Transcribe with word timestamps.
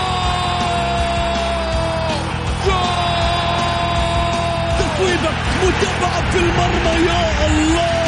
تسويبة 4.80 5.30
متابعة 5.64 6.32
في 6.32 6.38
المرمى 6.40 7.06
يا 7.08 7.48
الله 7.48 8.04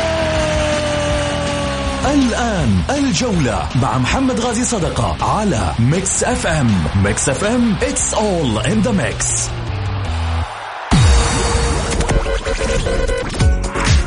الآن 2.13 2.81
الجولة 2.89 3.67
مع 3.81 3.97
محمد 3.97 4.39
غازي 4.39 4.63
صدقة 4.63 5.17
على 5.37 5.73
ميكس 5.79 6.23
أف 6.23 6.47
أم. 6.47 6.83
ميكس 7.03 7.29
أف 7.29 7.43
أم 7.43 7.75
it's 7.81 8.13
all 8.13 8.59
in 8.71 8.81
the 8.87 8.93
mix. 8.93 9.49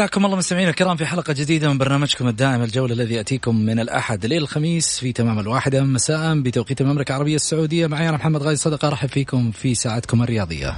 حياكم 0.00 0.26
الله 0.26 0.36
مستمعينا 0.36 0.70
الكرام 0.70 0.96
في 0.96 1.06
حلقة 1.06 1.32
جديدة 1.32 1.68
من 1.68 1.78
برنامجكم 1.78 2.28
الدائم 2.28 2.62
الجولة 2.62 2.94
الذي 2.94 3.14
يأتيكم 3.14 3.56
من 3.56 3.80
الأحد 3.80 4.24
إلى 4.24 4.38
الخميس 4.38 4.98
في 5.00 5.12
تمام 5.12 5.38
الواحدة. 5.38 5.82
مساء 5.82 6.40
بتوقيت 6.40 6.80
المملكة 6.80 7.12
العربية 7.12 7.34
السعودية. 7.34 7.86
معي 7.86 8.08
أنا 8.08 8.16
محمد 8.16 8.42
غازي 8.42 8.56
صدقة 8.56 8.88
أرحب 8.88 9.08
فيكم 9.08 9.50
في 9.50 9.74
ساعتكم 9.74 10.22
الرياضية. 10.22 10.76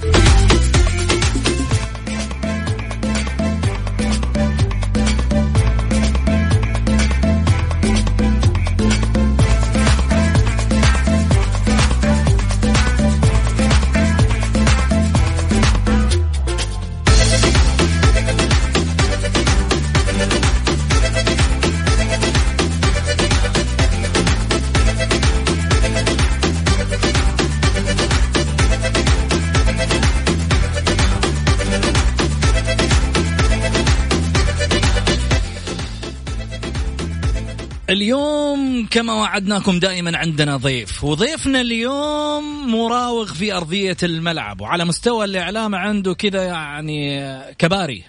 وعدناكم 39.32 39.78
دائما 39.78 40.18
عندنا 40.18 40.56
ضيف. 40.56 41.04
وضيفنا 41.04 41.60
اليوم 41.60 42.70
مراوغ 42.70 43.32
في 43.34 43.52
أرضية 43.52 43.96
الملعب. 44.02 44.60
وعلى 44.60 44.84
مستوى 44.84 45.24
الإعلام 45.24 45.74
عنده 45.74 46.14
كذا 46.14 46.44
يعني 46.44 47.20
كباري. 47.58 48.04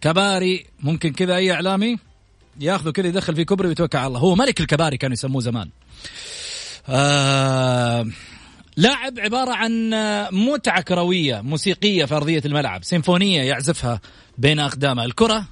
كباري 0.00 0.66
ممكن 0.80 1.12
كذا 1.12 1.36
أي 1.36 1.52
إعلامي 1.52 1.98
ياخذه 2.60 2.90
كذا 2.90 3.06
يدخل 3.06 3.36
في 3.36 3.44
كبري 3.44 3.68
ويتوكل 3.68 3.98
على 3.98 4.06
الله. 4.06 4.18
هو 4.18 4.34
ملك 4.34 4.60
الكباري 4.60 4.96
كانوا 4.96 5.12
يسموه 5.12 5.40
زمان. 5.40 5.68
آه 6.88 8.06
لاعب 8.76 9.20
عبارة 9.20 9.52
عن 9.52 9.90
متعة 10.32 10.82
كروية 10.82 11.40
موسيقية 11.40 12.04
في 12.04 12.14
أرضية 12.14 12.42
الملعب. 12.44 12.84
سيمفونية 12.84 13.42
يعزفها 13.42 14.00
بين 14.38 14.60
أقدامه. 14.60 15.04
الكرة 15.04 15.44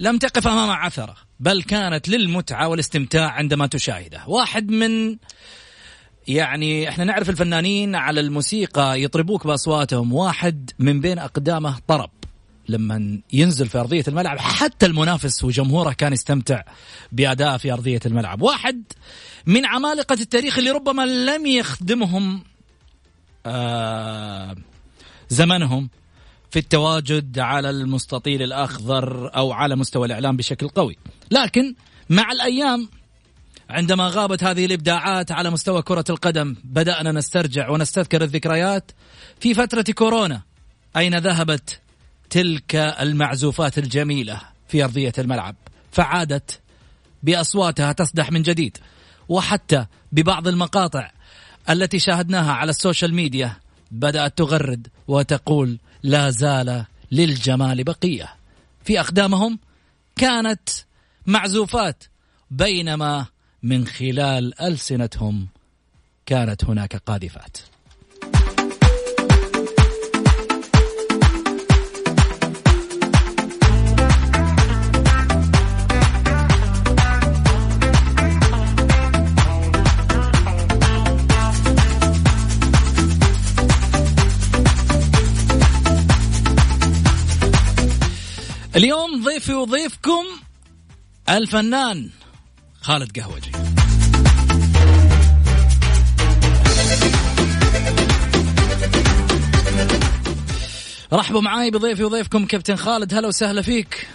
لم 0.00 0.18
تقف 0.18 0.46
أمام 0.48 0.70
عثرة. 0.70 1.29
بل 1.40 1.62
كانت 1.62 2.08
للمتعة 2.08 2.68
والاستمتاع 2.68 3.30
عندما 3.30 3.66
تشاهده. 3.66 4.22
واحد 4.26 4.70
من 4.70 5.16
يعني 6.28 6.88
إحنا 6.88 7.04
نعرف 7.04 7.30
الفنانين 7.30 7.94
على 7.94 8.20
الموسيقى 8.20 9.02
يطربوك 9.02 9.46
بأصواتهم. 9.46 10.12
واحد 10.12 10.70
من 10.78 11.00
بين 11.00 11.18
أقدامه 11.18 11.78
طرب. 11.88 12.10
لما 12.68 13.20
ينزل 13.32 13.68
في 13.68 13.78
أرضية 13.78 14.04
الملعب 14.08 14.38
حتى 14.38 14.86
المنافس 14.86 15.44
وجمهوره 15.44 15.92
كان 15.92 16.12
يستمتع 16.12 16.62
بادائه 17.12 17.56
في 17.56 17.72
أرضية 17.72 18.00
الملعب. 18.06 18.42
واحد 18.42 18.82
من 19.46 19.66
عمالقة 19.66 20.16
التاريخ 20.20 20.58
اللي 20.58 20.70
ربما 20.70 21.06
لم 21.06 21.46
يخدمهم 21.46 22.42
آه 23.46 24.56
زمنهم 25.28 25.90
في 26.50 26.58
التواجد 26.58 27.38
على 27.38 27.70
المستطيل 27.70 28.42
الأخضر 28.42 29.36
أو 29.36 29.52
على 29.52 29.76
مستوى 29.76 30.06
الإعلام 30.06 30.36
بشكل 30.36 30.68
قوي. 30.68 30.96
لكن 31.30 31.74
مع 32.10 32.32
الأيام 32.32 32.88
عندما 33.70 34.08
غابت 34.08 34.44
هذه 34.44 34.66
الإبداعات 34.66 35.32
على 35.32 35.50
مستوى 35.50 35.82
كرة 35.82 36.04
القدم 36.10 36.56
بدأنا 36.64 37.12
نسترجع 37.12 37.70
ونستذكر 37.70 38.22
الذكريات 38.22 38.90
في 39.40 39.54
فترة 39.54 39.84
كورونا 39.94 40.42
أين 40.96 41.18
ذهبت 41.18 41.80
تلك 42.30 42.76
المعزوفات 42.76 43.78
الجميلة 43.78 44.40
في 44.68 44.84
أرضية 44.84 45.12
الملعب؟ 45.18 45.56
فعادت 45.92 46.60
بأصواتها 47.22 47.92
تصدح 47.92 48.32
من 48.32 48.42
جديد 48.42 48.78
وحتى 49.28 49.86
ببعض 50.12 50.48
المقاطع 50.48 51.10
التي 51.70 51.98
شاهدناها 51.98 52.52
على 52.52 52.70
السوشيال 52.70 53.14
ميديا 53.14 53.56
بدأت 53.90 54.38
تغرد 54.38 54.88
وتقول 55.08 55.78
لا 56.02 56.30
زال 56.30 56.84
للجمال 57.12 57.84
بقية. 57.84 58.34
في 58.84 59.00
أقدامهم 59.00 59.58
كانت 60.16 60.68
معزوفات 61.26 62.04
بينما 62.50 63.26
من 63.62 63.86
خلال 63.86 64.60
ألسنتهم 64.60 65.48
كانت 66.26 66.64
هناك 66.64 66.96
قاذفات. 66.96 67.56
اليوم 88.76 89.24
ضيفي 89.24 89.54
وضيفكم 89.54 90.24
الفنان 91.30 92.10
خالد 92.80 93.18
قهوجي. 93.18 93.50
رحبوا 101.12 101.40
معاي 101.40 101.70
بضيفي 101.70 102.04
وضيفكم 102.04 102.46
كابتن 102.46 102.76
خالد. 102.76 103.14
هلا 103.14 103.28
وسهلا 103.28 103.62
فيك. 103.62 104.08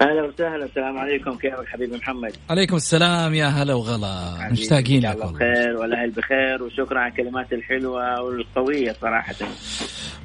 أهلا 0.00 0.22
وسهلا. 0.22 0.64
السلام 0.64 0.98
عليكم. 0.98 1.34
كيفك 1.34 1.66
حبيبي 1.66 1.96
محمد؟ 1.96 2.32
عليكم 2.50 2.76
السلام. 2.76 3.34
يا 3.34 3.46
هلا 3.46 3.74
وغلا. 3.74 4.48
مشتاقين 4.52 5.02
لك 5.02 5.14
الله 5.14 5.32
بخير 5.32 5.76
والأهل 5.76 6.10
بخير 6.10 6.62
وشكرا 6.62 6.98
على 7.00 7.12
الكلمات 7.12 7.52
الحلوة 7.52 8.20
والقوية 8.22 8.96
صراحة. 9.00 9.34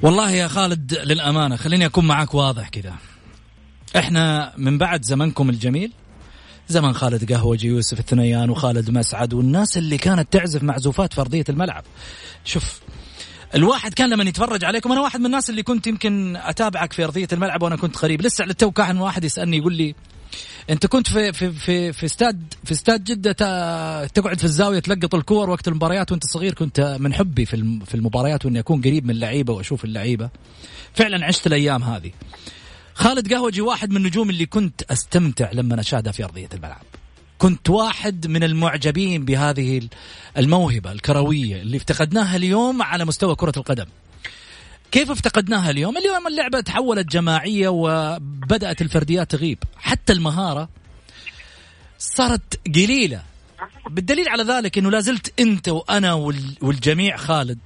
والله 0.02 0.30
يا 0.30 0.48
خالد 0.48 0.94
للأمانة 0.94 1.56
خليني 1.56 1.86
أكون 1.86 2.06
معك 2.06 2.34
واضح 2.34 2.68
كذا 2.68 2.94
إحنا 3.96 4.52
من 4.56 4.78
بعد 4.78 5.04
زمنكم 5.04 5.50
الجميل 5.50 5.92
زمن 6.68 6.92
خالد 6.92 7.32
قهوجي 7.32 7.68
يوسف 7.68 8.00
الثنيان 8.00 8.50
وخالد 8.50 8.90
مسعد 8.90 9.34
والناس 9.34 9.78
اللي 9.78 9.98
كانت 9.98 10.32
تعزف 10.32 10.62
معزوفات 10.62 11.12
في 11.12 11.20
ارضيه 11.20 11.44
الملعب. 11.48 11.84
شوف 12.44 12.80
الواحد 13.54 13.94
كان 13.94 14.10
لما 14.10 14.24
يتفرج 14.24 14.64
عليكم 14.64 14.92
أنا 14.92 15.00
واحد 15.00 15.20
من 15.20 15.26
الناس 15.26 15.50
اللي 15.50 15.62
كنت 15.62 15.86
يمكن 15.86 16.36
أتابعك 16.36 16.92
في 16.92 17.04
أرضية 17.04 17.28
الملعب 17.32 17.62
وأنا 17.62 17.76
كنت 17.76 17.96
قريب 17.96 18.22
لسه 18.22 18.42
على 18.42 18.50
التو 18.50 18.70
كان 18.70 18.98
واحد 18.98 19.24
يسألني 19.24 19.56
يقول 19.56 19.74
لي 19.74 19.94
أنت 20.70 20.86
كنت 20.86 21.06
في 21.08 21.32
في 21.32 21.52
في 21.52 21.92
في 21.92 22.06
استاد 22.06 22.54
في 22.64 22.72
استاد 22.72 23.04
جدة 23.04 23.32
تقعد 24.06 24.38
في 24.38 24.44
الزاوية 24.44 24.78
تلقط 24.78 25.14
الكور 25.14 25.50
وقت 25.50 25.68
المباريات 25.68 26.12
وأنت 26.12 26.26
صغير؟ 26.26 26.54
كنت 26.54 26.96
من 27.00 27.14
حبي 27.14 27.44
في 27.44 27.80
في 27.86 27.94
المباريات 27.94 28.44
وأني 28.44 28.58
أكون 28.58 28.80
قريب 28.80 29.04
من 29.04 29.10
اللعيبة 29.10 29.52
وأشوف 29.52 29.84
اللعيبة. 29.84 30.30
فعلا 30.94 31.26
عشت 31.26 31.46
الأيام 31.46 31.82
هذه. 31.82 32.10
خالد 32.94 33.34
قهوجي 33.34 33.60
واحد 33.60 33.90
من 33.90 33.96
النجوم 33.96 34.30
اللي 34.30 34.46
كنت 34.46 34.82
أستمتع 34.82 35.50
لما 35.52 35.80
أشاهدها 35.80 36.12
في 36.12 36.24
أرضية 36.24 36.48
الملعب 36.54 36.82
كنت 37.38 37.70
واحد 37.70 38.26
من 38.26 38.44
المعجبين 38.44 39.24
بهذه 39.24 39.88
الموهبة 40.38 40.92
الكروية 40.92 41.62
اللي 41.62 41.76
افتقدناها 41.76 42.36
اليوم 42.36 42.82
على 42.82 43.04
مستوى 43.04 43.34
كرة 43.34 43.52
القدم 43.56 43.86
كيف 44.92 45.10
افتقدناها 45.10 45.70
اليوم؟ 45.70 45.96
اليوم 45.96 46.26
اللعبة 46.26 46.60
تحولت 46.60 47.08
جماعية 47.12 47.68
وبدأت 47.68 48.82
الفرديات 48.82 49.30
تغيب، 49.30 49.58
حتى 49.76 50.12
المهارة 50.12 50.68
صارت 51.98 52.60
قليلة. 52.66 53.22
بالدليل 53.90 54.28
على 54.28 54.42
ذلك 54.42 54.78
إنه 54.78 54.90
لازلت 54.90 55.40
أنت 55.40 55.68
وأنا 55.68 56.12
والجميع 56.62 57.16
خالد 57.16 57.58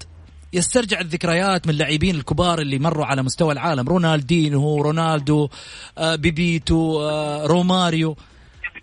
يسترجع 0.53 1.01
الذكريات 1.01 1.67
من 1.67 1.73
اللاعبين 1.75 2.15
الكبار 2.15 2.61
اللي 2.61 2.79
مروا 2.79 3.07
على 3.07 3.23
مستوى 3.23 3.53
العالم. 3.53 3.89
رونالدينو 3.89 4.83
رونالدو 4.83 5.49
آه، 5.99 6.15
بيبيتو 6.15 7.01
آه، 7.03 7.47
روماريو 7.47 8.17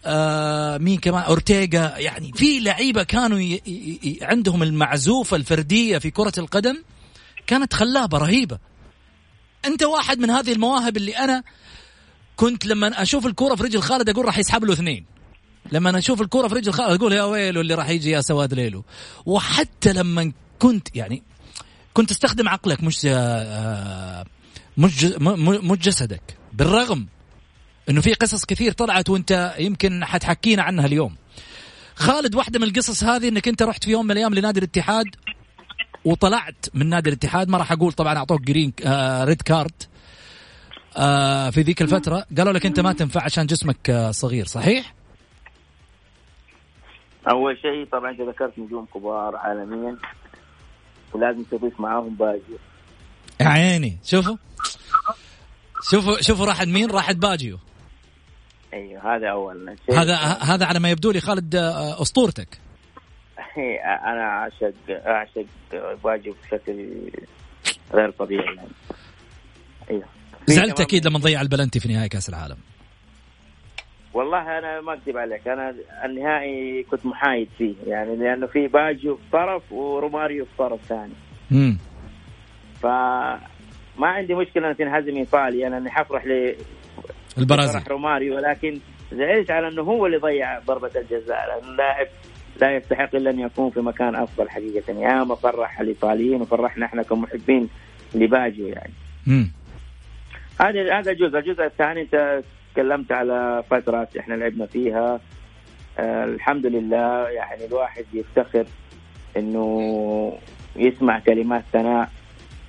آه 0.06 0.78
مين 0.78 1.00
كمان؟ 1.00 1.24
أورتيغا. 1.24 1.98
يعني 1.98 2.32
في 2.36 2.60
لعيبة 2.60 3.04
كانوا. 3.04 3.58
عندهم 4.22 4.64
المعزوفة 4.64 5.38
الفردية 5.38 5.98
في 5.98 6.12
كرة 6.12 6.34
القدم 6.38 6.78
كانت 7.48 7.74
خلابة 7.74 8.18
رهيبة. 8.18 8.60
أنت 9.66 9.84
واحد 9.84 10.20
من 10.20 10.30
هذه 10.30 10.52
المواهب 10.52 10.98
اللي 10.98 11.18
أنا 11.18 11.44
كنت 12.36 12.66
لما 12.66 13.02
أشوف 13.02 13.26
الكورة 13.26 13.56
في 13.56 13.64
رجل 13.64 13.82
خالد 13.82 14.10
أقول 14.10 14.26
راح 14.26 14.38
يسحب 14.38 14.64
له 14.64 14.74
اثنين. 14.74 15.06
لما 15.72 15.98
أشوف 15.98 16.22
الكورة 16.22 16.48
في 16.48 16.56
رجل 16.56 16.74
خالد 16.74 17.02
أقول 17.02 17.14
يا 17.14 17.24
ويلو 17.24 17.62
اللي 17.62 17.74
راح 17.74 17.90
يجي 17.90 18.12
يا 18.12 18.22
سواد 18.22 18.54
ليلو. 18.54 18.84
وحتى 19.26 19.94
لما 19.94 20.32
كنت 20.60 20.96
يعني 20.96 21.24
كنت 21.94 22.12
استخدم 22.12 22.50
عقلك 22.50 22.84
مش 22.84 23.06
آه، 23.10 24.26
مش 24.78 25.04
مش 25.64 25.78
جسدك. 25.78 26.38
بالرغم 26.54 27.08
إنه 27.90 28.02
في 28.02 28.14
قصص 28.14 28.46
كثير 28.46 28.72
طلعت 28.72 29.10
وأنت 29.10 29.56
يمكن 29.60 30.06
حتحكينا 30.06 30.64
عنها 30.64 30.86
اليوم. 30.86 31.16
خالد 31.96 32.36
واحدة 32.36 32.60
من 32.60 32.68
القصص 32.68 33.04
هذه 33.04 33.28
إنك 33.28 33.48
أنت 33.48 33.64
رحت 33.64 33.84
في 33.84 33.92
يوم 33.92 34.06
من 34.06 34.12
الأيام 34.12 34.34
لنادي 34.34 34.60
الاتحاد 34.60 35.06
وطلعت 36.06 36.66
من 36.74 36.90
نادي 36.90 37.10
الاتحاد. 37.10 37.50
ما 37.50 37.58
راح 37.58 37.72
أقول 37.72 37.92
طبعا 37.92 38.18
أعطوك 38.18 38.42
green 38.42 38.74
آه 38.86 39.24
red 39.24 39.42
card 39.42 39.84
آه 40.98 41.50
في 41.50 41.62
ذيك 41.62 41.82
الفترة. 41.82 42.26
قالوا 42.38 42.54
لك 42.54 42.66
أنت 42.66 42.80
ما 42.80 42.94
تنفع 42.94 43.24
عشان 43.24 43.46
جسمك 43.46 43.90
آه 43.90 44.12
صغير 44.12 44.46
صحيح؟ 44.46 44.94
أول 47.30 47.58
شيء 47.62 47.86
طبعا 47.92 48.12
أنت 48.12 48.22
ذكرت 48.22 48.60
نجوم 48.60 48.86
كبار 48.94 49.36
عالميا. 49.36 49.98
ولازم 51.16 51.44
تضيف 51.44 51.80
معاهم 51.80 52.16
باجيو. 52.16 52.58
يا 53.42 53.48
عيني. 53.48 53.98
شوفوا. 54.04 54.36
شوفوا 55.92 56.22
شوفوا 56.22 56.46
راحت 56.46 56.68
مين؟ 56.68 56.92
راحت 56.92 57.16
باجيو. 57.16 57.60
أيوه 58.74 59.16
هذا 59.16 59.28
أول. 59.28 59.76
شيء 59.86 60.00
هذا 60.00 60.16
هذا 60.42 60.66
على 60.66 60.80
ما 60.80 60.90
يبدو 60.90 61.12
لي 61.12 61.22
خالد 61.22 61.56
آه، 61.56 62.02
أسطورتك. 62.02 62.58
أنا 64.06 64.22
اعشق 64.22 64.74
أعشق 64.90 65.46
باجيو 66.04 66.36
بشكل 66.44 67.10
غير 67.94 68.12
طبيعي 68.12 68.56
يعني. 68.56 68.70
أيوه. 69.90 70.06
زعلت 70.48 70.82
أكيد 70.82 71.08
لما 71.08 71.20
ضيع 71.20 71.42
البلنتي 71.42 71.80
في 71.80 71.88
نهائي 71.88 72.10
كأس 72.10 72.30
العالم. 72.30 72.58
والله 74.14 74.58
أنا 74.58 74.82
ما 74.82 74.94
أكذب 74.94 75.18
عليك 75.18 75.48
أنا 75.48 75.76
النهائي 76.06 76.84
كنت 76.84 77.06
محايد 77.06 77.48
فيه 77.58 77.74
يعني 77.88 78.16
لأنه 78.16 78.48
في 78.48 78.68
باجيو 78.68 79.16
في 79.16 79.22
طرف 79.32 79.72
وروماريو 79.72 80.46
في 80.46 80.52
طرف 80.58 80.80
ثاني 80.82 81.14
امم 81.52 81.78
فما 82.82 83.40
عندي 84.08 84.36
مشكلة 84.36 84.70
أن 84.70 84.78
تنهزم 84.78 85.18
ايطاليا 85.18 85.70
لاني 85.70 85.90
حفرح 85.90 86.26
ل 86.26 86.56
البرازيل. 87.38 87.82
روماريو 87.88 88.36
ولكن 88.36 88.80
زعلت 89.12 89.52
على 89.52 89.68
إنه 89.68 89.82
هو 89.82 90.06
اللي 90.06 90.18
ضيع 90.18 90.60
ضربة 90.60 90.92
الجزاء 90.96 91.48
لأنه 91.48 91.72
اللاعب 91.72 92.08
لا 92.62 92.76
يستحق 92.76 93.16
إلا 93.16 93.30
أن 93.30 93.40
يكون 93.40 93.70
في 93.70 93.80
مكان 93.80 94.16
أفضل 94.16 94.50
حقيقة. 94.50 94.94
يا 94.94 95.24
ما 95.24 95.36
فرح 95.36 95.80
الايطاليين 95.80 96.42
وفرحنا 96.42 96.86
إحنا 96.86 97.04
كمحبين 97.04 97.70
لباجيو 98.16 98.68
يعني. 98.68 98.94
امم 99.28 99.52
هذا 100.62 101.00
هذا 101.00 101.14
جزء، 101.14 101.38
الجزء 101.38 101.66
الثاني 101.66 102.02
أنت 102.02 102.44
تكلمت 102.74 103.12
على 103.12 103.64
فترات 103.70 104.18
إحنا 104.18 104.34
لعبنا 104.34 104.66
فيها. 104.66 105.20
آه 106.00 106.26
الحمد 106.26 106.66
لله 106.66 107.30
يعني 107.30 107.66
الواحد 107.66 108.06
يفتخر 108.14 108.66
إنه 109.38 110.38
يسمع 110.76 111.20
كلمات 111.20 111.64
ثناء 111.74 112.10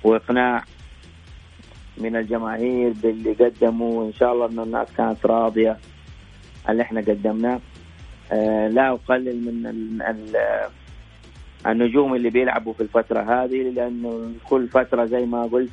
وإقناع 0.03 0.63
من 1.97 2.15
الجماهير 2.15 2.93
باللي 3.03 3.33
قدموا 3.33 4.01
وإن 4.03 4.13
شاء 4.13 4.33
الله 4.33 4.45
إنه 4.45 4.63
الناس 4.63 4.87
كانت 4.97 5.25
راضية 5.25 5.77
اللي 6.69 6.81
إحنا 6.83 7.01
قدمناه. 7.01 7.59
آه 8.31 8.67
لا 8.67 8.89
أقلل 8.91 9.45
من 9.45 9.67
ال 9.67 10.01
ال 10.01 10.35
النجوم 11.67 12.15
اللي 12.15 12.29
بيلعبوا 12.29 12.73
في 12.73 12.81
الفترة 12.83 13.21
هذه 13.21 13.69
لأنه 13.69 14.31
كل 14.49 14.67
فترة 14.67 15.05
زي 15.05 15.25
ما 15.25 15.43
قلت 15.43 15.69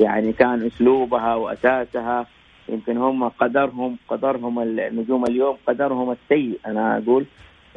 يعني 0.00 0.32
كان 0.32 0.66
أسلوبها 0.66 1.34
وأساسها 1.34 2.26
يمكن 2.68 2.96
هم 2.96 3.28
قدرهم 3.28 3.96
قدرهم 4.08 4.58
النجوم 4.58 5.24
اليوم 5.24 5.56
قدرهم 5.66 6.10
السيء. 6.10 6.58
أنا 6.66 6.98
أقول 6.98 7.24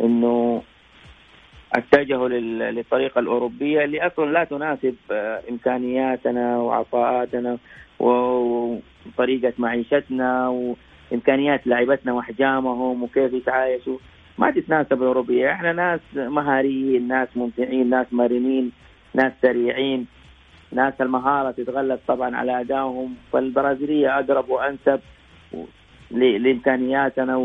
إنه 0.01 0.61
اتجهوا 1.73 2.29
للطريقة 2.71 3.19
الأوروبية 3.19 3.83
اللي 3.83 4.07
أصلا 4.07 4.31
لا 4.31 4.43
تناسب 4.43 4.95
آه، 5.11 5.41
إمكانياتنا 5.49 6.57
وعطاءاتنا 6.57 7.57
وطريقة 7.99 9.53
معيشتنا 9.57 10.47
وإمكانيات 11.11 11.67
لاعبتنا 11.67 12.13
وأحجامهم 12.13 13.03
وكيف 13.03 13.33
يتعايشوا. 13.33 13.97
ما 14.37 14.51
تتناسب 14.51 15.01
الأوروبية. 15.01 15.51
إحنا 15.51 15.73
ناس 15.73 15.99
مهاريين 16.15 17.07
ناس 17.07 17.27
ممتعين 17.35 17.89
ناس 17.89 18.07
مرنين 18.11 18.71
ناس 19.13 19.31
سريعين. 19.41 20.07
ناس 20.71 20.93
المهارة 21.01 21.51
تتغلب 21.51 21.99
طبعا 22.07 22.35
على 22.35 22.61
أدائهم 22.61 23.15
فالبرازيلية 23.33 24.19
أقرب 24.19 24.49
وأنسب 24.49 24.99
لإمكانياتنا 26.11 27.37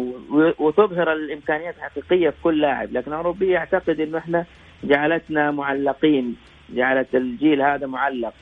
وتظهر 0.58 1.12
الإمكانيات 1.12 1.76
الحقيقية 1.76 2.30
في 2.30 2.36
كل 2.42 2.60
لاعب، 2.60 2.92
لكن 2.92 3.10
الاوروبيه 3.10 3.58
أعتقد 3.58 4.00
إنه 4.00 4.18
إحنا 4.18 4.44
جعلتنا 4.84 5.50
معلقين، 5.50 6.36
جعلت 6.70 7.14
الجيل 7.14 7.62
هذا 7.62 7.86
معلق، 7.86 8.34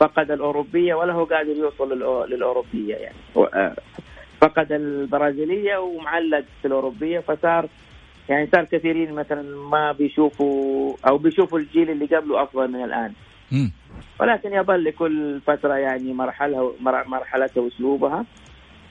فقد 0.00 0.30
الأوروبية 0.30 0.94
ولا 0.94 1.12
هو 1.12 1.24
قادر 1.24 1.56
يوصل 1.56 1.98
للأوروبية 2.30 2.94
يعني. 2.94 3.16
فقد 4.40 4.72
البرازيلية 4.72 5.76
ومعلق 5.76 6.44
في 6.62 6.68
الأوروبية 6.68 7.20
فصار 7.20 7.66
يعني 8.28 8.48
صار 8.52 8.64
كثيرين 8.64 9.12
مثلا 9.12 9.42
ما 9.56 9.92
بيشوفوا 9.92 10.96
أو 11.08 11.18
بيشوفوا 11.18 11.58
الجيل 11.58 11.90
اللي 11.90 12.06
قبله 12.06 12.42
أفضل 12.42 12.68
من 12.68 12.84
الآن. 12.84 13.12
ولكن 14.20 14.52
يظل 14.52 14.84
لكل 14.84 15.40
فترة 15.46 15.74
يعني 15.74 16.12
مرحلها 16.12 16.72
مرحلتها 17.06 17.60
واسلوبها 17.60 18.24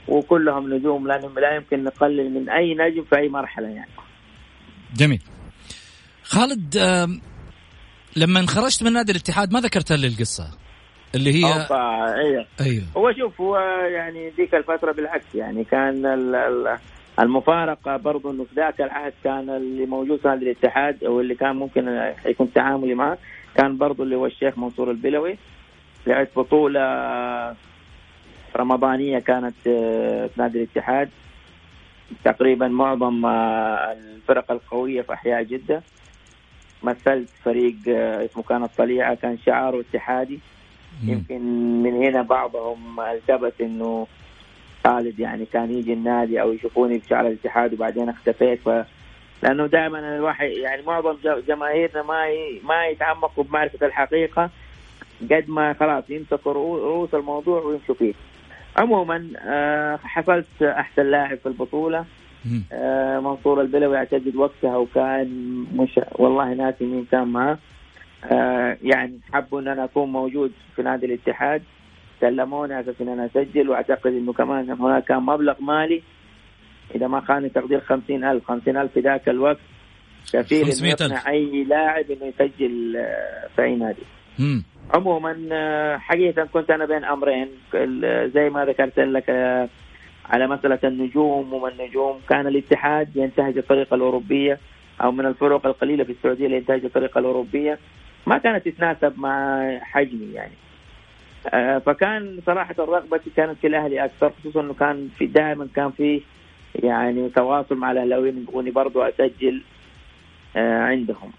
وكلهم 0.08 0.74
نجوم 0.74 1.08
لا 1.08 1.18
لا 1.38 1.56
يمكن 1.56 1.84
نقلل 1.84 2.34
من 2.34 2.50
أي 2.50 2.74
نجم 2.74 3.04
في 3.04 3.18
أي 3.18 3.30
مرحلة 3.30 3.68
يعني. 3.68 3.92
جميل. 4.96 5.22
خالد 6.24 6.78
لما 8.16 8.46
خرجت 8.46 8.84
من 8.84 8.94
نادي 8.94 9.12
الاتحاد 9.12 9.54
ما 9.54 9.60
ذكرت 9.60 9.92
لي 9.92 10.08
القصة. 10.08 10.66
اللي 11.16 11.34
هي 11.34 11.68
أيوه 12.16 12.46
أيوه 12.62 12.84
هو 12.98 13.14
شوف 13.14 13.42
هو 13.42 13.58
يعني 13.88 14.30
ذيك 14.30 14.56
الفترة 14.56 14.92
بالعكس 14.92 15.36
يعني 15.36 15.64
كان 15.64 16.06
المفارقة 17.20 17.98
برضو 17.98 18.32
إنه 18.32 18.44
في 18.44 18.56
ذاك 18.56 18.82
العهد 18.82 19.14
كان 19.24 19.50
اللي 19.50 19.86
موجود 19.86 20.20
في 20.20 20.34
الاتحاد 20.34 21.04
أو 21.04 21.22
اللي 21.22 21.36
كان 21.36 21.56
ممكن 21.56 22.12
يكون 22.26 22.54
تعاملي 22.54 22.96
معه 22.96 23.18
كان 23.56 23.78
برضو 23.78 24.04
اللي 24.04 24.16
هو 24.16 24.26
الشيخ 24.26 24.58
منصور 24.58 24.92
البلوي 24.92 25.38
لعبت 26.08 26.30
بطولة 26.36 27.56
رمضانية 28.56 29.20
كانت 29.20 29.56
آه، 29.68 30.28
في 30.28 30.42
نادي 30.42 30.58
الاتحاد. 30.58 31.10
تقريبا 32.24 32.68
معظم 32.68 33.26
آه، 33.26 33.92
الفرق 33.92 34.52
القوية 34.52 35.02
في 35.02 35.14
أحياء 35.14 35.44
جدة. 35.44 35.84
مثلت 36.84 37.30
فريق 37.44 37.76
آه، 37.88 38.26
اسمه 38.26 38.44
كان 38.44 38.64
الطليعة 38.64 39.16
كان 39.16 39.38
شعاره 39.46 39.80
اتحادي. 39.80 40.40
يمكن 41.04 41.42
من 41.84 41.94
هنا 41.94 42.22
بعضهم 42.22 43.00
التبس 43.00 43.54
إنه 43.62 44.08
خالد 44.84 45.20
يعني 45.20 45.46
كان 45.46 45.72
يجي 45.72 45.94
النادي 45.94 46.42
أو 46.42 46.52
يشوفوني 46.52 46.98
بشعر 46.98 47.28
الاتحاد 47.28 47.74
وبعدين 47.74 48.10
اختفيت. 48.10 48.60
ف 48.70 48.70
لأنه 49.44 49.66
دائما 49.66 50.16
الواحد 50.16 50.50
يعني 50.50 50.82
معظم 50.82 51.16
جماهيرنا 51.48 52.04
ما 52.04 52.26
ما 52.64 52.88
يتعمقوا 52.88 53.44
بمعرفة 53.44 53.88
الحقيقة 53.88 54.50
قد 55.32 55.46
ما 55.48 55.74
خلاص 55.74 56.10
يمسكوا 56.10 56.54
رؤوس 56.54 57.14
الموضوع 57.14 57.62
ويمشوا 57.62 57.96
فيه. 57.96 58.14
عموما 58.78 59.30
آه، 59.46 60.00
حصلت 60.04 60.62
احسن 60.62 61.04
لاعب 61.12 61.38
في 61.38 61.46
البطولة. 61.46 62.06
آه، 62.72 63.20
منصور 63.20 63.62
البلوي 63.62 63.98
اعتقد 63.98 64.36
وقتها 64.36 64.78
وكان 64.78 65.28
مش 65.76 66.00
والله 66.12 66.54
ناسي 66.54 66.86
مين 66.86 67.06
كان 67.12 67.28
معه 67.28 67.58
آه، 68.32 68.78
يعني 68.84 69.20
حبوا 69.34 69.60
إن 69.62 69.68
أنا 69.68 69.84
أكون 69.84 70.12
موجود 70.12 70.52
في 70.76 70.82
نادي 70.84 71.06
الاتحاد. 71.06 71.64
كلموني 72.22 72.74
على 72.74 72.84
أساس 72.84 73.02
ان 73.02 73.10
أنا 73.10 73.26
أسجل 73.26 73.70
وأعتقد 73.70 74.14
إنه 74.14 74.34
كمان 74.34 74.72
هناك 74.72 75.04
كان 75.04 75.24
مبلغ 75.24 75.62
مالي 75.62 76.02
إذا 76.96 77.08
ما 77.08 77.22
خاني 77.22 77.50
تقدير 77.50 77.82
خمسين 77.82 78.24
ألف 78.24 78.46
خمسين 78.48 78.78
ألف 78.78 78.92
في 78.92 79.00
ذاك 79.00 79.30
الوقت 79.30 79.60
كثير 80.34 80.66
إنه 80.66 80.88
يقنع 80.88 81.30
أي 81.30 81.64
لاعب 81.64 82.12
إنه 82.12 82.26
يسجل 82.26 83.06
في 83.56 83.64
أي 83.64 83.76
نادي. 83.76 84.04
عموما 84.94 85.38
آه، 85.52 85.98
حقيقة 85.98 86.46
كنت 86.54 86.72
أنا 86.72 86.86
بين 86.86 87.04
أمرين. 87.04 87.48
زي 88.34 88.50
ما 88.50 88.66
ذكرت 88.66 89.00
لك 89.00 89.30
آه، 89.30 89.70
على 90.30 90.48
مسألة 90.48 90.80
النجوم 90.84 91.54
وما 91.54 91.70
النجوم 91.70 92.20
كان 92.30 92.48
الاتحاد 92.48 93.16
ينتهج 93.16 93.58
الطريقة 93.58 93.96
الأوروبية 93.96 94.60
أو 95.02 95.12
من 95.12 95.26
الفرق 95.26 95.66
القليلة 95.66 96.04
في 96.04 96.12
السعودية 96.12 96.46
اللي 96.46 96.58
ينتهج 96.58 96.86
الطريقة 96.86 97.20
الأوروبية. 97.20 97.80
ما 98.28 98.38
كانت 98.38 98.68
تتناسب 98.68 99.20
مع 99.20 99.70
حجمي 99.82 100.34
يعني. 100.34 100.54
آه، 101.54 101.78
فكان 101.78 102.40
صراحة 102.46 102.76
الرغبة 102.80 103.20
كانت 103.36 103.58
في 103.62 103.68
الأهلي 103.68 104.06
أكثر 104.06 104.34
خصوصا 104.40 104.62
إنه 104.62 104.74
كان 104.74 105.10
في 105.18 105.26
دائما 105.26 105.68
كان 105.76 105.92
في 105.92 106.22
يعني 106.84 107.30
تواصل 107.30 107.76
مع 107.76 107.92
الأهلاويين 107.92 108.38
يبغوني 108.38 108.72
برضو 108.72 109.02
أسجل 109.02 109.62
عندهم. 110.56 111.32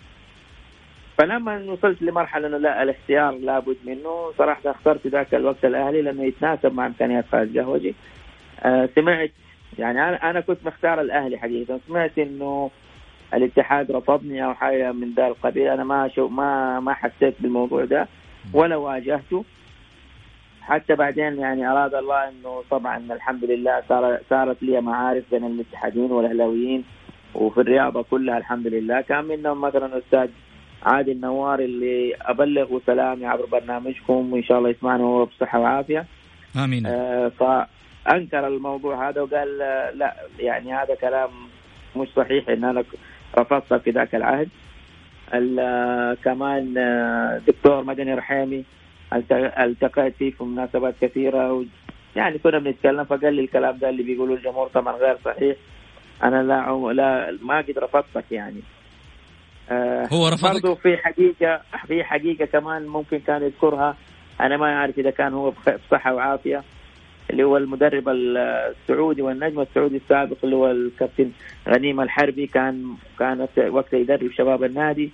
فلما 1.19 1.73
وصلت 1.73 2.03
لمرحلة 2.03 2.47
إنه 2.49 2.57
لا 2.57 2.83
الاختيار 2.83 3.33
لابد 3.35 3.77
منه 3.85 4.33
صراحة 4.39 4.71
اخترت 4.71 5.07
ذاك 5.07 5.35
الوقت 5.35 5.65
الأهلي 5.65 6.03
لأنه 6.03 6.25
يتناسب 6.25 6.75
مع 6.75 6.87
إمكانيات 6.87 7.25
خالد 7.33 7.59
قهوجي 7.59 7.95
آه 8.61 8.89
سمعت 8.95 9.31
يعني 9.79 10.09
أنا 10.09 10.31
أنا 10.31 10.41
كنت 10.41 10.59
مختار 10.67 11.01
الأهلي 11.01 11.39
حقيقة. 11.39 11.81
سمعت 11.89 12.19
إنه 12.19 12.71
الاتحاد 13.35 13.91
رفضني 13.93 14.45
أو 14.45 14.55
حاجة 14.55 14.93
من 14.93 15.13
ذا 15.17 15.27
القبيل. 15.27 15.69
أنا 15.69 15.85
ما 15.85 16.09
شو 16.09 16.29
ما 16.29 16.81
ما 16.81 16.95
حسيت 16.95 17.35
بالموضوع 17.41 17.85
ده 17.85 18.09
ولا 18.53 18.77
واجهته. 18.77 19.45
حتى 20.67 20.95
بعدين 20.95 21.39
يعني 21.39 21.71
أراد 21.71 21.95
الله 21.95 22.29
إنه 22.29 22.63
طبعا 22.71 22.97
الحمد 22.97 23.45
لله 23.45 23.83
صار 23.89 24.19
صارت 24.31 24.63
لي 24.63 24.81
معارف 24.81 25.25
بين 25.31 25.45
الاتحادين 25.45 26.13
والأهلاويين 26.13 26.85
وفي 27.35 27.61
الرياضة 27.61 28.03
كلها 28.03 28.39
الحمد 28.39 28.67
لله. 28.67 29.01
كان 29.01 29.25
منهم 29.25 29.61
مثلا 29.61 29.99
أستاذ 29.99 30.29
عادل 30.83 31.13
النوار 31.13 31.59
اللي 31.59 32.15
أبلغه 32.23 32.81
سلامي 32.87 33.27
عبر 33.27 33.47
برنامجكم 33.47 34.33
وإن 34.33 34.43
شاء 34.43 34.59
الله 34.59 34.71
يسمعنا 34.71 35.05
وهو 35.05 35.25
بصحة 35.25 35.59
وعافية. 35.61 36.07
آمين. 36.57 36.87
آه 36.87 37.29
فأنكر 37.29 38.47
الموضوع 38.47 39.09
هذا 39.09 39.21
وقال 39.21 39.59
لا 39.99 40.15
يعني 40.39 40.75
هذا 40.75 40.95
كلام 40.95 41.31
مش 41.97 42.09
صحيح 42.17 42.49
إن 42.49 42.65
أنا 42.65 42.85
رفضت 43.39 43.75
في 43.75 43.91
ذاك 43.91 44.15
العهد. 44.15 44.49
كمان 46.25 46.75
آه، 46.79 47.41
دكتور 47.47 47.85
مدني 47.85 48.15
رحيمي 48.15 48.65
التقيت 49.13 50.15
فيه 50.17 50.31
في 50.31 50.45
مناسبات 50.45 50.95
كثيرة 51.01 51.53
و 51.53 51.65
يعني 52.17 52.39
كنا 52.39 52.59
بنتكلم 52.59 53.05
فقال 53.05 53.35
لي 53.35 53.43
الكلام 53.43 53.79
ده 53.79 53.89
اللي 53.89 54.03
بيقولوا 54.03 54.37
الجمهور 54.37 54.69
طبعا 54.69 54.97
غير 54.97 55.17
صحيح. 55.25 55.57
أنا 56.23 56.43
لا 56.43 56.93
لا 56.93 57.39
ما 57.43 57.59
قد 57.59 57.79
رفضتك 57.79 58.25
يعني. 58.33 58.61
آه 59.71 60.09
هو 60.13 60.29
رفضك؟ 60.29 60.53
برضه 60.53 60.75
في 60.75 60.97
حقيقه 60.97 61.61
في 61.87 62.05
حقيقة 62.05 62.45
كمان 62.45 62.87
ممكن 62.87 63.19
كان 63.19 63.43
يذكرها. 63.43 63.97
أنا 64.41 64.57
ما 64.57 64.75
أعرف 64.77 64.99
إذا 64.99 65.11
كان 65.11 65.35
هو 65.35 65.53
بصحة 65.91 66.15
وعافية 66.15 66.63
اللي 67.31 67.45
هو 67.45 67.57
المدرب 67.57 68.09
السعودي 68.09 69.23
والنجم 69.23 69.61
السعودي 69.61 69.97
السابق 69.97 70.37
اللي 70.45 70.57
هو 70.57 70.71
الكابتن 70.71 71.31
غنيم 71.69 72.01
الحربي 72.01 72.47
كان 72.47 72.95
كان 73.19 73.49
وقتها 73.59 73.99
يدرب 73.99 74.31
شباب 74.33 74.65
النادي. 74.65 75.11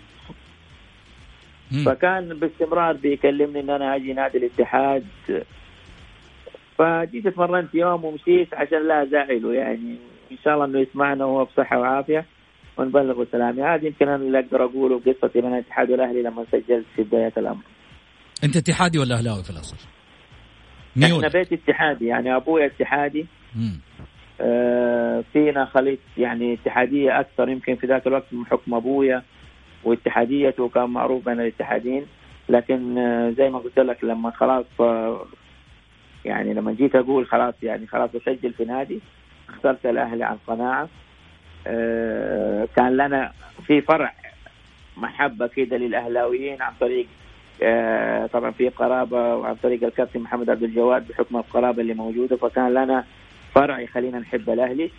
فكان 1.86 2.28
باستمرار 2.28 2.92
بيكلمني 2.92 3.60
إن 3.60 3.70
أنا 3.70 3.96
أجي 3.96 4.12
نادي 4.12 4.38
الاتحاد. 4.38 5.04
فجيت 6.78 7.26
اتمرنت 7.26 7.74
يوم 7.74 8.04
ومشيت 8.04 8.54
عشان 8.54 8.88
لا 8.88 9.02
ازعله 9.02 9.54
يعني. 9.54 9.96
إن 10.32 10.36
شاء 10.44 10.54
الله 10.54 10.64
إنه 10.64 10.80
يسمعنا 10.80 11.24
وهو 11.24 11.44
بصحة 11.44 11.78
وعافية 11.78 12.24
ونبلغ 12.76 13.24
سلامي. 13.32 13.62
هذا 13.62 13.86
يمكن 13.86 14.08
أنا 14.08 14.16
اللي 14.16 14.38
أقدر 14.38 14.64
أقوله 14.64 14.98
قصتي 14.98 15.40
بين 15.40 15.54
الاتحاد 15.54 15.90
والأهلي 15.90 16.22
لما 16.22 16.44
سجلت 16.52 16.86
في 16.96 17.02
بداية 17.02 17.32
الأمر. 17.36 17.62
أنت 18.44 18.56
اتحادي 18.56 18.98
ولا 18.98 19.14
أهلاوي 19.14 19.42
في 19.42 19.50
الأصل؟ 19.50 19.88
ميول. 20.96 21.24
إحنا 21.24 21.40
بيت 21.40 21.52
اتحادي 21.52 22.06
يعني 22.06 22.36
أبوي 22.36 22.66
اتحادي. 22.66 23.26
آه 24.40 25.24
فينا 25.32 25.64
خليط 25.64 25.98
يعني 26.18 26.54
اتحادية 26.54 27.20
أكثر 27.20 27.48
يمكن 27.48 27.74
في 27.74 27.86
ذاك 27.86 28.06
الوقت 28.06 28.34
من 28.34 28.46
حكم 28.46 28.74
أبويا. 28.74 29.22
واتحاديته 29.84 30.68
كان 30.68 30.90
معروف 30.90 31.24
بين 31.24 31.40
الاتحادين 31.40 32.06
لكن 32.48 32.98
آه 32.98 33.30
زي 33.30 33.50
ما 33.50 33.58
قلت 33.58 33.78
لك 33.78 34.04
لما 34.04 34.30
خلاص 34.30 34.64
آه 34.80 35.24
يعني 36.24 36.54
لما 36.54 36.72
جيت 36.72 36.94
أقول 36.96 37.26
خلاص 37.26 37.54
يعني 37.62 37.86
خلاص 37.86 38.10
أسجل 38.14 38.52
في 38.52 38.64
نادي 38.64 39.00
اخترت 39.48 39.86
الأهلي 39.86 40.24
عن 40.24 40.36
قناعه 40.46 40.88
آه، 41.66 42.68
كان 42.76 42.96
لنا 42.96 43.32
في 43.66 43.80
فرع 43.80 44.14
محبة 44.96 45.46
كده 45.46 45.76
للأهلاويين 45.76 46.62
عن 46.62 46.72
طريق 46.80 47.06
طبعا 48.32 48.50
في 48.50 48.68
قرابة 48.68 49.34
وعن 49.34 49.54
طريق 49.54 49.84
الكابتن 49.84 50.20
محمد 50.20 50.50
عبد 50.50 50.62
الجواد 50.62 51.08
بحكم 51.08 51.36
القرابة 51.36 51.82
اللي 51.82 51.94
موجودة 51.94 52.36
فكان 52.36 52.74
لنا 52.74 53.04
فرع 53.54 53.80
يخلينا 53.80 54.18
نحب 54.18 54.50
الأهلي. 54.50 54.90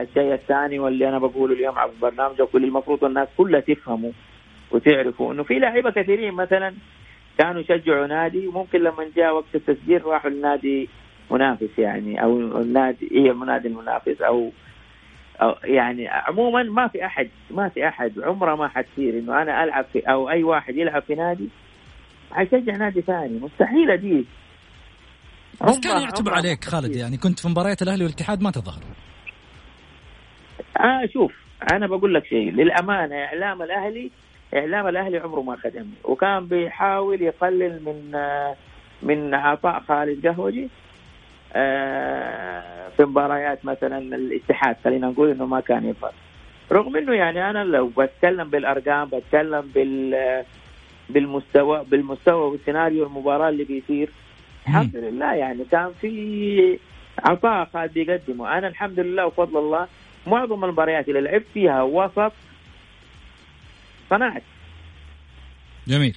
الشيء 0.00 0.34
الثاني 0.34 0.78
واللي 0.78 1.08
أنا 1.08 1.18
بقوله 1.18 1.54
اليوم 1.54 1.78
على 1.78 1.90
البرنامج 1.90 2.40
وكل 2.42 2.64
المفروض 2.64 3.04
الناس 3.04 3.28
كلها 3.36 3.60
تفهمه 3.60 4.12
وتعرفوا 4.70 5.32
إنه 5.32 5.42
في 5.42 5.58
لعيبة 5.58 5.90
كثيرين 5.90 6.34
مثلا 6.34 6.74
كانوا 7.38 7.60
يشجعوا 7.60 8.06
نادي 8.06 8.46
وممكن 8.46 8.78
لما 8.80 9.10
جاء 9.16 9.34
وقت 9.34 9.54
التسجيل 9.54 10.04
راحوا 10.06 10.30
النادي 10.30 10.88
منافس 11.30 11.78
يعني 11.78 12.22
أو 12.22 12.60
النادي 12.60 13.08
هي 13.12 13.30
النادي 13.30 13.68
المنافس 13.68 14.20
أو 14.20 14.50
أو 15.42 15.54
يعني 15.64 16.08
عموما 16.08 16.62
ما 16.62 16.88
في 16.88 17.06
أحد 17.06 17.28
ما 17.50 17.68
في 17.68 17.88
أحد 17.88 18.12
عمره 18.18 18.54
ما 18.54 18.68
حتصير 18.68 19.18
إنه 19.18 19.42
أنا 19.42 19.64
ألعب 19.64 19.84
في 19.92 19.98
أو 19.98 20.30
أي 20.30 20.42
واحد 20.42 20.76
يلعب 20.76 21.02
في 21.02 21.14
نادي 21.14 21.48
حيشجع 22.32 22.76
نادي 22.76 23.00
ثاني. 23.00 23.38
مستحيل 23.38 23.96
دي 23.96 24.24
بس 25.62 25.80
كان 25.80 26.02
يعتب 26.02 26.28
عليك 26.28 26.64
خالد 26.64 26.96
يعني 26.96 27.16
كنت 27.16 27.40
في 27.40 27.48
مباريات 27.48 27.82
الأهلي 27.82 28.04
والاتحاد 28.04 28.42
ما 28.42 28.50
تظهر. 28.50 28.82
آه 30.76 31.06
شوف 31.06 31.32
أنا 31.72 31.86
بقول 31.86 32.14
لك 32.14 32.26
شيء 32.26 32.52
للأمانة 32.52 33.16
إعلام 33.24 33.62
الأهلي 33.62 34.10
إعلام 34.54 34.86
الأهلي 34.88 35.18
عمره 35.18 35.40
ما 35.40 35.56
خدمني. 35.56 35.94
وكان 36.04 36.46
بيحاول 36.46 37.22
يقلل 37.22 37.82
من 37.86 38.14
آه 38.14 38.56
من 39.02 39.34
عطاء 39.34 39.80
خالد 39.80 40.26
قهوجي 40.26 40.68
آه، 41.52 42.88
في 42.96 43.04
مباريات 43.04 43.64
مثلا 43.64 43.98
الاتحاد 43.98 44.76
خلينا 44.84 45.06
نقول 45.06 45.30
إنه 45.30 45.46
ما 45.46 45.60
كان 45.60 45.84
يفرق 45.88 46.14
رغم 46.72 46.96
إنه 46.96 47.12
يعني 47.12 47.50
أنا 47.50 47.64
لو 47.64 47.90
بتكلم 47.98 48.50
بالأرقام 48.50 49.08
بتكلم 49.08 49.70
بال 49.74 50.44
بالمستوى 51.10 51.84
بالمستوى 51.84 52.50
والسيناريو 52.50 53.06
المباراة 53.06 53.48
اللي 53.48 53.64
بيصير 53.64 54.10
الحمد 54.66 54.96
لله 54.96 55.34
يعني 55.34 55.64
كان 55.70 55.90
في 56.00 56.78
عطاء 57.24 57.64
خالد 57.64 57.92
بيقدمه. 57.92 58.58
أنا 58.58 58.68
الحمد 58.68 59.00
لله 59.00 59.26
وفضل 59.26 59.58
الله 59.58 59.86
معظم 60.26 60.64
المباريات 60.64 61.08
اللي 61.08 61.20
لعبت 61.20 61.46
فيها 61.54 61.82
وسط 61.82 62.32
صنعت 64.10 64.42
جميل. 65.86 66.16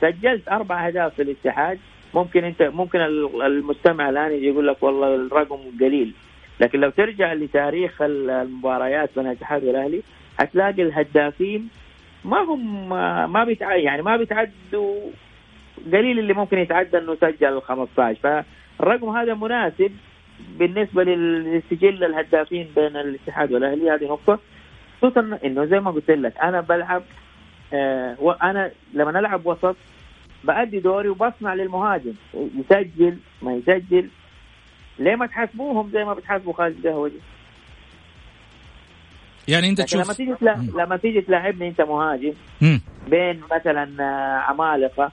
سجلت 0.00 0.48
أربع 0.48 0.86
أهداف 0.86 1.14
في 1.14 1.22
الاتحاد. 1.22 1.78
ممكن 2.14 2.44
انت 2.44 2.62
ممكن 2.62 3.00
المستمع 3.46 4.08
الآن 4.08 4.32
يجي 4.32 4.46
يقول 4.46 4.66
لك 4.66 4.82
والله 4.82 5.14
الرقم 5.14 5.58
قليل. 5.80 6.12
لكن 6.60 6.80
لو 6.80 6.90
ترجع 6.90 7.32
لتاريخ 7.32 8.02
المباريات 8.02 9.10
بين 9.16 9.26
الاتحاد 9.26 9.64
والأهلي 9.64 10.02
حتلاقي 10.38 10.82
الهدافين 10.82 11.68
ما 12.24 12.38
هم 12.38 12.88
ما 13.32 13.44
بيتع 13.44 13.76
يعني 13.76 14.02
ما 14.02 14.16
بيتعدوا 14.16 15.10
قليل 15.92 16.18
اللي 16.18 16.32
ممكن 16.32 16.58
يتعدى 16.58 16.98
إنه 16.98 17.14
سجل 17.14 17.56
ال 17.56 17.62
15 17.62 18.44
فالرقم 18.80 19.08
هذا 19.08 19.34
مناسب 19.34 19.92
بالنسبة 20.58 21.04
للسجل 21.04 22.04
الهدافين 22.04 22.68
بين 22.76 22.96
الاتحاد 22.96 23.52
والأهلي 23.52 23.90
هذه 23.90 24.04
نقطة. 24.04 24.38
خصوصا 24.98 25.38
إنه 25.44 25.64
زي 25.64 25.80
ما 25.80 25.90
قلت 25.90 26.10
لك 26.10 26.38
أنا 26.38 26.60
بلعب 26.60 27.02
آه 27.72 28.16
وأنا 28.18 28.70
لما 28.94 29.18
ألعب 29.18 29.46
وسط 29.46 29.76
بأدي 30.44 30.80
دوري 30.80 31.08
وبصنع 31.08 31.54
للمهاجم. 31.54 32.14
يسجل 32.34 33.18
ما 33.42 33.54
يسجل. 33.54 34.08
ليه 34.98 35.16
ما 35.16 35.26
تحاسبوهم 35.26 35.90
زي 35.90 36.04
ما 36.04 36.14
بتحاسبوا 36.14 36.52
خالد 36.52 36.86
قهوجي 36.86 37.20
يعني 39.48 39.68
أنت 39.68 39.80
تشوف 39.80 40.04
لما 40.04 40.14
تيجي 40.14 40.34
تلا... 40.34 40.66
لما 40.74 40.96
تيجي 40.96 41.20
تلاعبني 41.20 41.68
أنت 41.68 41.80
مهاجم 41.80 42.32
مم. 42.60 42.80
بين 43.08 43.40
مثلا 43.52 43.88
آه، 44.00 44.38
عمالقة 44.38 45.12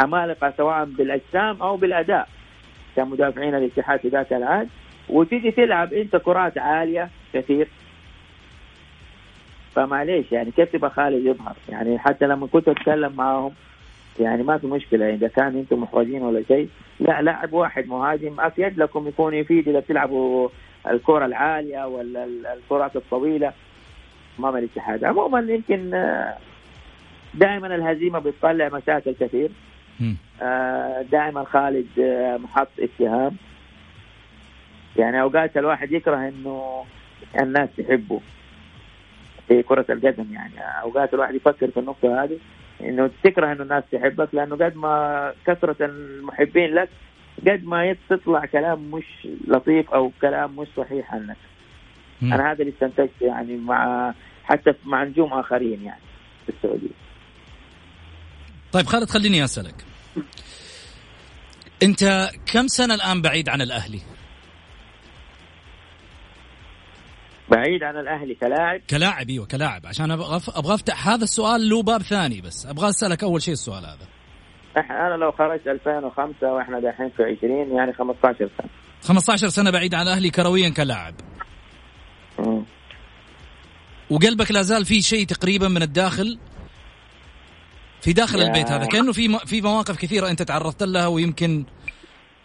عمالقة 0.00 0.54
سواء 0.56 0.84
بالأجسام 0.84 1.62
أو 1.62 1.76
بالأداء. 1.76 2.28
كمدافعين 2.96 3.54
الاتحاد 3.54 4.00
في 4.00 4.08
ذاك 4.08 4.32
العهد. 4.32 4.68
وتيجي 5.08 5.50
تلعب 5.50 5.92
أنت 5.92 6.16
كرات 6.16 6.58
عالية 6.58 7.10
كثير. 7.34 7.68
فمعليش 9.74 10.32
يعني 10.32 10.50
كيف 10.50 10.72
تبغى 10.72 10.90
خالد 10.90 11.26
يظهر؟ 11.26 11.56
يعني 11.68 11.98
حتى 11.98 12.26
لما 12.26 12.46
كنت 12.46 12.68
أتكلم 12.68 13.12
معاهم 13.16 13.52
يعني 14.20 14.42
ما 14.42 14.58
في 14.58 14.66
مشكلة. 14.66 15.14
إذا 15.14 15.28
كان 15.28 15.56
أنتم 15.56 15.82
محرجين 15.82 16.22
ولا 16.22 16.42
شيء 16.48 16.68
لا 17.00 17.22
لاعب 17.22 17.52
واحد 17.52 17.88
مهاجم 17.88 18.40
أفيد 18.40 18.78
لكم 18.78 19.08
يكون 19.08 19.34
يفيد 19.34 19.68
إذا 19.68 19.78
بتلعبوا 19.78 20.48
الكرة 20.90 21.26
العالية 21.26 21.86
ولا 21.86 22.24
الكرات 22.54 22.96
الطويلة. 22.96 23.52
أمام 24.38 24.56
الاتحاد. 24.56 25.04
عموما 25.04 25.40
يمكن 25.40 25.94
آه، 25.94 26.36
دائما 27.34 27.74
الهزيمة 27.74 28.18
بتطلع 28.18 28.68
مشاكل 28.68 29.14
كثير. 29.20 29.50
دائما 31.12 31.44
خالد 31.44 31.98
آه، 31.98 32.36
محط 32.36 32.68
اتهام 32.78 33.36
يعني 34.96 35.20
أوقات 35.20 35.56
الواحد 35.56 35.92
يكره 35.92 36.28
إنه 36.28 36.84
الناس 37.40 37.68
تحبه 37.78 38.20
في 39.48 39.62
كرة 39.62 39.86
القدم 39.90 40.26
يعني 40.32 40.82
أوقات 40.82 41.14
الواحد 41.14 41.34
يفكر 41.34 41.70
في 41.70 41.80
النقطة 41.80 42.24
هذه 42.24 42.38
إنه 42.80 43.10
تكره 43.24 43.52
إنه 43.52 43.62
الناس 43.62 43.84
تحبك 43.92 44.28
لأنه 44.32 44.56
قد 44.56 44.76
ما 44.76 45.32
كثرة 45.46 45.76
المحبين 45.80 46.74
لك 46.74 46.88
قد 47.46 47.64
ما 47.64 47.96
تطلع 48.10 48.44
كلام 48.44 48.90
مش 48.90 49.28
لطيف 49.48 49.90
أو 49.90 50.12
كلام 50.20 50.56
مش 50.56 50.68
صحيح 50.76 51.14
عنك. 51.14 51.36
مم. 52.22 52.32
أنا 52.32 52.52
هذا 52.52 52.60
اللي 52.60 52.72
استنتجته 52.72 53.26
يعني 53.26 53.56
مع 53.56 54.12
حتى 54.44 54.74
مع 54.84 55.04
نجوم 55.04 55.32
آخرين 55.32 55.82
يعني 55.82 56.00
في 56.46 56.52
السعودية. 56.52 56.96
طيب 58.72 58.86
خالد 58.86 59.10
خليني 59.10 59.44
أسألك. 59.44 59.91
انت 61.82 62.30
كم 62.52 62.66
سنة 62.66 62.94
الآن 62.94 63.22
بعيد 63.22 63.48
عن 63.48 63.62
الأهلي؟ 63.62 64.00
بعيد 67.50 67.82
عن 67.82 67.96
الأهلي 67.96 68.34
كلاعب؟ 68.34 68.80
كلاعب 68.90 69.30
إيوه 69.30 69.46
كلاعب. 69.46 69.86
عشان 69.86 70.10
أبغى 70.10 70.40
أبغى 70.54 70.74
أفتح 70.74 71.08
هذا 71.08 71.24
السؤال 71.24 71.68
له 71.68 71.82
باب 71.82 72.02
ثاني 72.02 72.40
بس. 72.40 72.66
أبغى 72.66 72.88
أسألك 72.88 73.22
أول 73.22 73.42
شيء 73.42 73.54
السؤال 73.54 73.84
هذا. 73.84 74.06
أنا 74.76 75.16
لو 75.16 75.32
خرجت 75.32 75.66
2005 75.66 76.52
وإحنا 76.52 76.80
دحين 76.80 77.10
في 77.16 77.22
20 77.22 77.76
يعني 77.76 77.92
15 77.92 78.38
سنة. 78.38 78.70
15 79.02 79.48
سنة 79.48 79.70
بعيد 79.70 79.94
عن 79.94 80.02
الأهلي 80.02 80.30
كرويا 80.30 80.68
كلاعب. 80.68 81.14
وقلبك 84.10 84.50
لا 84.50 84.62
زال 84.62 84.84
في 84.84 85.02
شيء 85.02 85.26
تقريبا 85.26 85.68
من 85.68 85.82
الداخل؟ 85.82 86.38
في 88.02 88.12
داخل 88.12 88.42
البيت 88.42 88.66
هذا 88.66 88.86
كأنه 88.86 89.12
في 89.12 89.38
في 89.46 89.60
مواقف 89.60 89.96
كثيرة 89.96 90.30
أنت 90.30 90.42
تعرضت 90.42 90.82
لها 90.82 91.06
ويمكن 91.06 91.64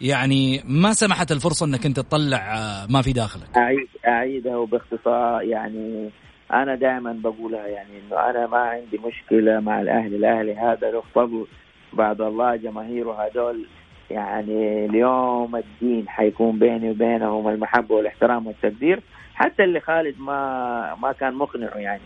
يعني 0.02 0.62
ما 0.66 0.94
سمحت 0.94 1.32
الفرصة 1.32 1.66
أنك 1.66 1.86
أنت 1.86 2.00
تطلع 2.00 2.38
آه، 2.38 2.88
ما 2.90 3.02
في 3.02 3.14
داخلك. 3.14 3.58
اعيد 3.58 3.88
أعيدها 4.08 4.66
باختصار 4.66 5.42
يعني 5.42 6.10
أنا 6.54 6.76
دائما 6.76 7.12
بقولها 7.24 7.68
يعني 7.68 7.90
إنه 8.00 8.30
أنا 8.30 8.48
ما 8.48 8.58
عندي 8.58 8.98
مشكلة 8.98 9.60
مع 9.60 9.82
الاهلي 9.82 10.16
الاهلي 10.16 10.56
هذا 10.56 10.92
له 10.92 11.04
فضل 11.16 11.48
بعد 11.94 12.22
الله 12.22 12.56
جماهيره 12.56 13.26
هذول. 13.26 13.68
يعني 14.12 14.86
اليوم 14.86 15.56
الدين 15.56 16.10
حيكون 16.10 16.60
بيني 16.60 16.90
وبينهم 16.92 17.48
المحبة 17.48 17.96
والاحترام 17.96 18.48
والتقدير. 18.48 19.02
حتى 19.36 19.64
اللي 19.64 19.80
خالد 19.80 20.20
ما 20.20 20.96
ما 21.02 21.12
كان 21.12 21.34
مقنعه 21.34 21.78
يعني. 21.78 22.02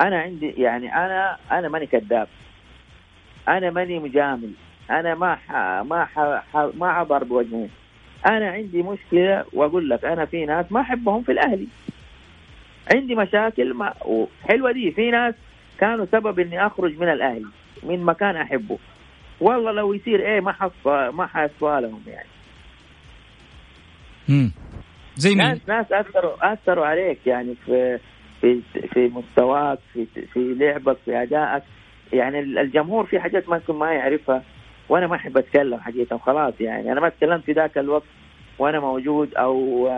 أنا 0.00 0.20
عندي 0.20 0.50
يعني 0.50 0.96
أنا 0.96 1.36
أنا 1.52 1.68
ماني 1.68 1.86
كذاب. 1.86 2.28
أنا 3.48 3.70
ماني 3.70 3.98
مجامل. 3.98 4.52
أنا 4.90 5.14
ما 5.14 5.34
ح... 5.34 5.52
ما 5.82 6.04
ح... 6.04 6.18
ما 6.74 6.88
عبر 6.88 7.24
بوجهين 7.24 7.70
أنا 8.26 8.50
عندي 8.50 8.82
مشكلة 8.82 9.44
وأقول 9.52 9.90
لك 9.90 10.04
أنا 10.04 10.24
في 10.24 10.46
ناس 10.46 10.72
ما 10.72 10.80
أحبهم 10.80 11.22
في 11.22 11.32
الأهلي. 11.32 11.66
عندي 12.94 13.14
مشاكل 13.14 13.74
ما 13.74 13.94
حلوة 14.48 14.72
دي 14.72 14.92
في 14.92 15.10
ناس 15.10 15.34
كانوا 15.80 16.06
سبب 16.12 16.40
إني 16.40 16.66
أخرج 16.66 16.98
من 16.98 17.08
الأهلي 17.08 17.46
من 17.82 18.04
مكان 18.04 18.36
أحبه. 18.36 18.78
والله 19.40 19.72
لو 19.72 19.92
يصير 19.92 20.20
إيه 20.20 20.40
ما 20.40 20.52
حصى 20.52 21.10
ما 21.14 21.26
حصفى 21.26 21.78
لهم 21.82 22.02
يعني. 22.06 22.28
امم 24.28 24.52
زي 25.16 25.34
مين؟ 25.34 25.38
ناس 25.38 25.58
ناس 25.68 25.92
اثروا 25.92 26.52
أثروا 26.52 26.86
عليك 26.86 27.26
يعني 27.26 27.54
في 27.66 27.98
في 28.40 28.60
في 28.92 29.08
مستواك 29.08 29.78
في 29.92 30.06
في 30.32 30.54
لعبك 30.54 30.96
في 31.04 31.22
أدائك. 31.22 31.62
يعني 32.12 32.40
الجمهور 32.40 33.06
في 33.06 33.20
حاجات 33.20 33.48
ما 33.48 33.56
يكون 33.56 33.78
ما 33.78 33.92
يعرفها 33.92 34.42
وأنا 34.88 35.06
ما 35.06 35.16
أحب 35.16 35.38
أتكلم 35.38 35.80
حقيقة 35.80 36.18
خلاص 36.18 36.54
يعني. 36.60 36.92
أنا 36.92 37.00
ما 37.00 37.08
تكلمت 37.08 37.44
في 37.44 37.52
ذاك 37.52 37.78
الوقت 37.78 38.06
وأنا 38.58 38.80
موجود 38.80 39.34
أو 39.34 39.88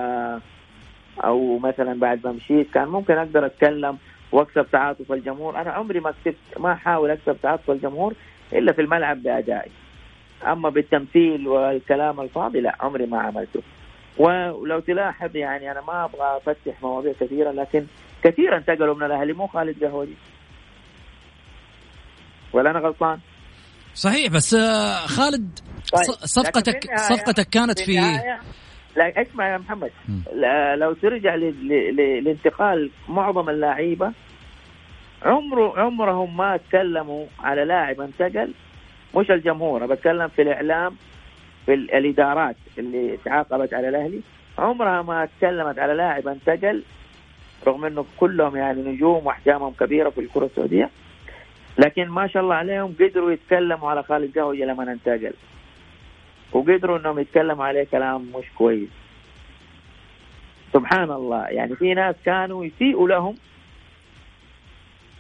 أو 1.25 1.59
مثلا 1.59 2.01
بعد 2.01 2.27
ما 2.27 2.33
مشيت. 2.33 2.71
كان 2.71 2.89
ممكن 2.89 3.15
أقدر 3.15 3.47
أتكلم 3.47 3.99
وأكسب 4.33 4.67
تعاطف 4.73 5.13
الجمهور. 5.13 5.61
أنا 5.61 5.71
عمري 5.71 6.01
ما 6.01 6.11
كسبت 6.11 6.37
ما 6.59 6.73
أحاول 6.73 7.11
أكسب 7.11 7.37
تعاطف 7.43 7.71
الجمهور 7.71 8.15
إلا 8.53 8.73
في 8.73 8.81
الملعب 8.83 9.23
بأدائي. 9.23 9.71
أما 10.47 10.69
بالتمثيل 10.69 11.49
والكلام 11.49 12.21
الفاضي 12.21 12.61
لا 12.61 12.77
عمري 12.81 13.07
ما 13.07 13.21
عملته. 13.21 13.63
ولو 14.19 14.81
تلاحظ 14.81 15.37
يعني 15.37 15.71
أنا 15.71 15.81
ما 15.81 16.05
أبغى 16.05 16.37
أفتح 16.37 16.83
مواضيع 16.83 17.13
كثيرة 17.21 17.51
لكن 17.51 17.85
كثيرا 18.25 18.57
انتقلوا 18.57 18.95
من 18.95 19.03
الأهلي 19.03 19.33
مو 19.33 19.47
خالد 19.47 19.85
قهوجي 19.85 20.15
ولا 22.53 22.71
أنا 22.71 22.79
غلطان؟ 22.79 23.19
صحيح 23.95 24.33
بس 24.33 24.55
آه، 24.55 25.07
خالد 25.07 25.59
طيب. 25.93 26.03
صفقتك 26.05 26.81
صفقتك 26.97 27.49
كانت 27.51 27.79
في, 27.81 27.93
لا 28.97 29.23
اسمع 29.23 29.49
يا 29.53 29.59
محمد. 29.59 29.91
لو 30.79 30.93
ترجع 30.93 31.35
لانتقال 32.23 32.91
معظم 33.09 33.49
اللعيبه 33.51 34.13
عمره 35.23 35.81
عمرهم 35.81 36.37
ما 36.37 36.57
تكلموا 36.57 37.27
على 37.41 37.65
لاعب 37.65 38.01
انتقل 38.01 38.55
مش 39.17 39.31
الجمهور 39.31 39.87
بتكلم 39.87 40.29
في 40.29 40.43
الإعلام 40.43 40.97
في 41.67 41.75
الإدارات 41.75 42.57
اللي 42.79 43.19
تعاقبت 43.25 43.75
على 43.75 43.89
الأهلي. 43.89 44.21
عمرها 44.59 45.03
ما 45.03 45.29
تكلمت 45.39 45.79
على 45.79 45.95
لاعب 45.95 46.29
انتقل 46.29 46.83
رغم 47.67 47.85
إنه 47.85 48.05
كلهم 48.17 48.57
يعني 48.57 48.83
نجوم 48.83 49.27
وأحجامهم 49.27 49.73
كبيرة 49.81 50.11
في 50.11 50.21
الكرة 50.21 50.45
السعودية 50.45 50.91
لكن 51.79 52.09
ما 52.09 52.27
شاء 52.27 52.43
الله 52.43 52.55
عليهم 52.55 52.95
قدروا 53.01 53.31
يتكلموا 53.31 53.91
على 53.91 54.03
خالد 54.03 54.39
قهوجي 54.39 54.65
لما 54.65 54.93
انتقل 54.93 55.33
وقدروا 56.53 56.99
إنهم 56.99 57.19
يتكلموا 57.19 57.65
عليه 57.65 57.87
كلام 57.93 58.33
مش 58.35 58.45
كويس. 58.59 58.89
سبحان 60.73 61.11
الله 61.11 61.47
يعني 61.47 61.77
في 61.77 61.95
ناس 61.95 62.15
كانوا 62.25 62.65
يسيئوا 62.65 63.09
لهم 63.09 63.35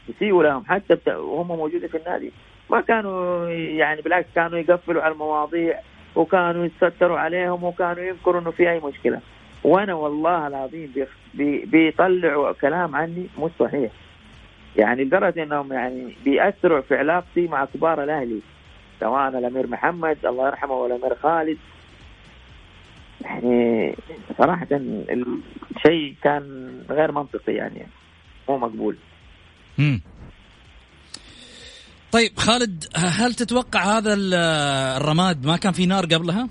يسيئوا 0.08 0.42
لهم 0.42 0.64
حتى 0.66 1.14
وهم 1.14 1.48
موجودين 1.48 1.88
في 1.88 1.96
النادي. 1.96 2.32
ما 2.70 2.80
كانوا 2.80 3.48
يعني 3.50 4.02
بالعكس 4.02 4.28
كانوا 4.34 4.58
يقفلوا 4.58 5.02
على 5.02 5.12
المواضيع 5.12 5.80
وكانوا 6.16 6.64
يتستروا 6.64 7.18
عليهم 7.18 7.64
وكانوا 7.64 8.02
يذكروا 8.02 8.40
إنه 8.40 8.50
في 8.50 8.70
أي 8.70 8.80
مشكلة. 8.80 9.20
وأنا 9.64 9.94
والله 9.94 10.46
العظيم 10.46 10.92
بيطلعوا 11.64 12.52
كلام 12.52 12.96
عني 12.96 13.26
مش 13.38 13.50
صحيح. 13.60 13.92
يعني 14.76 15.04
لدرجة 15.04 15.42
إنهم 15.42 15.72
يعني 15.72 16.14
بيأثروا 16.24 16.80
في 16.80 16.94
علاقتي 16.94 17.48
مع 17.48 17.64
كبار 17.64 18.04
الأهلي. 18.04 18.40
سواء 19.00 19.28
الأمير 19.28 19.66
محمد 19.66 20.26
الله 20.26 20.46
يرحمه 20.46 20.72
والأمير 20.72 21.14
خالد. 21.14 21.58
يعني 23.20 23.94
صراحة 24.38 24.66
الشيء 24.72 26.14
كان 26.22 26.72
غير 26.90 27.12
منطقي 27.12 27.52
يعني. 27.52 27.86
مو 28.48 28.58
مقبول. 28.58 28.96
امم 29.78 30.00
طيب 32.12 32.38
خالد 32.38 32.84
هل 32.96 33.34
تتوقع 33.34 33.98
هذا 33.98 34.14
الرماد 34.96 35.46
ما 35.46 35.56
كان 35.56 35.72
في 35.72 35.86
نار 35.86 36.04
قبلها؟ 36.04 36.48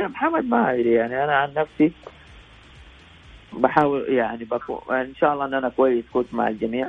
يا 0.00 0.08
محمد 0.08 0.44
ما 0.44 0.72
أدري 0.72 0.92
يعني 0.92 1.24
أنا 1.24 1.36
عن 1.36 1.54
نفسي 1.54 1.92
بحاول 3.52 4.12
يعني 4.12 4.44
بكون 4.44 4.94
إن 4.96 5.14
شاء 5.14 5.32
الله 5.32 5.44
إن 5.44 5.54
أنا 5.54 5.68
كويس 5.68 6.04
كنت 6.12 6.34
مع 6.34 6.48
الجميع 6.48 6.88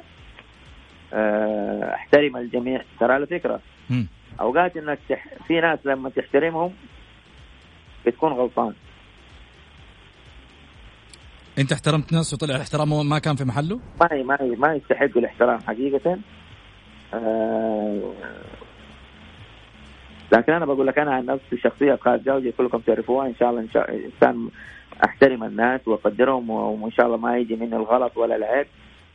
آه، 1.13 1.93
أحترم 1.95 2.38
الجميع 2.38 2.82
ترى 3.00 3.13
على 3.13 3.26
فكرة 3.28 3.60
م. 3.89 4.04
أوقات 4.41 4.78
إنك 4.78 5.00
تح... 5.10 5.28
في 5.47 5.62
ناس 5.62 5.80
لما 5.86 6.10
تحترمهم 6.10 6.74
بتكون 8.06 8.32
غلطان 8.34 8.74
أنت 11.60 11.71
احترمت 11.71 12.13
ناس 12.13 12.34
وطلع 12.34 12.56
الاحترام 12.56 13.10
ما 13.10 13.19
كان 13.19 13.36
في 13.36 13.43
محله؟ 13.43 13.80
ما 14.02 14.24
ما 14.24 14.38
ما 14.41 14.76
يستحقوا 14.76 15.21
الاحترام 15.21 15.60
حقيقة 15.60 16.17
آه 17.13 18.13
لكن 20.32 20.54
أنا 20.54 20.65
بقول 20.65 20.88
لك 20.88 21.00
أنا 21.00 21.13
عن 21.13 21.26
نفسي 21.26 21.58
شخصية 21.58 21.96
خالد 21.96 22.24
جوزي 22.24 22.52
كلكم 22.52 22.78
تعرفوها 22.78 23.28
إن 23.28 23.36
شاء 23.39 23.50
الله 23.50 23.62
إن 23.62 23.70
شاء 23.74 23.96
إنسان 24.06 24.50
أحترم 25.06 25.44
الناس 25.44 25.88
وأقدرهم 25.88 26.50
وإن 26.50 26.91
شاء 26.91 27.06
الله 27.06 27.17
ما 27.17 27.38
يجي 27.38 27.56
مني 27.56 27.76
الغلط 27.76 28.17
ولا 28.17 28.36
العيب. 28.36 28.67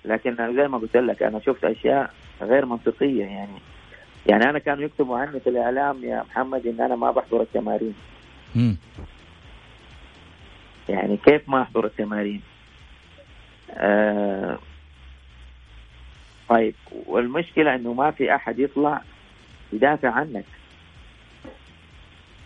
لكن 0.04 0.54
زي 0.56 0.68
ما 0.68 0.78
قلت 0.78 0.96
لك 0.96 1.22
أنا 1.22 1.40
شفت 1.40 1.64
أشياء 1.64 2.10
غير 2.42 2.66
منطقية 2.66 3.24
يعني. 3.24 3.58
يعني 4.26 4.44
أنا 4.50 4.58
كانوا 4.58 4.84
يكتبوا 4.84 5.18
عني 5.18 5.40
في 5.40 5.50
الإعلام 5.50 6.04
يا 6.04 6.22
محمد 6.30 6.66
إن 6.66 6.80
أنا 6.80 6.96
ما 6.96 7.10
بحضر 7.10 7.40
التمارين. 7.40 7.94
يعني 10.88 11.16
كيف 11.16 11.48
ما 11.48 11.62
أحضر 11.62 11.84
التمارين؟ 11.84 12.42
آه 13.70 14.58
طيب 16.48 16.74
والمشكلة 17.06 17.74
إنه 17.74 17.92
ما 17.92 18.10
في 18.10 18.34
أحد 18.34 18.58
يطلع 18.58 19.00
يدافع 19.72 20.10
عنك. 20.10 20.44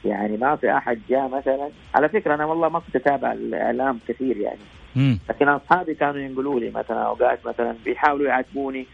يعني 0.04 0.36
ما 0.36 0.56
في 0.56 0.76
أحد 0.76 1.00
جاء 1.08 1.28
مثلا. 1.28 1.70
على 1.94 2.08
فكرة 2.08 2.34
أنا 2.34 2.44
والله 2.44 2.68
ما 2.68 2.78
كنت 2.78 2.96
أتابع 2.96 3.32
الإعلام 3.32 4.00
كثير 4.08 4.36
يعني. 4.36 4.58
مم. 4.96 5.18
لكن 5.28 5.48
أصحابي 5.48 5.94
كانوا 5.94 6.20
ينقلوا 6.20 6.60
لي 6.60 6.70
مثلا 6.70 7.02
اوقات 7.02 7.46
مثلا 7.46 7.74
بيحاولوا 7.84 8.26
يعاتبوني 8.26 8.86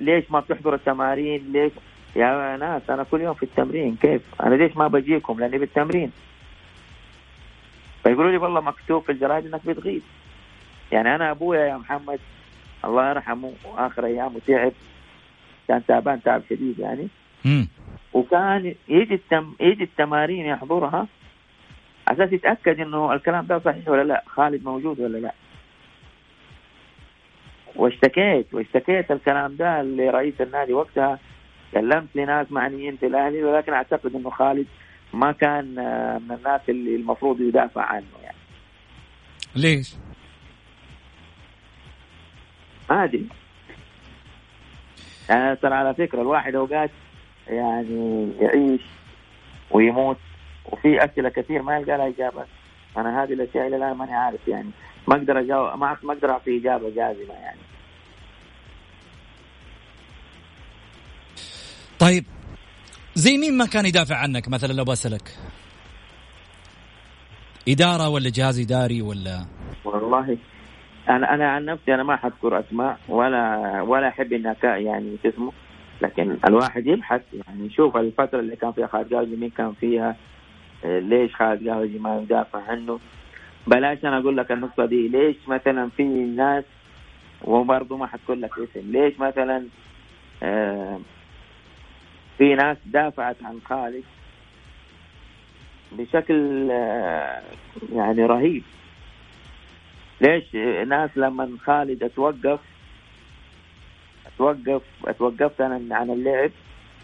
ليش 0.00 0.30
ما 0.30 0.40
بتحضر 0.40 0.74
التمارين؟ 0.74 1.52
ليش؟ 1.52 1.72
يا 2.16 2.56
ناس 2.56 2.82
أنا 2.90 3.02
كل 3.02 3.20
يوم 3.20 3.34
في 3.34 3.42
التمرين 3.42 3.96
كيف؟ 3.96 4.22
أنا 4.42 4.54
ليش 4.54 4.76
ما 4.76 4.88
بجيكم؟ 4.88 5.40
لأني 5.40 5.58
بالتمرين. 5.58 6.12
فيقولوا 8.02 8.30
لي 8.30 8.36
والله 8.36 8.60
مكتوب 8.60 9.02
في 9.02 9.12
الجرايد 9.12 9.46
إنك 9.46 9.66
بتغيب. 9.66 10.02
يعني 10.92 11.14
أنا 11.14 11.30
أبويا 11.30 11.60
يا 11.60 11.76
محمد 11.76 12.20
الله 12.84 13.10
يرحمه 13.10 13.52
آخر 13.76 14.06
أيامه 14.06 14.40
تعب. 14.46 14.72
كان 15.68 15.86
تعبان 15.86 16.22
تعب 16.22 16.42
شديد 16.50 16.78
يعني. 16.78 17.08
مم. 17.44 17.68
وكان 18.14 18.74
يجي 18.88 19.14
التم... 19.14 19.54
يجي 19.60 19.84
التمارين 19.84 20.46
يحضرها 20.46 21.06
أساس 22.08 22.32
يتأكد 22.32 22.80
إنه 22.80 23.12
الكلام 23.12 23.46
ده 23.46 23.58
صحيح 23.58 23.88
ولا 23.88 24.02
لا 24.02 24.24
خالد 24.26 24.64
موجود 24.64 25.00
ولا 25.00 25.18
لا. 25.18 25.34
واشتكيت 27.76 28.54
واشتكيت 28.54 29.10
الكلام 29.10 29.56
ده 29.56 29.82
لرئيس 29.82 30.40
النادي 30.40 30.72
وقتها 30.72 31.18
كلمت 31.72 32.08
لناس 32.14 32.52
معنيين 32.52 32.96
في 32.96 33.06
الأهلي 33.06 33.44
ولكن 33.44 33.72
أعتقد 33.72 34.14
إنه 34.14 34.30
خالد 34.30 34.66
ما 35.14 35.32
كان 35.32 35.78
آه، 35.78 36.18
من 36.18 36.32
الناس 36.32 36.60
اللي 36.68 36.96
المفروض 36.96 37.40
يدافع 37.40 37.82
عنه 37.82 38.06
يعني. 38.22 38.36
ليش؟ 39.56 39.94
ما 42.90 43.04
أدري. 43.04 43.28
يعني 45.28 45.56
ترى 45.56 45.74
على 45.74 45.94
فكرة 45.94 46.22
الواحد 46.22 46.54
أوقات 46.54 46.90
يعني 47.48 48.32
يعيش 48.40 48.80
ويموت. 49.70 50.16
وفي 50.72 51.04
اسئله 51.04 51.28
كثير 51.28 51.62
ما 51.62 51.76
يلقى 51.76 51.98
لها 51.98 52.08
إجابة. 52.08 52.44
أنا 52.96 53.22
هذه 53.22 53.32
الأشياء 53.32 53.66
إلى 53.66 53.76
الآن 53.76 53.92
ماني 53.96 54.14
عارف 54.14 54.48
يعني. 54.48 54.70
ما 55.08 55.16
أقدر 55.16 55.40
اجاوب 55.40 55.78
ما 55.78 55.96
ما 56.02 56.12
أقدر 56.12 56.30
أعطي 56.30 56.58
إجابة 56.58 56.90
جازمة 56.90 57.34
يعني. 57.34 57.60
طيب 61.98 62.24
زي 63.14 63.38
مين 63.38 63.56
ما 63.56 63.66
كان 63.66 63.86
يدافع 63.86 64.16
عنك 64.16 64.48
مثلا 64.48 64.72
لو 64.72 64.84
بسألك 64.84 65.38
إدارة 67.68 68.08
ولا 68.08 68.30
جهاز 68.30 68.60
إداري 68.60 69.02
ولا؟ 69.02 69.46
والله 69.84 70.38
أنا 71.08 71.34
أنا 71.34 71.48
عن 71.50 71.64
نفسي 71.64 71.94
أنا 71.94 72.02
ما 72.02 72.16
حذكر 72.16 72.60
أسماء 72.60 72.98
ولا 73.08 73.82
ولا 73.82 74.08
أحب 74.08 74.32
اني 74.32 74.54
أكا- 74.54 74.64
يعني 74.64 75.16
اسمه؟ 75.26 75.52
لكن 76.04 76.36
الواحد 76.48 76.86
يبحث 76.86 77.22
يعني 77.32 77.66
يشوف 77.66 77.96
الفترة 77.96 78.40
اللي 78.40 78.56
كان 78.56 78.72
فيها 78.72 78.86
خالد 78.86 79.08
جاوجي 79.08 79.36
مين 79.36 79.50
كان 79.50 79.72
فيها 79.72 80.16
آه، 80.84 80.98
ليش 80.98 81.34
خالد 81.34 81.64
جاوجي 81.64 81.98
ما 81.98 82.18
يدافع 82.18 82.62
عنه. 82.62 82.98
بلاش 83.66 84.04
أنا 84.04 84.18
أقول 84.18 84.36
لك 84.36 84.52
النقطة 84.52 84.86
دي 84.86 85.08
ليش 85.08 85.36
مثلا 85.48 85.88
في 85.96 86.02
ناس 86.24 86.64
وبرضه 87.44 87.96
ما 87.96 88.06
حتقول 88.06 88.42
لك 88.42 88.50
اسم 88.58 88.92
ليش 88.92 89.20
مثلا 89.20 89.66
آه، 90.42 91.00
في 92.38 92.54
ناس 92.54 92.76
دافعت 92.86 93.36
عن 93.44 93.58
خالد 93.64 94.04
بشكل 95.92 96.68
آه، 96.70 97.42
يعني 97.92 98.26
رهيب؟ 98.26 98.62
ليش 100.20 100.54
ناس 100.88 101.10
لما 101.16 101.56
خالد 101.64 102.02
اتوقف 102.02 102.60
اتوقف 104.34 104.82
أتوقفت 105.04 105.60
أنا 105.60 105.96
عن 105.96 106.10
اللعب. 106.10 106.50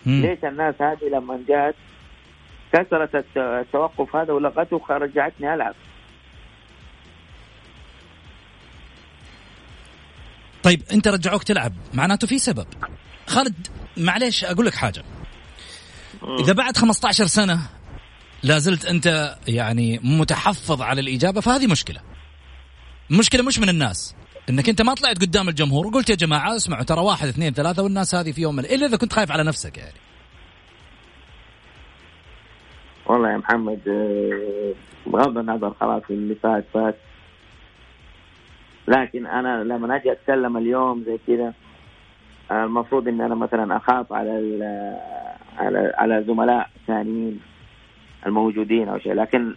مم. 0.06 0.22
ليش 0.22 0.38
الناس 0.44 0.74
هذه 0.80 1.04
لما 1.12 1.40
جات 1.48 1.74
كسرت 2.72 3.14
الت- 3.14 3.36
التوقف 3.36 4.16
هذا 4.16 4.32
ولغته 4.32 4.80
ورجعتني 4.90 5.54
ألعب؟ 5.54 5.74
طيب 10.62 10.82
أنت 10.92 11.08
رجعوك 11.08 11.42
تلعب. 11.42 11.72
معناته 11.94 12.26
في 12.26 12.38
سبب. 12.38 12.66
خالد 13.26 13.66
معليش 13.96 14.44
أقول 14.44 14.66
لك 14.66 14.74
حاجة. 14.74 15.02
إذا 16.40 16.52
بعد 16.52 16.76
15 16.76 17.26
سنة 17.26 17.60
لا 18.42 18.58
زلت 18.58 18.84
أنت 18.84 19.36
يعني 19.48 20.00
متحفظ 20.02 20.82
على 20.82 21.00
الإجابة 21.00 21.40
فهذه 21.40 21.66
مشكلة. 21.66 22.00
المشكلة 23.10 23.42
مش 23.42 23.58
من 23.58 23.68
الناس. 23.68 24.14
إنك 24.48 24.68
أنت 24.68 24.82
ما 24.82 24.94
طلعت 24.94 25.16
قدام 25.20 25.48
الجمهور 25.48 25.86
وقلت 25.86 26.10
يا 26.10 26.14
جماعة 26.14 26.56
اسمعوا 26.56 26.82
ترى 26.84 27.00
واحد 27.00 27.28
اثنين 27.28 27.52
ثلاثة 27.52 27.82
والناس 27.82 28.14
هذه 28.14 28.32
في 28.32 28.40
يوم 28.42 28.56
من 28.56 28.64
إلا 28.64 28.86
إذا 28.86 28.96
كنت 28.96 29.12
خايف 29.12 29.30
على 29.32 29.44
نفسك 29.44 29.78
يعني. 29.78 29.94
والله 33.06 33.32
يا 33.32 33.36
محمد 33.36 33.80
آه، 33.88 34.72
بغض 35.10 35.38
النظر 35.38 35.74
خلاص 35.80 36.02
اللي 36.10 36.34
فات 36.34 36.64
فات. 36.74 36.96
لكن 38.88 39.26
أنا 39.26 39.64
لما 39.64 39.96
أجي 39.96 40.12
أتكلم 40.12 40.56
اليوم 40.56 41.04
زي 41.04 41.18
كذا 41.26 41.54
آه، 42.50 42.64
المفروض 42.64 43.08
ان 43.08 43.20
أنا 43.20 43.34
مثلا 43.34 43.76
أخاف 43.76 44.12
على 44.12 44.38
ال- 44.38 44.96
على 45.58 45.92
على 45.98 46.24
زملاء 46.26 46.70
ثانيين 46.86 47.40
الموجودين 48.26 48.88
أو 48.88 48.98
شيء. 48.98 49.12
لكن 49.14 49.54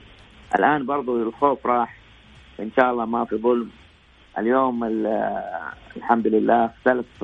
الآن 0.55 0.85
برضو 0.85 1.23
الخوف 1.23 1.65
راح 1.65 1.97
إن 2.59 2.71
شاء 2.77 2.91
الله 2.91 3.05
ما 3.05 3.25
في 3.25 3.35
ظلم. 3.35 3.69
اليوم 4.37 4.83
ال- 4.83 5.41
الحمد 5.97 6.27
لله 6.27 6.65
اختلف 6.65 7.23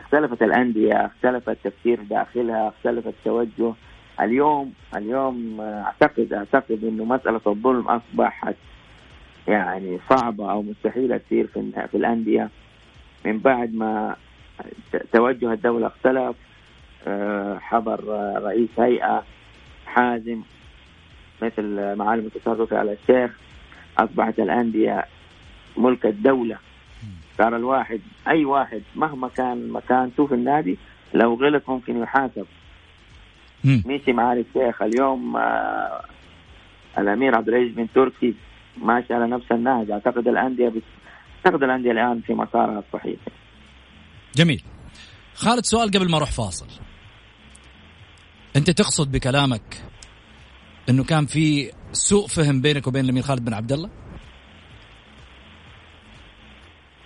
اختلفت 0.00 0.42
الأندية 0.42 1.06
اختلف 1.06 1.48
التفكير 1.48 2.00
داخلها 2.02 2.68
اختلف 2.68 3.06
التوجه. 3.06 3.72
اليوم 4.20 4.72
اليوم 4.96 5.60
أعتقد 5.60 6.32
أعتقد 6.32 6.78
إنه 6.84 7.04
مسألة 7.04 7.40
الظلم 7.46 7.88
أصبحت 7.88 8.54
يعني 9.48 9.98
صعبة 10.10 10.50
أو 10.50 10.62
مستحيلة 10.62 11.16
تصير 11.16 11.46
في 11.46 11.72
في 11.90 11.96
الأندية. 11.96 12.48
من 13.24 13.38
بعد 13.38 13.74
ما 13.74 14.16
توجه 15.12 15.52
الدولة 15.52 15.86
اختلف 15.86 16.36
آه، 17.06 17.58
حضر 17.58 18.00
رئيس 18.42 18.68
هيئة 18.78 19.24
حازم 19.86 20.42
مثل 21.42 21.96
معالي 21.96 22.20
المستشار 22.20 22.60
رفيع 22.60 22.78
على 22.78 22.92
الشيخ 22.92 23.38
أصبحت 23.98 24.38
الأندية 24.38 25.04
ملك 25.76 26.06
الدولة. 26.06 26.58
صار 27.38 27.56
الواحد 27.56 28.00
أي 28.28 28.44
واحد 28.44 28.82
مهما 28.96 29.28
كان 29.28 29.68
مكانته 29.68 30.26
في 30.26 30.34
النادي 30.34 30.78
لو 31.14 31.34
غلط 31.34 31.62
ممكن 31.68 32.02
يحاسب. 32.02 32.46
مشي 33.64 34.12
معالي 34.12 34.40
الشيخ 34.40 34.82
اليوم 34.82 35.36
آه 35.36 36.04
الأمير 36.98 37.36
عبد 37.36 37.48
العزيز 37.48 37.74
بن 37.74 37.88
تركي 37.94 38.34
ماشي 38.76 39.14
على 39.14 39.26
نفس 39.26 39.52
النهج. 39.52 39.90
أعتقد 39.90 40.28
الأندية 40.28 40.68
بت... 40.68 40.82
أعتقد 41.46 41.62
الأندية 41.62 41.90
الآن 41.90 42.20
في 42.20 42.34
مسارها 42.34 42.78
الصحيح. 42.78 43.18
جميل. 44.36 44.62
خالد 45.34 45.64
سؤال 45.64 45.90
قبل 45.90 46.10
ما 46.10 46.16
أروح 46.16 46.30
فاصل. 46.30 46.66
أنت 48.56 48.70
تقصد 48.70 49.12
بكلامك 49.12 49.82
إنه 50.88 51.04
كان 51.04 51.26
في 51.26 51.72
سوء 51.92 52.26
فهم 52.26 52.60
بينك 52.60 52.86
وبين 52.86 53.04
الأمير 53.04 53.22
خالد 53.22 53.44
بن 53.44 53.54
عبد 53.54 53.72
الله؟ 53.72 53.90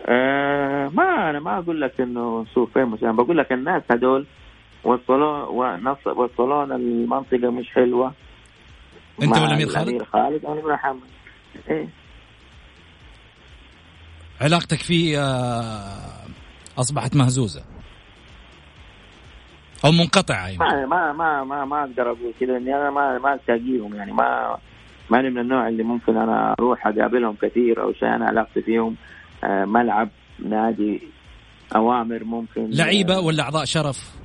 آه 0.08 0.88
ما 0.88 1.30
أنا 1.30 1.40
ما 1.40 1.58
أقول 1.58 1.80
لك 1.80 2.00
إنه 2.00 2.44
سوء 2.54 2.66
فهم 2.66 2.98
أنا 3.02 3.12
بقول 3.12 3.38
لك 3.38 3.52
الناس 3.52 3.82
هذول 3.90 4.26
وصلوا 4.84 5.46
وصلونا 6.06 6.76
المنطقة 6.76 7.50
مش 7.50 7.70
حلوة. 7.70 8.12
أنت 9.22 9.38
ولا 9.38 9.54
امير 9.54 9.68
خالد؟ 9.68 9.88
امير 9.88 10.04
خالد 10.04 10.44
أنا 10.44 10.74
محمد 10.74 11.00
إيه. 11.70 11.88
علاقتك 14.40 14.78
فيه 14.78 15.18
آه، 15.20 16.26
أصبحت 16.78 17.16
مهزوزة؟ 17.16 17.62
أو 19.84 19.92
منقطعة 19.92 20.46
يعني. 20.48 20.58
ما 20.58 20.86
ما 20.86 21.12
ما 21.12 21.44
ما, 21.44 21.64
ما 21.64 21.80
أقدر 21.80 22.02
أقول 22.02 22.32
كذا 22.40 22.56
إني 22.56 22.76
أنا 22.76 22.90
ما 22.90 23.18
ما 23.18 23.34
التقيهم 23.34 23.94
يعني 23.94 24.12
ما 24.12 24.56
ماني 25.10 25.30
من 25.30 25.38
النوع 25.38 25.68
اللي 25.68 25.82
ممكن 25.82 26.16
أنا 26.16 26.54
أروح 26.60 26.86
أقابلهم 26.86 27.36
كثير 27.42 27.82
أو 27.82 27.92
شيء 27.92 28.08
أنا 28.08 28.26
علاقتي 28.26 28.62
فيهم. 28.62 28.96
ملعب 29.44 30.08
نادي 30.38 31.02
أوامر 31.76 32.24
ممكن 32.24 32.70
لعيبة 32.70 33.18
ولا 33.18 33.42
أعضاء 33.42 33.64
شرف؟ 33.64 34.16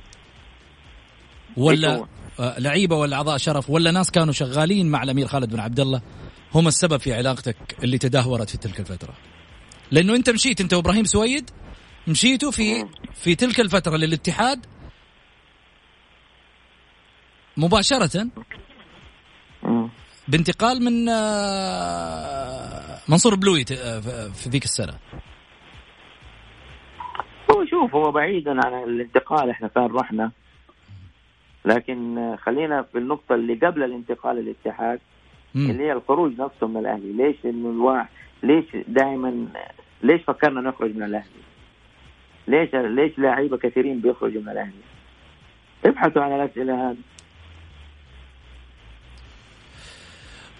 ولا 1.56 2.06
آه، 2.40 2.58
لعيبة 2.58 2.96
ولا 2.96 3.16
أعضاء 3.16 3.36
شرف؟ 3.36 3.70
ولا 3.70 3.90
ناس 3.90 4.10
كانوا 4.10 4.32
شغالين 4.32 4.90
مع 4.90 5.02
الأمير 5.02 5.26
خالد 5.26 5.50
بن 5.50 5.60
عبد 5.60 5.80
الله؟ 5.80 6.02
هم 6.54 6.68
السبب 6.68 6.96
في 6.96 7.14
علاقتك 7.14 7.56
اللي 7.84 7.98
تدهورت 7.98 8.50
في 8.50 8.58
تلك 8.58 8.80
الفترة. 8.80 9.14
لأنه 9.90 10.14
أنت 10.14 10.30
مشيت 10.30 10.60
أنت 10.60 10.74
وإبراهيم 10.74 11.04
سويد 11.04 11.50
مشيتوا 12.08 12.50
في 12.50 12.86
في 13.14 13.34
تلك 13.34 13.60
الفترة 13.60 13.96
للاتحاد؟ 13.96 14.66
مباشرة؟ 17.56 18.28
بانتقال 20.28 20.84
من 20.84 21.08
آه، 21.08 22.98
منصور 23.08 23.34
بلوي 23.34 23.60
آه، 23.60 24.00
في 24.28 24.48
ذيك 24.48 24.64
السنة. 24.64 24.92
هو 27.50 27.64
شوف 27.64 27.94
هو 27.94 28.10
بعيدا 28.10 28.50
عن 28.50 28.84
الانتقال 28.84 29.50
إحنا 29.50 29.68
فين 29.68 29.86
رحنا. 29.86 30.30
لكن 31.64 32.36
خلينا 32.42 32.82
في 32.82 32.98
النقطة 32.98 33.34
اللي 33.34 33.54
قبل 33.54 33.82
الانتقال 33.82 34.36
للاتحاد 34.36 35.00
اللي 35.56 35.84
هي 35.84 35.92
الخروج 35.92 36.40
نفسه 36.40 36.66
من 36.66 36.76
الأهلي، 36.76 37.12
ليش 37.12 37.36
إنه 37.44 37.70
الواحد 37.70 38.08
ليش 38.42 38.64
دائما 38.88 39.46
ليش 40.02 40.22
فكرنا 40.22 40.60
نخرج 40.60 40.96
من 40.96 41.02
الأهلي؟ 41.02 41.42
ليش 42.48 42.74
ليش 42.74 43.18
لاعيبة 43.18 43.56
كثيرين 43.56 44.00
بيخرجوا 44.00 44.42
من 44.42 44.48
الأهلي؟ 44.48 44.82
ابحثوا 45.84 46.22
عن 46.22 46.32
الأسئلة 46.40 46.90
هذه. 46.90 46.96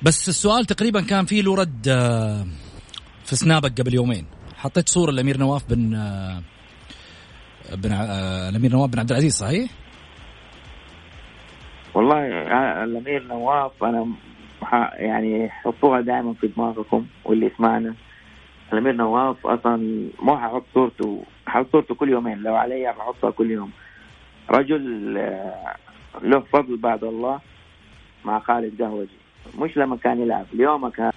بس 0.05 0.29
السؤال 0.29 0.65
تقريبا 0.65 1.01
كان 1.01 1.25
فيه 1.25 1.43
له 1.43 1.55
رد 1.55 1.89
آه، 1.89 2.45
في 3.25 3.37
سنابك 3.37 3.81
قبل 3.81 3.95
يومين. 3.95 4.27
حطيت 4.57 4.89
صورة 4.89 5.11
الأمير 5.11 5.39
نواف 5.39 5.71
بن 5.71 5.95
آه، 5.95 6.43
بن 7.73 7.93
آه، 7.93 8.49
الأمير 8.49 8.73
نواف 8.73 8.91
بن 8.91 8.99
عبد 8.99 9.11
العزيز 9.11 9.35
صحيح؟ 9.35 9.71
والله 11.95 12.19
الأمير 12.85 13.27
نواف 13.27 13.85
أنا 13.85 14.07
يعني 14.97 15.51
حطوها 15.51 16.01
دائما 16.01 16.35
في 16.35 16.47
دماغكم 16.47 17.07
واللي 17.25 17.47
يسمعنا. 17.47 17.95
الأمير 18.73 18.93
نواف 18.93 19.47
أصلا 19.47 19.77
مو 20.23 20.39
ححط 20.39 20.65
صورته 20.75 21.25
ححط 21.47 21.67
صورته 21.73 21.95
كل 21.95 22.09
يومين. 22.09 22.39
لو 22.39 22.55
علي 22.55 22.95
بحطها 22.99 23.31
كل 23.31 23.51
يوم. 23.51 23.71
رجل 24.51 25.15
له 26.23 26.41
فضل 26.41 26.77
بعد 26.77 27.05
الله 27.05 27.41
مع 28.25 28.39
خالد 28.41 28.83
قهوجي. 28.83 29.22
مش 29.59 29.77
لما 29.77 29.97
كان 29.97 30.23
يلعب 30.23 30.47
اليوم 30.55 30.89
كان. 30.89 31.13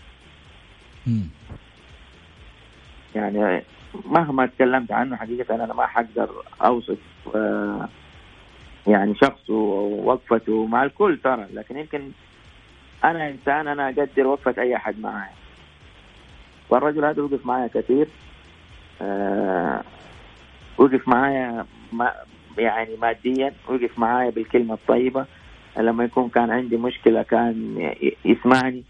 يعني 3.16 3.64
مهما 4.06 4.46
تكلمت 4.46 4.92
عنه 4.92 5.16
حقيقة 5.16 5.56
أنا 5.56 5.74
ما 5.74 5.88
حقدر 5.88 6.30
أوصف 6.62 6.98
آه، 7.36 7.90
يعني 8.88 9.16
شخصه 9.16 9.54
ووقفته 9.54 10.66
مع 10.66 10.84
الكل 10.84 11.20
ترى 11.24 11.48
لكن 11.54 11.78
يمكن 11.78 12.12
أنا 13.04 13.30
إنسان 13.30 13.68
أنا 13.68 13.90
أقدر 13.90 14.28
وقفة 14.28 14.62
أي 14.62 14.76
أحد 14.76 15.00
معي. 15.00 15.30
والرجل 16.70 17.06
هذا 17.06 17.22
وقف 17.22 17.46
معي 17.46 17.70
كثير 17.70 18.08
أه 19.02 19.82
وقف 20.78 21.08
معايا 21.08 21.66
ما 21.94 22.14
يعني 22.58 22.96
ماديا 23.02 23.54
وقف 23.68 24.00
معايا 24.00 24.30
بالكلمة 24.30 24.74
الطيبة. 24.74 25.26
لما 25.78 26.04
يكون 26.04 26.30
كان 26.30 26.50
عندي 26.52 26.78
مشكلة 26.78 27.24
كان 27.24 27.78
يسمعني 28.26 28.84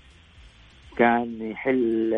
كان 0.97 1.51
يحل 1.51 2.13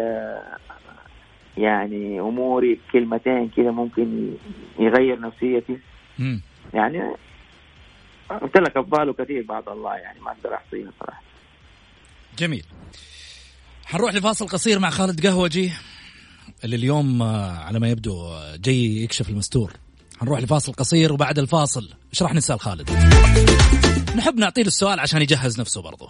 يعني 1.57 2.19
أموري 2.19 2.79
بكلمتين 2.89 3.49
كذا 3.49 3.71
ممكن 3.71 4.33
يغير 4.79 5.19
نفسيتي. 5.19 5.77
يعني 6.73 7.15
قلت 8.41 8.57
لك 8.57 8.77
افضاله 8.77 9.13
كثير 9.13 9.43
بعد 9.43 9.69
الله 9.69 9.95
يعني 9.95 10.19
ما 10.19 10.31
أقدر 10.31 10.55
احصيها 10.55 10.91
صراحة. 10.99 11.21
جميل. 12.37 12.65
حنروح 13.85 14.13
لفاصل 14.13 14.47
قصير 14.47 14.79
مع 14.79 14.89
خالد 14.89 15.27
قهوجي 15.27 15.71
اللي 16.63 16.75
اليوم 16.75 17.23
على 17.23 17.79
ما 17.79 17.89
يبدو 17.89 18.39
جاي 18.55 19.03
يكشف 19.03 19.29
المستور. 19.29 19.73
حنروح 20.19 20.39
لفاصل 20.39 20.73
قصير 20.73 21.13
وبعد 21.13 21.39
الفاصل. 21.39 21.89
إيش 22.13 22.23
راح 22.23 22.33
نسأل 22.33 22.59
خالد؟ 22.59 22.89
نحب 24.17 24.37
نعطيه 24.39 24.61
السؤال 24.61 24.99
عشان 24.99 25.21
يجهز 25.21 25.59
نفسه 25.59 25.81
برضه 25.81 26.09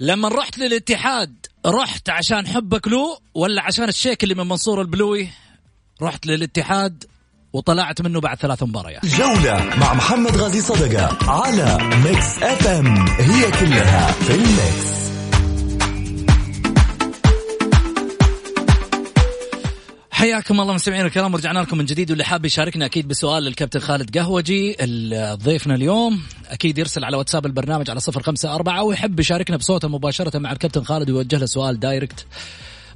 لما 0.00 0.28
رحت 0.28 0.58
للاتحاد 0.58 1.46
رحت 1.66 2.08
عشان 2.10 2.46
حبك 2.46 2.88
له 2.88 3.18
ولا 3.34 3.62
عشان 3.62 3.88
الشيك 3.88 4.22
اللي 4.22 4.34
من 4.34 4.48
منصور 4.48 4.80
البلوي؟ 4.80 5.28
رحت 6.02 6.26
للاتحاد 6.26 7.04
وطلعت 7.52 8.02
منه 8.02 8.20
بعد 8.20 8.36
ثلاث 8.36 8.62
مباريات. 8.62 9.06
جولة 9.06 9.76
مع 9.80 9.94
محمد 9.94 10.36
غازي 10.36 10.60
صدقة 10.60 11.30
على 11.30 11.78
Mix 12.04 12.42
FM 12.42 12.66
it's 12.66 12.86
all 13.08 13.50
in 13.50 14.12
the 14.12 14.34
mix 14.34 15.07
حياكم 20.18 20.60
الله 20.60 20.74
مستمعينا 20.74 21.06
الكرام 21.06 21.34
ورجعنا 21.34 21.58
لكم 21.58 21.78
من 21.78 21.84
جديد 21.84 22.10
واللي 22.10 22.24
حاب 22.24 22.44
يشاركنا 22.44 22.86
أكيد 22.86 23.08
بسؤال 23.08 23.42
للكابتن 23.42 23.80
خالد 23.80 24.18
قهوجي 24.18 24.76
ضيفنا 25.34 25.74
اليوم 25.74 26.22
أكيد 26.46 26.78
يرسل 26.78 27.04
على 27.04 27.16
واتساب 27.16 27.46
البرنامج 27.46 27.90
على 27.90 28.00
صفر 28.00 28.22
خمسة 28.22 28.54
أربعة 28.54 28.82
ويحب 28.82 29.20
يشاركنا 29.20 29.56
بصوته 29.56 29.88
مباشرة 29.88 30.38
مع 30.38 30.52
الكابتن 30.52 30.84
خالد 30.84 31.10
ويوجه 31.10 31.38
له 31.38 31.46
سؤال 31.46 31.80
direct. 31.80 32.26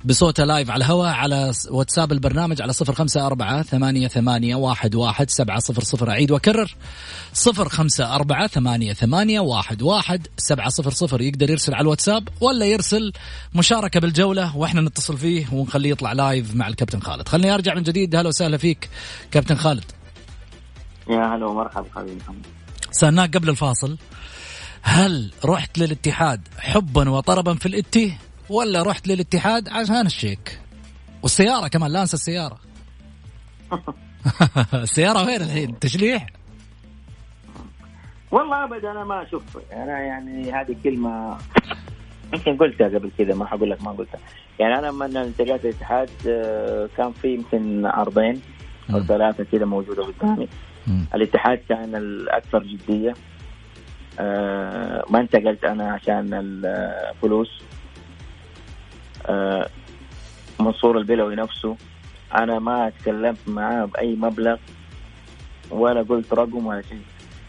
بصوته 0.05 0.45
live 0.45 0.71
على 0.71 0.85
الهواء 0.85 1.11
على 1.11 1.53
واتساب 1.71 2.13
البرنامج 2.13 2.63
على 2.63 2.73
صفر 2.73 2.95
خمسة 2.95 3.27
أربعة 3.27 3.63
ثمانية, 3.63 4.09
ثمانية 4.09 4.55
واحد, 4.55 4.95
واحد 4.95 5.31
سبعة 5.31 5.59
صفر 5.59 5.83
صفر. 5.83 6.11
أعيد 6.11 6.31
وأكرر. 6.31 6.75
صفر 7.33 7.69
خمسة 7.69 8.15
أربعة 8.15 8.47
ثمانية, 8.47 8.93
ثمانية 8.93 9.41
واحد, 9.41 9.83
واحد 9.83 10.27
سبعة 10.37 10.69
صفر 10.69 10.91
صفر. 10.91 11.21
يقدر 11.21 11.51
يرسل 11.51 11.75
على 11.75 11.83
الواتساب 11.83 12.29
ولا 12.41 12.67
يرسل 12.67 13.13
مشاركة 13.55 14.01
بالجولة 14.01 14.57
وإحنا 14.57 14.81
نتصل 14.81 15.19
فيه 15.19 15.47
ونخليه 15.53 15.91
يطلع 15.91 16.13
لايف 16.13 16.55
مع 16.55 16.69
الكابتن 16.69 17.01
خالد. 17.01 17.29
خليني 17.29 17.55
أرجع 17.55 17.75
من 17.75 17.83
جديد. 17.83 18.17
هلا 18.17 18.29
وسهلا 18.29 18.57
فيك 18.57 18.89
كابتن 19.31 19.57
خالد. 19.57 19.85
يا 21.11 21.35
هلا 21.35 21.47
ومرحبا 21.47 21.87
حبيبي 21.97 22.21
سألناك 22.91 23.37
قبل 23.37 23.49
الفاصل 23.49 23.99
هل 24.83 25.33
رحت 25.45 25.79
للاتحاد 25.79 26.49
حبا 26.59 27.11
وطربا 27.11 27.55
في 27.55 27.67
الإتي؟ 27.67 28.17
ولا 28.53 28.83
رحت 28.83 29.09
للاتحاد 29.09 29.69
عشان 29.69 30.07
الشيك. 30.07 30.61
والسيارة 31.23 31.69
كمان 31.69 31.91
لا 31.93 32.01
أنسى 32.01 32.15
السيارة. 32.15 32.59
السيارة 34.75 35.27
وين 35.27 35.41
الحين؟ 35.43 35.79
تشليح؟ 35.79 36.27
والله 38.31 38.65
ابدا 38.65 38.91
أنا 38.91 39.05
ما 39.05 39.23
أشوف 39.23 39.43
أنا 39.73 40.01
يعني 40.01 40.53
هذه 40.53 40.77
كلمة 40.85 41.39
يمكن 42.35 42.57
قلتها 42.57 42.87
قبل 42.89 43.11
كذا 43.19 43.35
ما 43.35 43.47
حقول 43.47 43.71
لك 43.71 43.83
ما 43.83 43.91
قلتها. 43.91 44.21
يعني 44.59 44.79
أنا 44.79 44.87
لما 44.87 45.07
انتقلت 45.07 45.65
الاتحاد 45.65 46.11
آه، 46.29 46.89
كان 46.97 47.13
في 47.13 47.35
يمكن 47.35 47.87
عرضين 47.87 48.41
أو 48.95 49.03
ثلاثة 49.03 49.45
كذا 49.45 49.65
موجودة 49.65 50.05
قدامي. 50.05 50.49
الاتحاد 51.15 51.59
كان 51.69 51.95
الأكثر 51.95 52.63
جدية. 52.63 53.15
آه، 54.21 55.05
ما 55.11 55.21
انتقلت 55.21 55.65
أنا 55.65 55.93
عشان 55.93 56.35
الفلوس 56.35 57.49
آه، 57.49 57.72
منصور 60.61 60.99
البلوي 60.99 61.37
نفسه. 61.37 61.77
أنا 62.35 62.59
ما 62.59 62.93
تكلمت 63.01 63.39
معاه 63.47 63.85
بأي 63.85 64.17
مبلغ 64.17 64.57
ولا 65.71 66.03
قلت 66.03 66.33
رقم 66.33 66.67
ولا 66.67 66.83
شيء. 66.83 67.03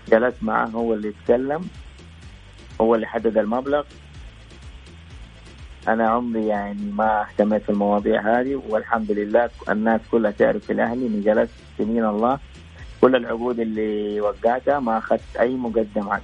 جلست 0.09 0.37
معاه 0.41 0.67
هو 0.67 0.93
اللي 0.93 1.07
يتكلم 1.07 1.67
هو 2.81 2.95
اللي 2.95 3.07
حدد 3.07 3.37
المبلغ. 3.37 3.83
أنا 5.87 6.09
عمري 6.09 6.47
يعني 6.47 6.91
ما 6.91 7.21
اهتميت 7.21 7.63
في 7.63 7.69
المواضيع 7.69 8.39
هذه 8.39 8.61
والحمد 8.69 9.11
لله 9.11 9.49
الناس 9.69 10.01
كلها 10.11 10.31
تعرف 10.31 10.65
في 10.65 10.73
الأهلي 10.73 11.07
إني 11.07 11.21
جلست 11.21 11.53
سنين 11.77 12.05
الله. 12.05 12.39
كل 13.01 13.15
العقود 13.15 13.59
اللي 13.59 14.21
وقعتها 14.21 14.79
ما 14.79 14.97
أخذت 14.97 15.35
أي 15.39 15.55
مقدمات. 15.55 16.21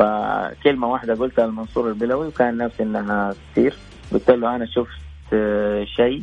فكلمة 0.00 0.92
واحدة 0.92 1.14
قلتها 1.14 1.46
لمنصور 1.46 1.88
البلوي 1.88 2.26
وكان 2.26 2.56
نفسي 2.56 2.82
إنها 2.82 3.34
تصير 3.52 3.76
قلت 4.12 4.30
له 4.30 4.56
أنا 4.56 4.66
شفت 4.66 5.00
آه، 5.32 5.84
شيء 5.84 6.22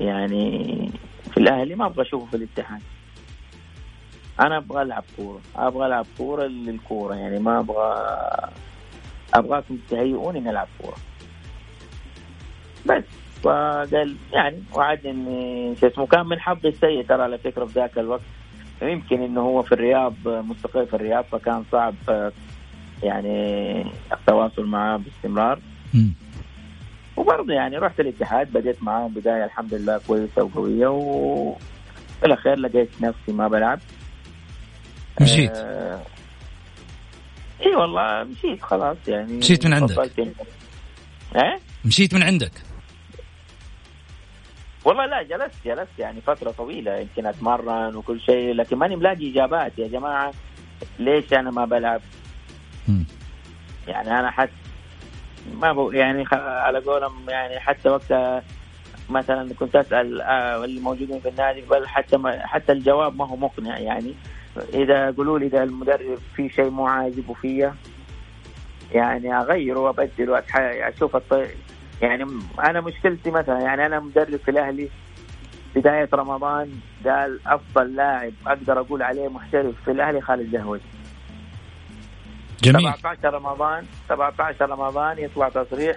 يعني 0.00 0.90
في 1.30 1.36
الأهلي 1.36 1.74
ما 1.74 1.86
أبغى 1.86 2.02
أشوفه 2.02 2.26
في 2.26 2.36
الاتحاد. 2.36 2.80
أنا 4.40 4.56
أبغى 4.56 4.82
ألعب 4.82 5.04
كورة 5.16 5.40
أبغى 5.56 5.86
ألعب 5.86 6.06
كورة 6.18 6.46
للكورة 6.46 7.14
يعني 7.14 7.38
ما 7.38 7.58
أبغى 7.58 8.04
أبغاكم 9.34 9.78
تهيئوني 9.90 10.40
نلعب 10.40 10.68
كورة. 10.82 10.96
بس 12.86 13.04
فقال 13.42 14.16
يعني 14.32 14.62
وعدني 14.74 15.76
شو 15.80 15.86
اسمه 15.86 16.06
كان 16.06 16.26
من 16.26 16.40
حظي 16.40 16.68
السيء 16.68 17.04
ترى 17.06 17.22
على 17.22 17.38
فكرة 17.38 17.64
في 17.64 17.72
ذاك 17.72 17.98
الوقت. 17.98 18.22
يمكن 18.88 19.22
إنه 19.22 19.40
هو 19.40 19.62
في 19.62 19.72
الرياض 19.72 20.14
مستقر 20.26 20.86
في 20.86 20.94
الرياض 20.94 21.24
فكان 21.32 21.64
صعب 21.72 21.94
يعني 23.02 23.86
التواصل 24.12 24.66
معاه 24.66 24.96
باستمرار. 24.96 25.58
وبرضه 27.16 27.52
يعني 27.52 27.78
رحت 27.78 28.00
الاتحاد 28.00 28.52
بديت 28.52 28.82
معاهم 28.82 29.14
بداية 29.14 29.44
الحمد 29.44 29.74
لله 29.74 30.00
كويسة 30.06 30.42
وقوية 30.42 30.88
وفي 30.88 32.26
الأخير 32.26 32.58
لقيت 32.58 32.90
نفسي 33.00 33.32
ما 33.32 33.48
بلعب. 33.48 33.80
مشيت. 35.20 35.52
آه 35.56 36.00
إي 37.66 37.74
والله 37.76 38.24
مشيت 38.24 38.62
خلاص 38.62 38.96
يعني. 39.08 39.32
مشيت 39.32 39.66
من 39.66 39.72
عندك. 39.72 40.10
إيه؟ 41.36 41.58
مشيت 41.84 42.14
من 42.14 42.22
عندك. 42.22 42.52
والله 44.84 45.06
لا 45.06 45.22
جلست 45.22 45.54
جلست 45.64 45.98
يعني 45.98 46.20
فترة 46.20 46.50
طويلة 46.50 46.96
يمكن 46.96 47.26
أتمرن 47.26 47.96
وكل 47.96 48.20
شيء 48.20 48.54
لكن 48.54 48.76
ماني 48.76 48.96
ملاقي 48.96 49.30
إجابات. 49.30 49.78
يا 49.78 49.88
جماعة 49.88 50.32
ليش 50.98 51.32
أنا 51.32 51.50
ما 51.50 51.64
بلعب؟ 51.64 52.00
يعني 53.88 54.18
أنا 54.20 54.30
حتى 54.30 54.52
ما 55.60 55.72
بو 55.72 55.90
يعني 55.90 56.24
على 56.32 56.78
قولهم 56.78 57.30
يعني 57.30 57.60
حتى 57.60 57.88
وقت 57.88 58.42
مثلا 59.10 59.54
كنت 59.54 59.76
أسأل 59.76 60.22
آه، 60.22 60.64
الموجودين 60.64 61.20
في 61.20 61.28
النادي 61.28 61.60
بل 61.60 61.86
حتى 61.86 62.16
ما 62.16 62.46
حتى 62.46 62.72
الجواب 62.72 63.16
ما 63.16 63.26
هو 63.26 63.36
مقنع 63.36 63.78
يعني. 63.78 64.14
إذا 64.74 65.10
قولوا 65.10 65.38
لي 65.38 65.46
إذا 65.46 65.62
المدرب 65.62 66.18
في 66.36 66.48
شيء 66.48 66.70
مو 66.70 66.86
عاجبه 66.86 67.34
فيا 67.34 67.74
يعني 68.92 69.38
اغيره 69.38 69.78
وأبدل 69.78 70.30
واشوف 70.30 71.16
الطي... 71.16 71.46
يعني 72.02 72.26
أنا 72.58 72.80
مشكلتي 72.80 73.30
مثلا 73.30 73.60
يعني 73.60 73.86
أنا 73.86 74.00
مدرب 74.00 74.36
في 74.36 74.50
الأهلي 74.50 74.88
بداية 75.76 76.08
رمضان 76.14 76.70
قال 77.06 77.40
أفضل 77.46 77.94
لاعب 77.96 78.32
أقدر 78.46 78.80
أقول 78.80 79.02
عليه 79.02 79.28
محترف 79.28 79.74
في 79.84 79.90
الأهلي 79.90 80.20
خالد 80.20 80.52
زهوي 80.52 80.80
جميل. 82.62 82.92
17 82.92 83.34
رمضان 83.34 83.86
17 84.08 84.70
رمضان 84.70 85.18
يطلع 85.18 85.48
تصريح 85.48 85.96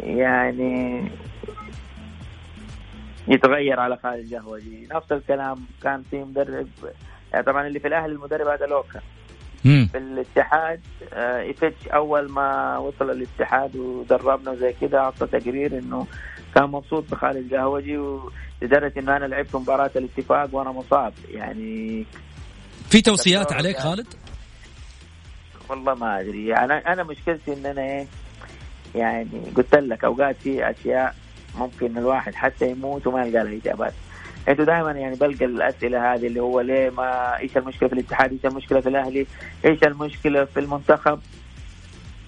يعني 0.00 1.04
يتغير 3.28 3.80
على 3.80 3.96
خالد 3.96 4.28
جهوجي 4.30 4.88
نفس 4.92 5.12
الكلام 5.12 5.66
كان 5.82 6.02
في 6.10 6.24
مدرب 6.24 6.68
يعني 7.32 7.44
طبعا 7.44 7.66
اللي 7.66 7.80
في 7.80 7.88
الأهلي 7.88 8.12
المدرب 8.12 8.46
هذا 8.46 8.66
لوكا. 8.66 9.00
في 9.64 9.98
الاتحاد 9.98 10.80
آه 11.12 11.50
إفتش 11.50 11.88
أول 11.88 12.30
ما 12.30 12.78
وصل 12.78 13.10
الاتحاد 13.10 13.76
ودربنا 13.76 14.50
وزي 14.50 14.74
كذا 14.80 14.98
أعطى 14.98 15.26
تقرير 15.26 15.78
إنه 15.78 16.06
كان 16.54 16.64
مبسوط 16.64 17.10
بخالد 17.10 17.54
قهوجي 17.54 17.98
لدرجة 18.62 18.92
إنه 18.98 19.16
أنا 19.16 19.24
لعبت 19.24 19.56
مباراة 19.56 19.90
الاتفاق 19.96 20.48
وأنا 20.52 20.72
مصاب. 20.72 21.12
يعني 21.30 22.04
في 22.90 23.00
توصيات 23.02 23.52
عليك 23.52 23.78
خالد؟ 23.78 24.06
والله 25.68 25.94
ما 25.94 26.20
أدري. 26.20 26.54
أنا 26.56 26.92
أنا 26.92 27.02
مشكلتي 27.02 27.52
إن 27.52 27.66
أنا 27.66 27.82
إيه 27.82 28.06
يعني 28.94 29.52
قلت 29.56 29.74
لك 29.74 30.04
أوقات 30.04 30.36
في 30.36 30.70
أشياء 30.70 31.14
ممكن 31.58 31.98
الواحد 31.98 32.34
حتى 32.34 32.70
يموت 32.70 33.06
وما 33.06 33.24
يلقى 33.24 33.44
لها 33.44 33.56
إجابات. 33.56 33.92
أنتوا 34.48 34.64
دائما 34.64 34.92
يعني 34.92 35.16
بلقى 35.16 35.44
الأسئلة 35.44 36.14
هذه 36.14 36.26
اللي 36.26 36.40
هو 36.40 36.60
ليه 36.60 36.90
ما 36.90 37.38
إيش 37.38 37.56
المشكلة 37.56 37.88
في 37.88 37.94
الاتحاد؟ 37.94 38.32
إيش 38.32 38.44
المشكلة 38.44 38.80
في 38.80 38.88
الأهلي؟ 38.88 39.26
إيش 39.64 39.82
المشكلة 39.82 40.44
في 40.44 40.60
المنتخب؟ 40.60 41.20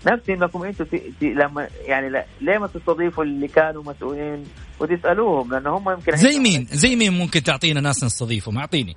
نفسي 0.07 0.33
إنكم 0.35 0.63
أنتوا 0.63 0.87
لما 1.23 1.69
يعني 1.85 2.09
لا 2.09 2.27
ليه 2.41 2.59
ما 2.59 2.67
تستضيفوا 2.67 3.25
اللي 3.25 3.49
كانوا 3.49 3.83
مسؤولين 3.83 4.45
وتسألوهم؟ 4.81 5.51
لأن 5.51 5.67
هم 5.67 5.91
يمكن 5.91 6.17
زي 6.17 6.39
مين؟ 6.39 6.67
زي 6.71 6.97
مين 6.97 7.13
ممكن 7.13 7.43
تعطينا 7.43 7.81
ناس 7.81 8.05
نستضيفهم؟ 8.05 8.59
أعطيني 8.59 8.97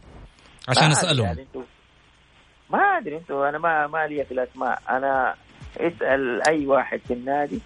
عشان 0.69 0.91
أسألهم. 0.91 1.25
يعني 1.25 1.47
ما 2.69 2.79
أدري 2.79 3.17
أنتوا 3.17 3.49
أنا 3.49 3.57
ما 3.57 3.87
ما 3.87 4.07
لي 4.07 4.25
في 4.25 4.31
الأسماء. 4.31 4.81
أنا 4.89 5.35
اسأل 5.77 6.47
أي 6.47 6.65
واحد 6.65 6.99
في 7.07 7.13
النادي. 7.13 7.59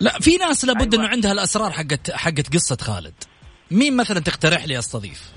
لا 0.00 0.10
في 0.20 0.36
ناس 0.36 0.64
لابد 0.64 0.94
إنه 0.94 1.08
عندها 1.08 1.32
الأسرار 1.32 1.70
حقت 1.70 2.10
حقت 2.10 2.54
قصة 2.54 2.76
خالد. 2.76 3.14
مين 3.70 3.96
مثلا 3.96 4.20
تقترح 4.20 4.64
لي 4.64 4.78
استضيف؟ 4.78 5.32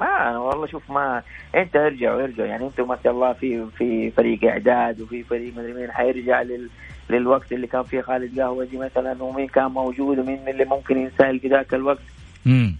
ما 0.00 0.30
أنا 0.30 0.38
والله 0.38 0.66
شوف 0.66 0.90
ما 0.90 1.22
أنت 1.54 1.76
ارجعوا 1.76 2.22
ارجعوا 2.22 2.48
يعني 2.48 2.66
أنتم 2.66 2.88
ما 2.88 2.98
شاء 3.04 3.12
الله 3.12 3.32
في 3.32 3.66
في 3.78 4.10
فريق 4.10 4.44
إعداد 4.44 5.00
وفي 5.00 5.22
فريق 5.22 5.54
مدري 5.56 5.72
مين 5.72 5.92
حيرجع 5.92 6.42
لل 6.42 6.68
للوقت 7.10 7.52
اللي 7.52 7.66
كان 7.66 7.82
فيه 7.82 8.00
خالد 8.00 8.40
قهوجي 8.40 8.76
مثلا 8.76 9.22
ومين 9.22 9.48
كان 9.48 9.64
موجود 9.64 10.18
ومين 10.18 10.48
اللي 10.48 10.64
ممكن 10.64 10.98
ينسال 10.98 11.40
في 11.40 11.48
ذاك 11.48 11.74
الوقت. 11.74 12.02
امم 12.46 12.76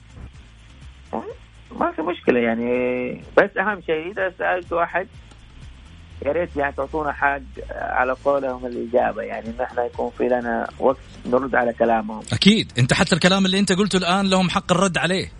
ما 1.80 1.92
في 1.92 2.02
مشكلة 2.02 2.40
يعني 2.40 3.10
بس 3.36 3.56
أهم 3.56 3.80
شيء 3.80 4.10
إذا 4.10 4.32
سألت 4.38 4.72
احد 4.72 5.06
يا 6.24 6.32
ريت 6.32 6.56
يعني 6.56 6.72
تعطونا 6.72 7.12
حق 7.12 7.40
على 7.70 8.12
قولهم 8.24 8.66
الإجابة 8.66 9.22
يعني 9.22 9.48
إن 9.48 9.60
إحنا 9.60 9.84
يكون 9.84 10.10
في 10.18 10.24
لنا 10.24 10.68
وقت 10.78 10.98
نرد 11.26 11.54
على 11.54 11.72
كلامهم. 11.72 12.22
أكيد 12.32 12.72
أنت 12.78 12.92
حتى 12.94 13.14
الكلام 13.14 13.46
اللي 13.46 13.58
أنت 13.58 13.72
قلته 13.72 13.96
الآن 13.96 14.30
لهم 14.30 14.50
حق 14.50 14.72
الرد 14.72 14.98
عليه. 14.98 15.32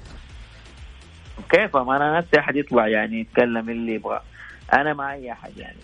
كيف 1.51 1.77
ما 1.77 1.97
أنا 1.97 2.19
نفسي 2.19 2.39
أحد 2.41 2.57
يطلع 2.57 2.89
يعني 2.89 3.21
يتكلم 3.21 3.71
اللي 3.71 3.95
يبغى 3.95 4.21
أنا 4.73 4.95
مع 4.95 5.13
أي 5.15 5.33
أحد 5.33 5.57
يعني. 5.57 5.79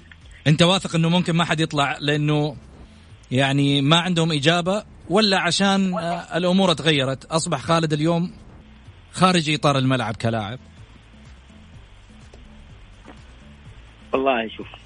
أنت 0.46 0.62
واثق 0.62 0.94
إنه 0.94 1.08
ممكن 1.08 1.36
ما 1.36 1.44
حد 1.44 1.60
يطلع 1.60 1.96
لأنه 2.00 2.56
يعني 3.30 3.82
ما 3.82 4.00
عندهم 4.00 4.32
إجابة 4.32 4.84
ولا 5.10 5.38
عشان 5.38 5.98
الأمور 6.34 6.72
تغيرت 6.72 7.24
أصبح 7.24 7.60
خالد 7.60 7.92
اليوم 7.92 8.32
خارج 9.12 9.50
إطار 9.50 9.78
الملعب 9.78 10.16
كلاعب؟ 10.16 10.58
والله 14.12 14.48
شوف 14.48 14.81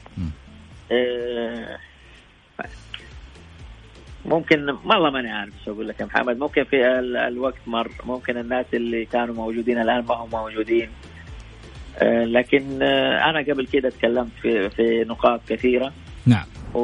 ممكن 4.26 4.70
والله 4.84 5.10
ماني 5.10 5.30
عارف 5.30 5.52
شو 5.64 5.72
أقول 5.72 5.88
لك 5.88 6.00
يا 6.00 6.04
محمد. 6.04 6.38
ممكن 6.38 6.64
في 6.64 6.98
الوقت 7.28 7.58
مر 7.66 7.90
ممكن 8.04 8.36
الناس 8.38 8.66
اللي 8.74 9.04
كانوا 9.04 9.34
موجودين 9.34 9.80
الآن 9.80 10.04
ما 10.04 10.14
هم 10.14 10.30
موجودين. 10.30 10.88
آه 11.98 12.24
لكن 12.24 12.82
آه 12.82 13.30
أنا 13.30 13.38
قبل 13.38 13.66
كده 13.66 13.90
تكلمت 13.90 14.32
في 14.42 14.70
في 14.70 15.04
نقاط 15.08 15.40
كثيرة. 15.48 15.92
نعم. 16.26 16.46
و 16.74 16.80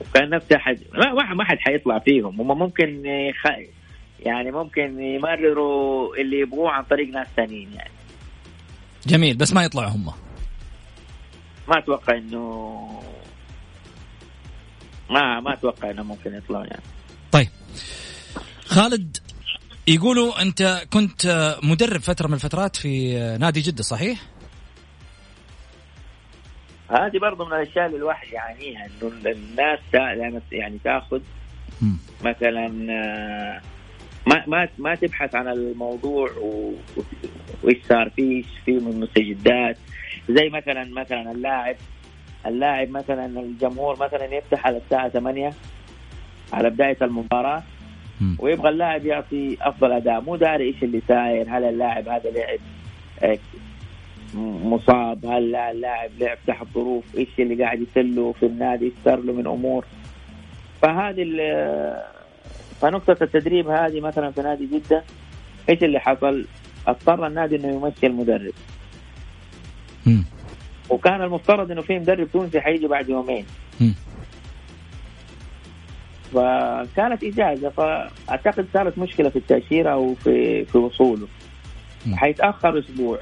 وكان 0.00 0.30
نفسي 0.30 0.56
أحد 0.56 0.78
ما 0.94 1.34
ما 1.34 1.44
حد 1.44 1.58
حيطلع 1.58 1.98
فيهم. 1.98 2.40
هم 2.40 2.58
ممكن 2.58 3.06
يخ... 3.06 3.46
يعني 4.20 4.50
ممكن 4.50 5.00
يمرروا 5.00 6.16
اللي 6.16 6.40
يبغوه 6.40 6.70
عن 6.70 6.82
طريق 6.82 7.08
ناس 7.08 7.26
ثانيين 7.36 7.72
يعني. 7.72 7.90
جميل 9.06 9.36
بس 9.36 9.52
ما 9.52 9.64
يطلعوا 9.64 9.90
هم. 9.90 10.25
ما 11.68 11.78
أتوقع 11.78 12.16
إنه 12.16 13.02
ما 15.10 15.40
ما 15.40 15.52
أتوقع 15.52 15.90
إنه 15.90 16.02
ممكن 16.02 16.34
يطلعوا 16.34 16.64
يعني. 16.64 16.82
طيب. 17.32 17.48
خالد 18.66 19.16
يقولوا 19.88 20.42
أنت 20.42 20.82
كنت 20.92 21.56
مدرب 21.62 22.00
فترة 22.00 22.26
من 22.26 22.34
الفترات 22.34 22.76
في 22.76 23.14
نادي 23.40 23.60
جدة 23.60 23.82
صحيح؟ 23.82 24.18
هذه 26.90 27.18
برضه 27.18 27.44
من 27.44 27.52
الأشياء 27.52 27.86
اللي 27.86 27.96
الواحد 27.96 28.28
يعانيها 28.28 28.86
إنه 28.86 29.32
الناس 29.32 29.78
يعني 30.52 30.78
تأخذ 30.84 31.20
مثلا 32.24 32.68
ما 34.26 34.44
ما 34.46 34.68
ما 34.78 34.94
تبحث 34.94 35.34
عن 35.34 35.48
الموضوع 35.48 36.30
وايش 37.62 37.78
صار 37.88 38.10
فيه 38.10 38.36
إيش 38.36 38.46
فيه 38.64 38.80
من 38.80 39.00
مستجدات. 39.00 39.76
زي 40.28 40.48
مثلا 40.48 40.84
مثلا 40.84 41.32
اللاعب 41.32 41.76
اللاعب 42.46 42.90
مثلا 42.90 43.40
الجمهور 43.40 43.96
مثلا 44.00 44.24
يفتح 44.24 44.66
على 44.66 44.76
الساعة 44.76 45.08
8 45.08 45.52
على 46.52 46.70
بداية 46.70 46.96
المباراة 47.02 47.62
ويبغى 48.38 48.68
اللاعب 48.68 49.06
يعطي 49.06 49.56
أفضل 49.60 49.92
أداء 49.92 50.20
مو 50.20 50.36
داري 50.36 50.64
إيش 50.64 50.82
اللي 50.82 51.02
ساير 51.08 51.46
هل 51.48 51.64
اللاعب 51.64 52.08
هذا 52.08 52.30
لعب 52.30 52.58
آه، 53.22 53.38
مصاب 54.64 55.26
هل 55.26 55.54
اللاعب 55.54 56.10
لعب 56.18 56.38
تحت 56.46 56.66
ظروف 56.74 57.04
إيش 57.18 57.28
اللي 57.38 57.64
قاعد 57.64 57.80
يسله 57.80 58.32
في 58.32 58.46
النادي 58.46 58.84
إيش 58.84 58.92
صار 59.04 59.20
له 59.20 59.32
من 59.32 59.46
أمور 59.46 59.84
فهذه 60.82 61.22
فنقطة 62.80 63.16
التدريب 63.22 63.68
هذه 63.68 64.00
مثلا 64.00 64.30
في 64.30 64.42
نادي 64.42 64.66
جدة 64.66 65.04
إيش 65.68 65.84
اللي 65.84 66.00
حصل؟ 66.00 66.46
اضطر 66.86 67.26
النادي 67.26 67.56
إنه 67.56 67.68
يمشي 67.68 68.06
المدرب. 68.06 68.52
وكان 70.90 71.22
المفترض 71.22 71.70
إنه 71.70 71.82
في 71.82 71.98
مدرب 71.98 72.28
تونسي 72.32 72.60
حيجي 72.60 72.86
بعد 72.86 73.08
يومين. 73.08 73.44
فكانت 76.32 77.24
إجازة 77.24 77.68
فأعتقد 77.68 78.66
صارت 78.74 78.98
مشكلة 78.98 79.28
في 79.28 79.36
التأشيرة 79.36 79.90
أو 79.90 80.14
في 80.14 80.64
في 80.64 80.78
وصوله. 80.78 81.28
حيتأخر 82.14 82.78
أسبوع 82.78 83.18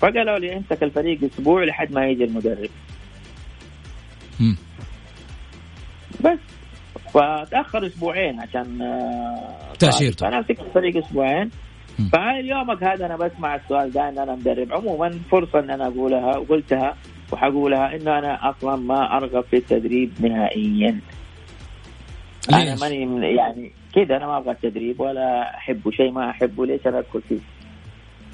فقالوا 0.00 0.38
لي 0.38 0.56
امسك 0.56 0.82
الفريق 0.82 1.18
أسبوع 1.24 1.64
لحد 1.64 1.92
ما 1.92 2.06
يجي 2.06 2.24
المدرب. 2.24 2.70
بس 6.20 6.38
فتاخر 7.14 7.86
أسبوعين 7.86 8.40
عشان 8.40 8.82
آه، 8.82 9.72
تأشيرته. 9.78 10.26
فأنا 10.26 10.40
مسكت 10.40 10.60
الفريق 10.60 11.04
أسبوعين 11.04 11.50
مم. 11.98 12.08
فاليومك 12.08 12.82
هذا 12.82 13.06
أنا 13.06 13.16
بسمع 13.16 13.54
السؤال 13.54 13.92
ده 13.92 14.08
إن 14.08 14.18
أنا 14.18 14.34
مدرب. 14.34 14.72
عموما 14.72 15.20
فرصة 15.30 15.58
إن 15.58 15.70
أنا 15.70 15.86
أقولها 15.86 16.36
وقلتها 16.36 16.96
وحقولها 17.32 17.96
إنه 17.96 18.18
أنا 18.18 18.50
أصلا 18.50 18.76
ما 18.76 19.16
أرغب 19.16 19.44
في 19.50 19.56
التدريب 19.56 20.12
نهائيا. 20.20 21.00
أنا؟ 22.52 22.74
ماني 22.74 23.34
يعني 23.36 23.72
كذا 23.94 24.16
أنا 24.16 24.26
ما 24.26 24.38
أبغى 24.38 24.50
التدريب 24.50 25.00
ولا 25.00 25.56
أحبه 25.56 25.90
شيء 25.90 26.10
ما 26.10 26.30
أحبه. 26.30 26.66
ليش 26.66 26.86
أنا 26.86 26.98
أدخل 26.98 27.22
فيه؟ 27.28 27.38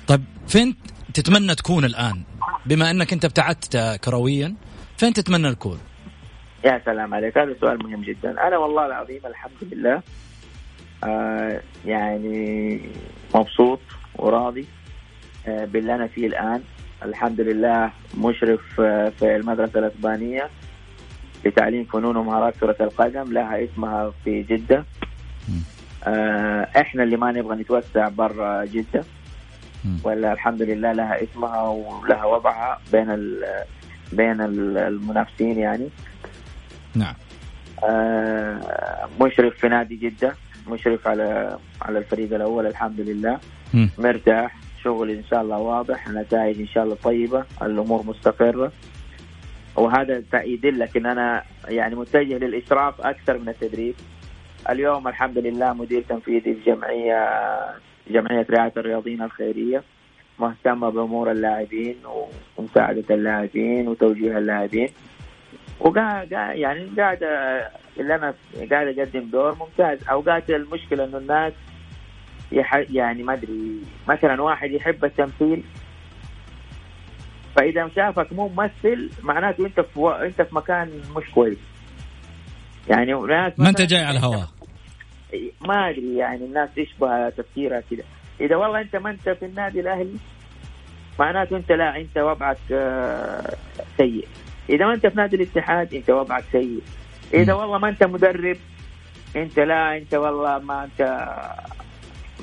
طيب 0.07 0.25
فين 0.49 0.77
تتمنى 1.15 1.55
تكون 1.55 1.85
الآن؟ 1.85 2.23
بما 2.67 2.91
إنك 2.91 3.13
أنت 3.13 3.25
ابتعدت 3.25 4.01
كرويا 4.05 4.55
فين 4.97 5.13
تتمنى 5.13 5.55
تكون 5.55 5.79
يا 6.65 6.83
سلام 6.85 7.15
عليك 7.15 7.39
هذا 7.39 7.55
سؤال 7.61 7.79
مهم 7.83 8.03
جدا. 8.03 8.31
أنا 8.49 8.59
والله 8.59 8.87
العظيم 8.87 9.21
الحمد 9.27 9.73
لله 9.73 10.03
آه 11.05 11.61
يعني 11.87 12.81
مبسوط 13.35 13.81
وراضي. 14.15 14.67
آه 15.49 15.65
باللي 15.65 15.95
أنا 15.95 16.07
فيه 16.07 16.27
الآن. 16.27 16.63
الحمد 17.05 17.41
لله 17.41 17.91
مشرف 18.19 18.81
آه 18.81 19.09
في 19.09 19.37
المدرسة 19.37 19.79
الأسبانية 19.79 20.49
لتعليم 21.45 21.85
فنون 21.85 22.17
ومهارات 22.17 22.55
كرة 22.61 22.77
القدم. 22.81 23.33
لها 23.33 23.65
اسمها 23.65 24.13
في 24.25 24.43
جدة. 24.43 24.85
آه 26.05 26.69
إحنا 26.81 27.03
اللي 27.03 27.17
ما 27.17 27.33
نبغى 27.33 27.57
نتوسع 27.57 28.09
برا 28.09 28.65
جدة. 28.65 29.05
ولا 30.03 30.33
الحمد 30.33 30.63
لله 30.63 30.93
لها 30.93 31.23
اسمها 31.23 31.61
ولها 31.61 32.25
وضعها 32.25 32.81
بين 32.93 33.11
ال- 33.11 33.45
بين 34.13 34.41
ال- 34.41 34.79
المنافسين 34.79 35.59
يعني. 35.59 35.89
نعم. 36.95 37.15
مشرف 39.21 39.55
في 39.59 39.69
نادي 39.69 39.97
جدة. 39.97 40.35
مشرف 40.69 41.09
على 41.09 41.59
على 41.83 41.99
الفريق 41.99 42.35
الأول 42.35 42.67
الحمد 42.67 43.01
لله. 43.01 43.39
مرتاح 43.99 44.57
شغل 44.85 45.11
إن 45.11 45.25
شاء 45.31 45.43
الله 45.43 45.59
واضح 45.59 46.09
نتائج 46.09 46.61
إن 46.61 46.67
شاء 46.67 46.85
الله 46.85 46.95
طيبة 46.95 47.45
الأمور 47.63 48.03
مستقرة. 48.07 48.73
وهذا 49.77 50.23
يدلك 50.35 50.97
إن 50.97 51.07
أنا 51.07 51.43
يعني 51.69 51.95
متجه 51.95 52.39
للإشراف 52.39 53.01
أكثر 53.01 53.39
من 53.39 53.49
التدريب. 53.49 53.95
اليوم 54.71 55.09
الحمد 55.09 55.39
لله 55.39 55.73
مدير 55.73 56.03
تنفيذي 56.09 56.55
في 56.55 56.71
جمعية 56.71 57.31
جمعية 58.11 58.47
رعاية 58.51 58.73
الرياضيين 58.77 59.23
الخيرية 59.23 59.83
مهتمة 60.39 60.89
بأمور 60.91 61.31
اللاعبين 61.31 61.97
ومساعدة 62.57 63.15
اللاعبين 63.15 63.89
وتوجيه 63.89 64.39
اللاعبين. 64.39 64.89
وقاعد 65.81 66.35
قاعد- 66.35 66.57
يعني 66.57 66.91
قاعد 66.99 67.19
اللي 68.01 68.15
أنا 68.15 68.35
قاعد 68.71 68.99
أقدم 68.99 69.31
دور 69.31 69.55
ممتاز. 69.55 69.99
أوقات 70.09 70.51
المشكلة 70.51 71.05
إنه 71.05 71.19
الناس 71.19 71.53
يح 72.53 72.75
يعني 72.91 73.23
ما 73.23 73.33
أدري 73.33 73.81
مثلا 74.09 74.43
واحد 74.43 74.71
يحب 74.71 75.05
التمثيل 75.05 75.63
فإذا 77.57 77.91
شافك 77.97 78.33
مو 78.33 78.49
ممثل 78.49 79.11
معناته 79.23 79.67
أنت 79.67 79.81
في 79.81 79.99
و... 79.99 80.11
أنت 80.11 80.43
في 80.43 80.55
مكان 80.55 81.03
مش 81.17 81.31
كويس. 81.31 81.59
يعني 82.91 83.13
ناس 83.13 83.53
ما 83.59 83.69
أنت 83.69 83.83
جاي 83.83 84.05
على 84.05 84.19
الهواء 84.19 84.49
ما 85.61 85.91
أدري 85.91 86.17
يعني 86.17 86.45
الناس 86.45 86.69
تشبه 86.77 87.29
تفكيرها 87.31 87.81
كذا 87.91 88.03
إذا 88.41 88.57
والله 88.57 88.81
أنت 88.81 88.97
ما 88.97 89.11
أنت 89.11 89.29
في 89.29 89.45
النادي 89.47 89.81
الأهلي 89.81 90.17
معناته 91.19 91.57
أنت 91.57 91.73
لا 91.73 91.97
أنت 91.97 92.19
وضعك 92.19 92.57
آه، 92.73 93.57
سيء. 93.97 94.29
إذا 94.71 94.87
ما 94.87 94.95
أنت 94.95 95.07
في 95.07 95.17
نادي 95.17 95.37
الاتحاد 95.37 95.95
أنت 95.95 96.11
وضعك 96.11 96.45
سيء. 96.53 96.81
إذا. 97.35 97.53
والله 97.53 97.79
ما 97.79 97.89
أنت 97.89 98.05
مدرب 98.05 98.57
أنت 99.37 99.59
لا 99.59 99.97
أنت 99.97 100.15
والله 100.15 100.59
ما 100.59 100.85
أنت 100.85 101.01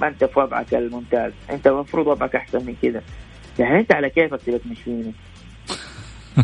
ما 0.01 0.07
أنت 0.07 0.23
في 0.23 0.39
وضعك 0.39 0.73
الممتاز. 0.73 1.31
أنت 1.49 1.67
المفروض 1.67 2.07
وضعك 2.07 2.35
أحسن 2.35 2.65
من 2.65 2.75
كذا. 2.81 3.01
يعني 3.59 3.79
أنت 3.79 3.93
على 3.93 4.09
كيفك 4.09 4.41
تبى 4.41 4.59
تمشيني. 4.59 5.13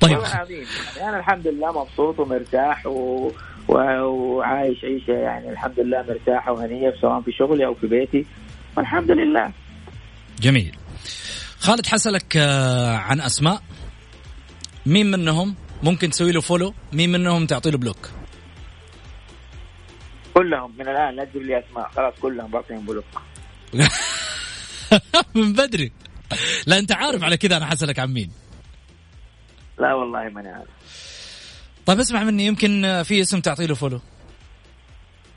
طيب. 0.00 0.12
والله 0.12 0.34
العظيم 0.34 0.66
يعني 0.96 1.08
أنا 1.08 1.18
الحمد 1.18 1.46
لله 1.46 1.82
مبسوط 1.82 2.18
ومرتاح 2.18 2.86
و... 2.86 3.30
و... 3.68 3.74
وعايش 4.04 4.84
عيشة 4.84 5.12
يعني 5.12 5.50
الحمد 5.50 5.80
لله 5.80 6.04
مرتاحة 6.08 6.52
وهنية 6.52 6.94
سواء 7.00 7.20
في 7.20 7.32
شغلي 7.32 7.66
أو 7.66 7.74
في 7.74 7.86
بيتي. 7.86 8.26
والحمد 8.76 9.10
لله. 9.10 9.52
جميل. 10.40 10.76
خالد 11.58 11.86
حسألك 11.86 12.36
آه، 12.36 12.96
عن 12.96 13.20
أسماء. 13.20 13.62
مين 14.86 15.10
منهم؟ 15.10 15.54
ممكن 15.82 16.10
تسوي 16.10 16.32
له 16.32 16.40
follow 16.40 16.74
مين 16.92 17.12
منهم 17.12 17.46
تعطي 17.46 17.70
له 17.70 17.78
block 17.78 18.10
كلهم 20.34 20.74
من 20.78 20.88
الآن 20.88 21.16
لا 21.16 21.24
تجيب 21.24 21.42
لي 21.42 21.58
أسماء. 21.58 21.88
خلاص 21.88 22.14
كلهم 22.20 22.50
بعطيهم 22.50 22.86
block 22.86 23.04
من 25.34 25.52
بدري. 25.52 25.92
لا 26.66 26.78
أنت 26.78 26.92
عارف 26.92 27.22
على 27.24 27.36
كذا 27.36 27.56
أنا 27.56 27.66
حسألك 27.66 27.98
عن 27.98 28.12
مين. 28.12 28.30
لا 29.78 29.94
والله 29.94 30.28
ماني 30.28 30.48
عارف. 30.48 30.68
طيب 31.86 31.98
اسمع 32.00 32.24
مني 32.24 32.46
يمكن 32.46 33.02
في 33.04 33.20
اسم 33.20 33.40
تعطي 33.40 33.66
له 33.66 33.74
follow 33.74 34.00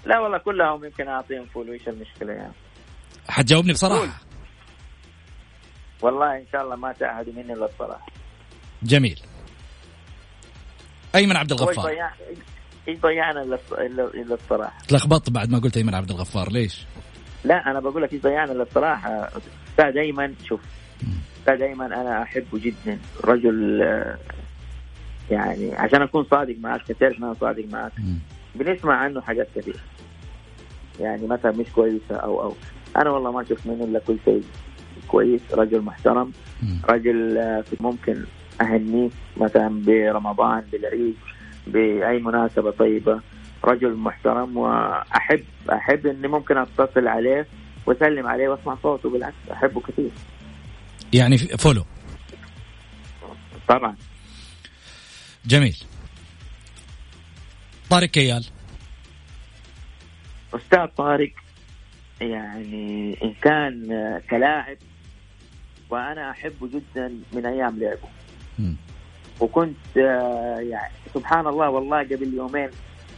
لا 0.06 0.20
والله 0.20 0.38
كلهم 0.38 0.86
يمكن 0.86 1.08
أعطيهم 1.08 1.46
follow 1.46 1.70
إيش 1.72 1.88
المشكلة 1.88 2.34
يعني؟ 2.34 2.54
حتجاوبني 3.28 3.74
بصراحة؟ 3.74 4.08
والله 6.02 6.38
إن 6.38 6.46
شاء 6.52 6.62
الله 6.64 6.76
ما 6.76 6.92
تعهدوا 6.94 7.34
مني 7.34 7.54
إلا 7.54 7.66
الصراحة. 7.66 8.06
جميل. 8.84 9.20
أيمن 11.16 11.36
عبد 11.36 11.52
الغفار. 11.52 11.92
إيش 12.88 13.00
ضيعنا 13.00 13.42
الا 13.44 14.34
الصراحة. 14.34 14.74
تلخبطت 14.88 15.30
بعد 15.30 15.50
ما 15.52 15.60
قلت 15.60 15.78
أيمن 15.78 15.96
عبد 15.96 16.10
الغفار 16.10 16.52
ليش؟ 16.52 16.86
لا 17.44 17.72
أنا 17.72 17.80
بقول 17.80 18.04
لك 18.04 18.14
إيش 18.14 18.22
ضيعنا 18.22 18.52
الا 18.52 18.64
الصراحة. 18.64 19.30
أستاذ 19.72 19.98
أيمن 19.98 20.36
شوف. 20.46 20.62
أستاذ 21.40 21.62
أيمن 21.62 21.94
أنا 21.94 22.22
أحبه 22.24 22.60
جدا. 22.60 23.00
رجل 23.24 23.82
آه، 23.82 24.18
يعني 25.32 25.76
عشان 25.76 26.02
أكون 26.02 26.26
صادق 26.32 26.56
معك 26.60 26.82
تعرف 26.92 27.18
إن 27.18 27.24
أنا 27.24 27.34
صادق 27.42 27.66
معك. 27.72 27.92
بنسمع 28.56 28.94
عنه 28.96 29.22
حاجات 29.22 29.48
كثير 29.56 29.80
يعني 31.00 31.28
مثلا 31.28 31.52
مش 31.52 31.66
كويسة 31.76 32.16
أو 32.16 32.42
أو. 32.42 32.54
أنا 32.98 33.10
والله 33.10 33.32
ما 33.32 33.44
شفت 33.44 33.68
منه 33.68 33.84
إلا 33.84 34.00
كل 34.08 34.18
شيء 34.26 34.44
كويس. 35.08 35.42
رجل 35.54 35.82
محترم. 35.82 36.32
رجل 36.90 37.38
آه، 37.38 37.64
ممكن 37.80 38.24
اهنيه 38.64 39.10
مثلا 39.38 39.84
برمضان 39.86 40.64
بالعيد 40.72 41.16
بأي 41.68 42.20
مناسبة 42.20 42.72
طيبة. 42.72 43.22
رجل 43.64 43.96
محترم 43.96 44.58
وأحب 44.58 45.44
أحب 45.72 46.08
إني 46.08 46.28
ممكن 46.28 46.58
أتصل 46.58 47.08
عليه 47.08 47.48
وأسلم 47.86 48.28
عليه 48.28 48.48
وأسمع 48.48 48.78
صوته 48.84 49.10
بالعكس 49.10 49.36
أحبه 49.52 49.82
كثير. 49.82 50.10
يعني 51.14 51.38
فولو 51.38 51.86
طبعا. 53.68 53.96
جميل. 55.46 55.78
طارق 57.90 58.10
كيال. 58.10 58.46
أستاذ 60.54 60.88
طارق 60.88 61.32
يعني 62.22 63.18
إن 63.24 63.34
كان 63.42 63.88
كلاعب 64.30 64.78
وأنا 65.90 66.32
أحبه 66.32 66.68
جدا 66.68 67.14
من 67.34 67.46
أيام 67.46 67.80
لعبه. 67.80 68.10
وكنت 69.40 69.98
آه، 69.98 70.60
يعني 70.60 70.94
سبحان 71.14 71.48
الله 71.48 71.70
والله 71.70 72.00
قبل 72.00 72.34
يومين 72.34 72.70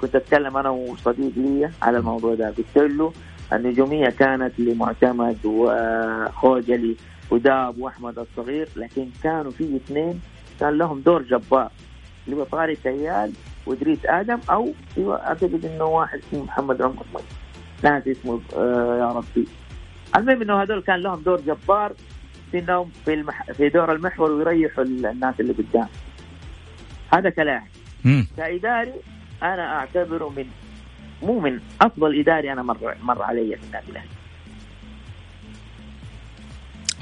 كنت 0.02 0.16
أتكلم 0.16 0.58
أنا 0.58 0.70
وصديق 0.70 1.32
لي 1.38 1.70
على 1.82 1.98
الموضوع 1.98 2.36
ده. 2.36 2.48
قلت 2.58 2.78
له 2.78 3.14
النجوميه 3.54 4.10
كانت 4.10 4.60
لمعتمد 4.60 5.38
وخوجلي 5.46 6.96
وداب 7.32 7.78
وأحمد 7.80 8.20
الصغير 8.20 8.70
لكن 8.76 9.08
كانوا 9.24 9.52
في 9.52 9.76
اثنين 9.76 10.22
كان 10.60 10.78
لهم 10.78 11.00
دور 11.00 11.22
جبار. 11.22 11.72
اللي 12.28 12.38
هو 12.38 12.44
طارق 12.44 12.78
كيال 12.84 13.32
وادريس 13.66 14.00
آدم 14.06 14.40
أو 14.50 14.74
أعتقد 14.98 15.66
إنه 15.66 15.86
واحد 15.86 16.20
اسمه 16.20 16.44
محمد 16.44 16.82
عمر 16.82 17.06
مي. 17.16 17.22
ناسي 17.84 18.12
اسمه 18.12 18.42
آه 18.58 18.98
يا 19.00 19.08
ربي. 19.12 19.48
المهم 20.16 20.42
إنه 20.42 20.62
هذول 20.62 20.82
كان 20.82 20.96
لهم 21.00 21.22
دور 21.22 21.42
جبار 21.42 21.94
انهم 22.54 22.92
في 23.06 23.14
المح... 23.14 23.52
في 23.52 23.70
دور 23.70 23.92
المحور 23.92 24.32
ويريحوا 24.32 24.84
الناس 24.84 25.40
اللي 25.40 25.54
قدام. 25.54 25.88
هذا 27.14 27.30
كلاعب. 27.30 27.68
كإداري 28.38 28.94
أنا 29.44 29.76
أعتبره 29.76 30.30
من 30.30 30.46
مو 31.24 31.40
من 31.40 31.60
أفضل 31.82 32.20
إداري 32.20 32.54
أنا 32.54 32.64
مر 32.64 32.96
مر 33.02 33.22
علي 33.22 33.56
في 33.56 33.64
النادي 33.64 33.92
الأهلي. 33.92 34.10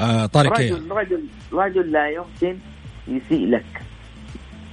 آه 0.01 0.25
طارق 0.25 0.59
رجل 0.59 0.91
رجل 0.91 1.23
رجل 1.53 1.91
لا 1.91 2.09
يمكن 2.09 2.57
يسيء 3.07 3.47
لك. 3.47 3.81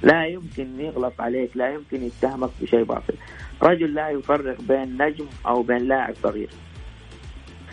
لا 0.03 0.27
يمكن 0.27 0.81
يغلط 0.81 1.21
عليك 1.21 1.57
لا 1.57 1.75
يمكن 1.75 2.03
يتهمك 2.03 2.51
بشيء 2.61 2.83
باطل. 2.83 3.14
رجل 3.62 3.95
لا 3.95 4.09
يفرق 4.09 4.61
بين 4.61 5.03
نجم 5.03 5.27
أو 5.47 5.62
بين 5.62 5.89
لاعب 5.89 6.14
صغير. 6.23 6.49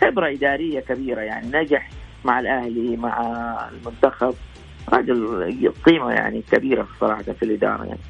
خبرة 0.00 0.32
إدارية 0.32 0.80
كبيرة 0.80 1.20
يعني 1.20 1.46
نجح 1.46 1.90
مع 2.24 2.40
الأهلي 2.40 2.96
مع 2.96 3.20
المنتخب. 3.68 4.34
رجل 4.92 5.72
قيمة 5.86 6.10
يعني 6.10 6.42
كبيرة 6.52 6.88
صراحة 7.00 7.22
في 7.22 7.42
الإدارة 7.42 7.84
يعني. 7.84 8.00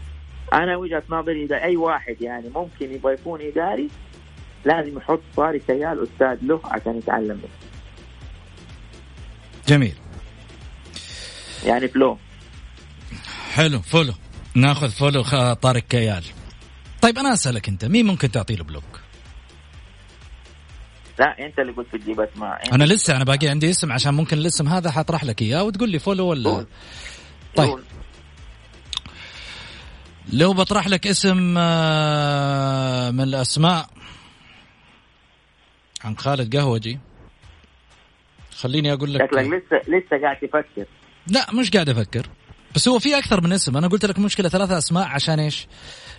أنا 0.53 0.77
وجهة 0.77 1.03
نظري 1.11 1.45
إذا 1.45 1.63
أي 1.63 1.77
واحد 1.77 2.17
يعني 2.21 2.49
ممكن 2.55 2.95
يبغى 2.95 3.13
يكون 3.13 3.41
إداري 3.43 3.89
لازم 4.65 4.97
يحط 4.97 5.21
طارق 5.37 5.61
كيال 5.61 6.03
أستاذ 6.03 6.39
له 6.43 6.61
عشان 6.65 6.97
يتعلم. 6.97 7.29
منه 7.29 7.49
جميل. 9.69 9.95
يعني 11.65 11.89
follow. 11.89 12.19
حلو 13.53 13.81
follow. 13.81 14.13
ناخذ 14.55 14.91
follow 14.91 15.23
طارق 15.55 15.83
كيال. 15.83 16.25
طيب 17.03 17.19
أنا 17.19 17.33
أسألك 17.33 17.69
أنت 17.69 17.85
مين 17.85 18.07
ممكن 18.07 18.31
تعطي 18.31 18.57
له 18.57 18.65
block؟ 18.65 18.98
لا 21.19 21.47
أنت 21.47 21.59
اللي 21.59 21.73
قلت 21.73 21.97
تجيب 21.97 22.21
اسماء 22.21 22.75
أنا 22.75 22.85
لسه 22.85 23.17
أنا 23.17 23.25
باقي 23.25 23.49
عندي 23.49 23.71
اسم 23.71 23.93
عشان 23.93 24.15
ممكن 24.15 24.39
الاسم 24.39 24.69
هذا 24.69 24.91
حطرح 24.91 25.25
لك 25.25 25.43
إياه 25.43 25.65
وتقول 25.65 25.91
لي 25.91 25.99
follow 25.99 26.27
ولا 26.27 26.67
طيب. 27.57 27.79
لو 30.33 30.53
بطرح 30.53 30.89
لك 30.89 31.07
اسم 31.07 31.55
آه، 31.59 33.11
من 33.11 33.21
الأسماء. 33.21 33.87
عن 36.05 36.17
خالد 36.17 36.57
قهوجي. 36.57 36.99
خليني 38.57 38.93
أقول 38.93 39.15
لك. 39.15 39.23
شكلك 39.23 39.47
لسه 39.47 39.77
لسه 39.89 40.21
قاعد 40.23 40.37
تفكر. 40.37 40.87
لا 41.27 41.53
مش 41.53 41.71
قاعد 41.71 41.89
أفكر. 41.89 42.27
بس 42.75 42.89
هو 42.89 42.99
في 42.99 43.19
أكثر 43.19 43.41
من 43.41 43.53
اسم. 43.53 43.77
أنا 43.77 43.89
قلت 43.89 44.05
لك 44.05 44.19
مشكلة 44.19 44.49
ثلاثة 44.49 44.79
أسماء 44.79 45.09
عشان 45.09 45.41
إيش؟ 45.41 45.67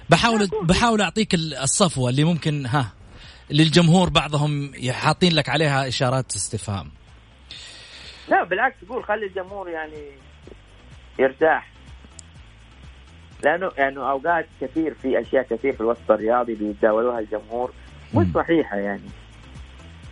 بحاول 0.09 0.49
بحاول 0.63 1.01
أعطيك 1.01 1.33
الصفوة 1.33 2.09
اللي 2.09 2.23
ممكن 2.23 2.65
ها. 2.65 2.98
للجمهور 3.51 4.09
بعضهم 4.09 4.71
حاطين 4.91 5.33
لك 5.33 5.49
عليها 5.49 5.87
إشارات 5.87 6.35
استفهام. 6.35 6.91
لا 8.29 8.43
بالعكس 8.43 8.75
قول 8.89 9.03
خلي 9.03 9.25
الجمهور 9.25 9.69
يعني 9.69 10.11
يرتاح. 11.19 11.69
لأنه 13.43 13.71
يعني 13.77 13.97
أوقات 13.97 14.47
كثير 14.61 14.93
في 15.01 15.21
أشياء 15.21 15.43
كثير 15.43 15.73
في 15.73 15.81
الوسط 15.81 16.11
الرياضي 16.11 16.55
بيتداولوها 16.55 17.19
الجمهور 17.19 17.73
مش 18.13 18.27
صحيحة 18.35 18.77
يعني. 18.77 19.09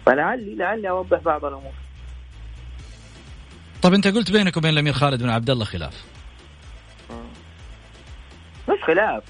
فلعلي 0.06 0.56
لعلي 0.56 0.90
أوضح 0.90 1.20
بعض 1.20 1.46
الأمور. 1.46 1.74
طب 3.82 3.94
أنت 3.94 4.08
قلت 4.08 4.32
بينك 4.32 4.58
وبين 4.58 4.72
الأمير 4.72 4.94
خالد 4.94 5.24
بن 5.24 5.30
عبد 5.30 5.50
الله 5.50 5.66
خلاف. 5.66 6.06
مش 8.70 8.84
خلاف. 8.88 9.24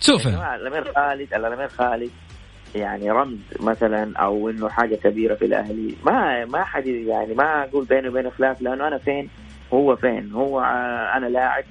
شوف. 0.00 0.26
الأمير 0.26 0.94
خالد 0.94 1.34
الأمير 1.34 1.68
خالد. 1.68 2.10
يعني 2.74 3.10
رمز 3.10 3.38
مثلا 3.60 4.16
أو 4.16 4.50
إنه 4.50 4.68
حاجة 4.68 4.94
كبيرة 4.94 5.34
في 5.34 5.44
الأهلي. 5.44 5.94
ما 6.04 6.44
ما 6.44 6.64
حد 6.64 6.86
يعني 6.86 7.34
ما 7.34 7.64
أقول 7.64 7.84
بيني 7.84 8.08
وبينه 8.08 8.30
خلاف 8.30 8.62
لأنه 8.62 8.88
أنا 8.88 8.98
فين؟ 8.98 9.28
هو 9.72 9.96
فين؟ 9.96 10.32
هو 10.32 10.60
أنا 11.14 11.26
لاعب 11.26 11.64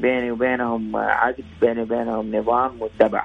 بيني 0.00 0.30
وبينهم 0.30 0.96
عقد 0.96 1.44
بيني 1.60 1.82
وبينهم 1.82 2.36
نظام 2.36 2.70
متبع. 2.80 3.24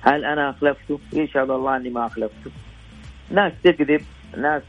هل 0.00 0.24
أنا 0.24 0.50
أخلفته؟ 0.50 1.00
يشهد 1.12 1.50
الله 1.50 1.76
إني 1.76 1.90
ما 1.90 2.06
أخلفته. 2.06 2.50
ناس 3.30 3.52
تكذب 3.64 4.00
ناس 4.36 4.62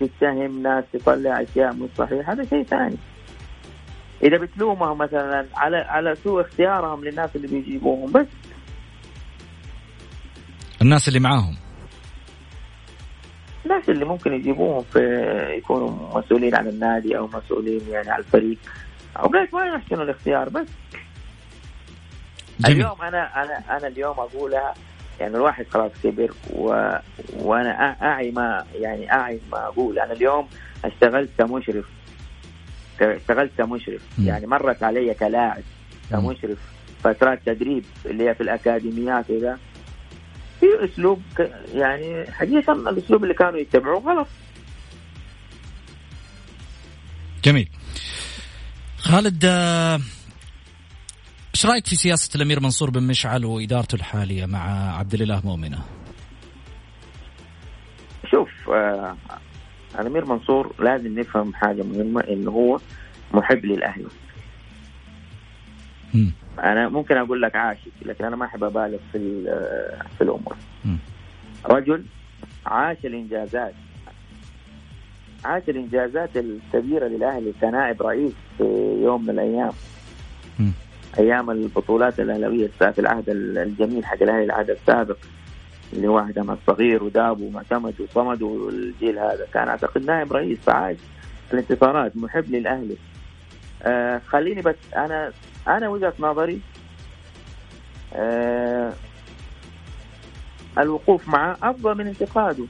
تتهم 0.00 0.62
ناس 0.62 0.84
تطلع 0.92 1.42
أشياء 1.42 1.74
مش 1.74 1.88
صحيحة 1.98 2.32
هذا 2.32 2.44
شيء 2.44 2.62
ثاني. 2.62 2.96
إذا 4.22 4.36
بتلومهم 4.36 4.98
مثلا 4.98 5.46
على 5.54 5.76
على 5.76 6.14
سوء 6.14 6.40
اختيارهم 6.40 7.04
للناس 7.04 7.36
اللي 7.36 7.48
بيجيبوهم 7.48 8.12
بس 8.12 8.26
الناس 10.82 11.08
اللي 11.08 11.20
معاهم. 11.20 11.56
الناس 13.64 13.88
اللي 13.88 14.04
ممكن 14.04 14.32
يجيبوهم 14.32 14.84
في 14.92 15.00
يكونوا 15.58 16.18
مسؤولين 16.18 16.54
عن 16.54 16.66
النادي 16.68 17.18
أو 17.18 17.26
مسؤولين 17.26 17.80
يعني 17.90 18.10
على 18.10 18.24
الفريق. 18.24 18.58
اوقات 19.16 19.54
ما 19.54 19.66
يحسنوا 19.66 20.04
الاختيار 20.04 20.48
بس 20.48 20.66
جميل. 22.60 22.76
اليوم 22.76 23.02
أنا 23.02 23.44
أنا 23.44 23.76
أنا 23.76 23.86
اليوم 23.86 24.20
أقولها 24.20 24.74
يعني 25.20 25.36
الواحد 25.36 25.66
خلاص 25.68 25.90
كبر 26.02 26.34
و... 26.52 26.90
وأنا 27.36 27.96
أعي 28.02 28.30
ما 28.30 28.64
يعني 28.74 29.12
أعي 29.12 29.40
ما 29.52 29.58
أقول. 29.66 29.98
أنا 29.98 30.12
اليوم 30.12 30.48
اشتغلت 30.84 31.30
كمشرف. 31.38 31.84
اشتغلت 33.00 33.52
كمشرف. 33.58 34.02
م. 34.18 34.26
يعني 34.26 34.46
مرت 34.46 34.82
علي 34.82 35.14
كلاعب 35.14 35.62
كمشرف. 36.10 36.58
فترات 37.04 37.40
تدريب 37.46 37.84
اللي 38.06 38.28
هي 38.28 38.34
في 38.34 38.42
الأكاديميات 38.42 39.30
وذا. 39.30 39.58
في 40.60 40.66
أسلوب 40.84 41.22
يعني 41.74 42.32
حقيقة 42.32 42.72
الأسلوب 42.72 43.22
اللي 43.22 43.34
كانوا 43.34 43.58
يتبعوه 43.58 44.00
غلط. 44.00 44.26
جميل. 47.44 47.68
خالد 48.98 49.44
آه، 49.44 50.00
إيش 51.54 51.66
رأيك 51.66 51.86
في 51.86 51.96
سياسة 51.96 52.36
الأمير 52.36 52.60
منصور 52.60 52.90
بن 52.90 53.02
مشعل 53.02 53.44
وإدارته 53.44 53.94
الحالية 53.94 54.46
مع 54.46 54.96
عبد 54.98 55.14
الإله 55.14 55.40
مؤمنة؟ 55.44 55.78
شوف 58.30 58.48
آه 58.68 59.16
الأمير 59.98 60.24
منصور 60.24 60.74
لازم 60.78 61.18
نفهم 61.18 61.54
حاجة 61.54 61.82
مهمة 61.82 62.20
إنه 62.20 62.50
هو 62.50 62.78
محب 63.34 63.64
للاهلي 63.64 64.06
أنا 66.58 66.88
ممكن 66.88 67.16
أقول 67.16 67.42
لك 67.42 67.56
عاشق 67.56 67.90
لكن 68.02 68.24
أنا 68.24 68.36
ما 68.36 68.44
أحب 68.44 68.64
أبالغ 68.64 68.98
في 69.12 69.42
في 70.18 70.24
الأمور. 70.24 70.56
رجل 71.66 72.04
عاش 72.66 72.96
الإنجازات. 73.04 73.74
عاش 75.44 75.62
الإنجازات 75.68 76.30
الكبيرة 76.36 77.06
للأهلي 77.06 77.52
كنائب 77.60 78.02
رئيس 78.02 78.32
في 78.58 78.64
يوم 79.02 79.22
من 79.22 79.30
الأيام. 79.30 79.72
م. 80.58 80.70
أيام 81.18 81.50
البطولات 81.50 82.20
الأهلاوية 82.20 82.68
في 82.78 82.98
العهد 82.98 83.24
الجميل 83.28 84.04
حق 84.04 84.22
الأهلي 84.22 84.44
العهد 84.44 84.70
السابق 84.70 85.16
اللي 85.92 86.08
هو 86.08 86.18
عهد 86.18 86.38
الصغير 86.38 87.04
وداب 87.04 87.40
ومعتمد 87.40 87.94
وصمد 88.00 88.42
والجيل 88.42 89.18
هذا. 89.18 89.46
كان 89.54 89.68
أعتقد 89.68 90.06
نائب 90.06 90.32
رئيس 90.32 90.58
فعاش 90.58 90.96
الانتصارات 91.52 92.16
محب 92.16 92.50
للأهلي. 92.50 92.96
آه 93.86 94.20
خليني 94.28 94.62
بس 94.62 94.76
أنا 94.96 95.32
أنا 95.68 95.88
وجهة 95.88 96.12
نظري 96.18 96.60
آه 98.14 98.92
الوقوف 100.78 101.28
معه 101.28 101.56
أفضل 101.62 101.94
من 101.94 102.06
انتقاده. 102.06 102.64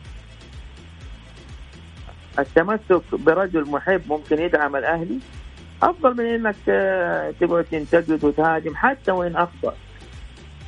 التمسك 2.38 3.02
برجل 3.12 3.70
محب 3.70 4.02
ممكن 4.08 4.38
يدعم 4.40 4.76
الأهلي 4.76 5.18
أفضل 5.82 6.16
من 6.16 6.24
إنك 6.26 6.56
آه، 6.68 7.30
تقعد 7.40 7.64
تنتقد 7.64 8.24
وتهاجم 8.24 8.74
حتى 8.74 9.10
وإن 9.12 9.36
أخطأ. 9.36 9.74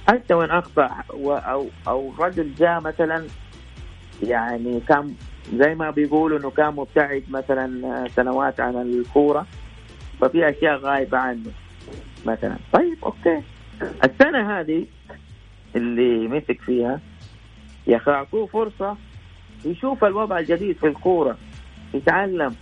حتى 0.09 0.35
وإن 0.35 0.51
أخطأ 0.51 0.91
أو 1.11 1.67
أو 1.89 2.13
رجل 2.19 2.55
جاء 2.55 2.81
مثلا 2.81 3.27
يعني 4.23 4.81
كان 4.89 5.15
زي 5.55 5.75
ما 5.75 5.91
بيقولوا 5.91 6.39
إنه 6.39 6.51
كان 6.51 6.75
مبتعد 6.75 7.23
مثلا 7.29 7.87
آه، 7.87 8.07
سنوات 8.17 8.61
عن 8.61 8.77
الكورة. 8.77 9.47
ففي 10.21 10.49
أشياء 10.49 10.79
غايبة 10.79 11.19
عنه 11.19 11.51
مثلا. 12.27 12.57
طيب 12.73 12.97
أوكي. 13.05 13.43
السنة 14.05 14.61
هذه 14.61 14.87
اللي 15.77 16.29
مسك 16.29 16.61
فيها 16.61 17.01
يا 17.87 17.97
أخي 17.97 18.11
اعطوه 18.11 18.47
فرصة 18.47 18.97
يشوف 19.65 20.05
الوضع 20.05 20.39
الجديد 20.39 20.77
في 20.77 20.87
الكورة 20.87 21.39
يتعلم. 21.95 22.55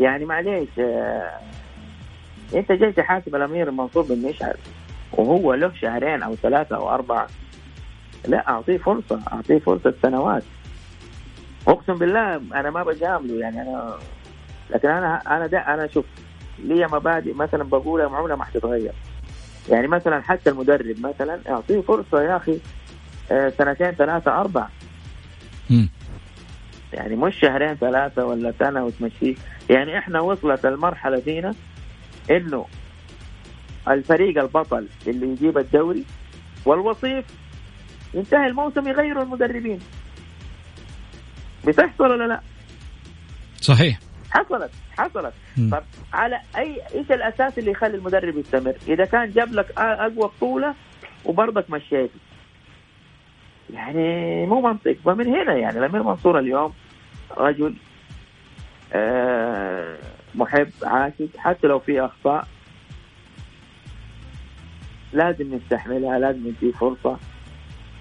يعني 0.00 0.24
معليش 0.24 0.68
آه 0.78 1.30
أنت 2.54 2.72
جاي 2.72 2.92
تحاسب 2.92 3.34
الأمير 3.36 3.70
منصور 3.70 4.02
بن 4.02 4.28
مشعل 4.28 4.54
وهو 5.12 5.54
له 5.54 5.72
شهرين 5.80 6.22
أو 6.22 6.34
ثلاثة 6.34 6.76
أو 6.76 6.90
أربعة. 6.90 7.28
لا 8.28 8.48
أعطيه 8.48 8.76
فرصة 8.78 9.20
أعطيه 9.32 9.58
فرصة 9.58 9.94
سنوات. 10.02 10.42
أقسم 11.68 11.94
بالله 11.94 12.36
أنا 12.36 12.70
ما 12.70 12.82
بجامله 12.82 13.40
يعني 13.40 13.62
أنا 13.62 13.98
لكن 14.70 14.88
أنا 14.88 15.22
أنا 15.26 15.46
ده 15.46 15.58
أنا 15.58 15.86
شوف 15.86 16.04
لي 16.58 16.86
مبادئ 16.86 17.34
مثلا 17.34 17.64
بقولها 17.64 18.06
عمرها 18.06 18.36
ما 18.36 18.44
حتتغير 18.44 18.92
يعني 19.70 19.86
مثلا 19.88 20.20
حتى 20.20 20.50
المدرب 20.50 20.96
مثلا 21.00 21.40
أعطيه 21.48 21.80
فرصة 21.80 22.22
يا 22.22 22.36
أخي 22.36 22.58
آه، 23.30 23.52
سنتين 23.58 23.90
ثلاثة 23.90 24.40
أربع 24.40 24.68
يعني 26.92 27.16
مش 27.16 27.40
شهرين 27.40 27.74
ثلاثة 27.74 28.24
ولا 28.24 28.54
سنة 28.58 28.84
وتمشيه. 28.84 29.34
يعني 29.70 29.98
إحنا 29.98 30.20
وصلت 30.20 30.66
المرحلة 30.66 31.20
فينا 31.20 31.54
إنه 32.30 32.66
الفريق 33.88 34.42
البطل 34.42 34.86
اللي 35.06 35.26
يجيب 35.28 35.58
الدوري 35.58 36.04
والوصيف 36.64 37.24
ينتهي 38.14 38.46
الموسم 38.46 38.88
يغيروا 38.88 39.22
المدربين. 39.22 39.78
بتحصل 41.66 42.04
ولا 42.10 42.24
لا؟ 42.24 42.40
صحيح. 43.60 44.03
حصلت 44.34 44.70
حصلت. 44.98 45.34
طب 45.72 45.82
على 46.12 46.40
أي 46.56 46.80
إيش 46.94 47.12
الأساس 47.12 47.58
اللي 47.58 47.70
يخلي 47.70 47.96
المدرب 47.96 48.38
يستمر؟ 48.38 48.74
إذا 48.88 49.04
كان 49.04 49.30
جاب 49.30 49.52
لك 49.52 49.78
أقوى 49.78 50.10
بطولة 50.16 50.74
وبرضك 51.24 51.70
مشيته. 51.70 52.18
يعني 53.70 54.46
مو 54.46 54.60
منطق 54.60 54.96
ومن 55.04 55.26
هنا 55.26 55.54
يعني 55.54 55.78
الأمير 55.78 56.02
منصور 56.02 56.38
اليوم 56.38 56.72
رجل 57.36 57.74
آه، 58.92 59.98
محب 60.34 60.70
عاشق 60.82 61.28
حتى 61.38 61.66
لو 61.66 61.78
في 61.78 62.04
أخطاء 62.04 62.46
لازم 65.12 65.54
نستحملها 65.54 66.18
لازم 66.18 66.48
نديه 66.48 66.72
فرصة 66.72 67.18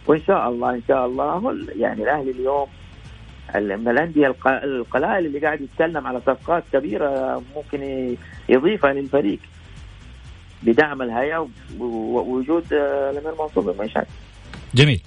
وإن 0.07 0.21
شاء 0.27 0.49
الله 0.49 0.69
إن 0.69 0.81
شاء 0.87 1.05
الله 1.05 1.57
يعني 1.75 2.03
الأهلي 2.03 2.31
اليوم 2.31 2.67
الانديه 3.55 4.27
الق- 4.27 4.63
القلائل 4.63 5.25
اللي 5.25 5.39
قاعد 5.39 5.61
يتكلم 5.61 6.07
على 6.07 6.19
صفقات 6.21 6.63
كبيرة 6.73 7.41
ممكن 7.55 7.81
يضيفها 8.49 8.93
للفريق 8.93 9.39
بدعم 10.63 11.01
الهيئة 11.01 11.47
ووجود 11.79 12.73
آه، 12.73 13.11
الامير 13.11 13.31
منصور 13.41 13.71
بالمشهد 13.71 14.05
جميل 14.75 15.01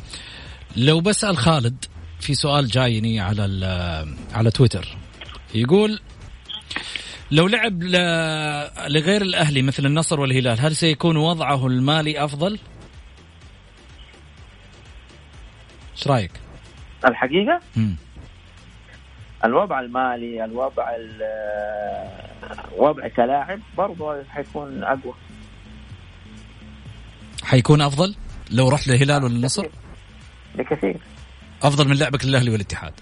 لو 0.76 1.00
بسأل 1.00 1.36
خالد 1.36 1.84
في 2.20 2.34
سؤال 2.34 2.66
جايني 2.66 3.20
على 3.20 3.42
على 4.32 4.50
تويتر 4.50 4.96
يقول 5.54 6.00
لو 7.30 7.46
لعب 7.46 7.82
لغير 8.88 9.22
الأهلي 9.22 9.62
مثل 9.62 9.86
النصر 9.86 10.20
والهلال 10.20 10.60
هل 10.60 10.76
سيكون 10.76 11.16
وضعه 11.16 11.66
المالي 11.66 12.24
أفضل؟ 12.24 12.58
إيش 15.96 16.08
رأيك؟ 16.08 16.30
الحقيقة 17.08 17.60
مم. 17.76 17.96
الوضع 19.44 19.80
المالي 19.80 20.44
الوضع 20.44 20.90
ال- 20.96 21.22
الوضع 22.74 23.08
كلاعب 23.08 23.60
برضه 23.78 24.24
حيكون 24.24 24.84
أقوى. 24.84 25.14
حيكون 27.44 27.80
أفضل 27.80 28.14
لو 28.50 28.68
رحت 28.68 28.88
للهلال 28.88 29.24
ولا 29.24 29.32
النصر؟ 29.36 29.66
بكثير. 30.54 30.96
أفضل 31.62 31.88
من 31.88 31.96
لعبك 31.96 32.24
للأهلي 32.24 32.50
والاتحاد. 32.50 32.92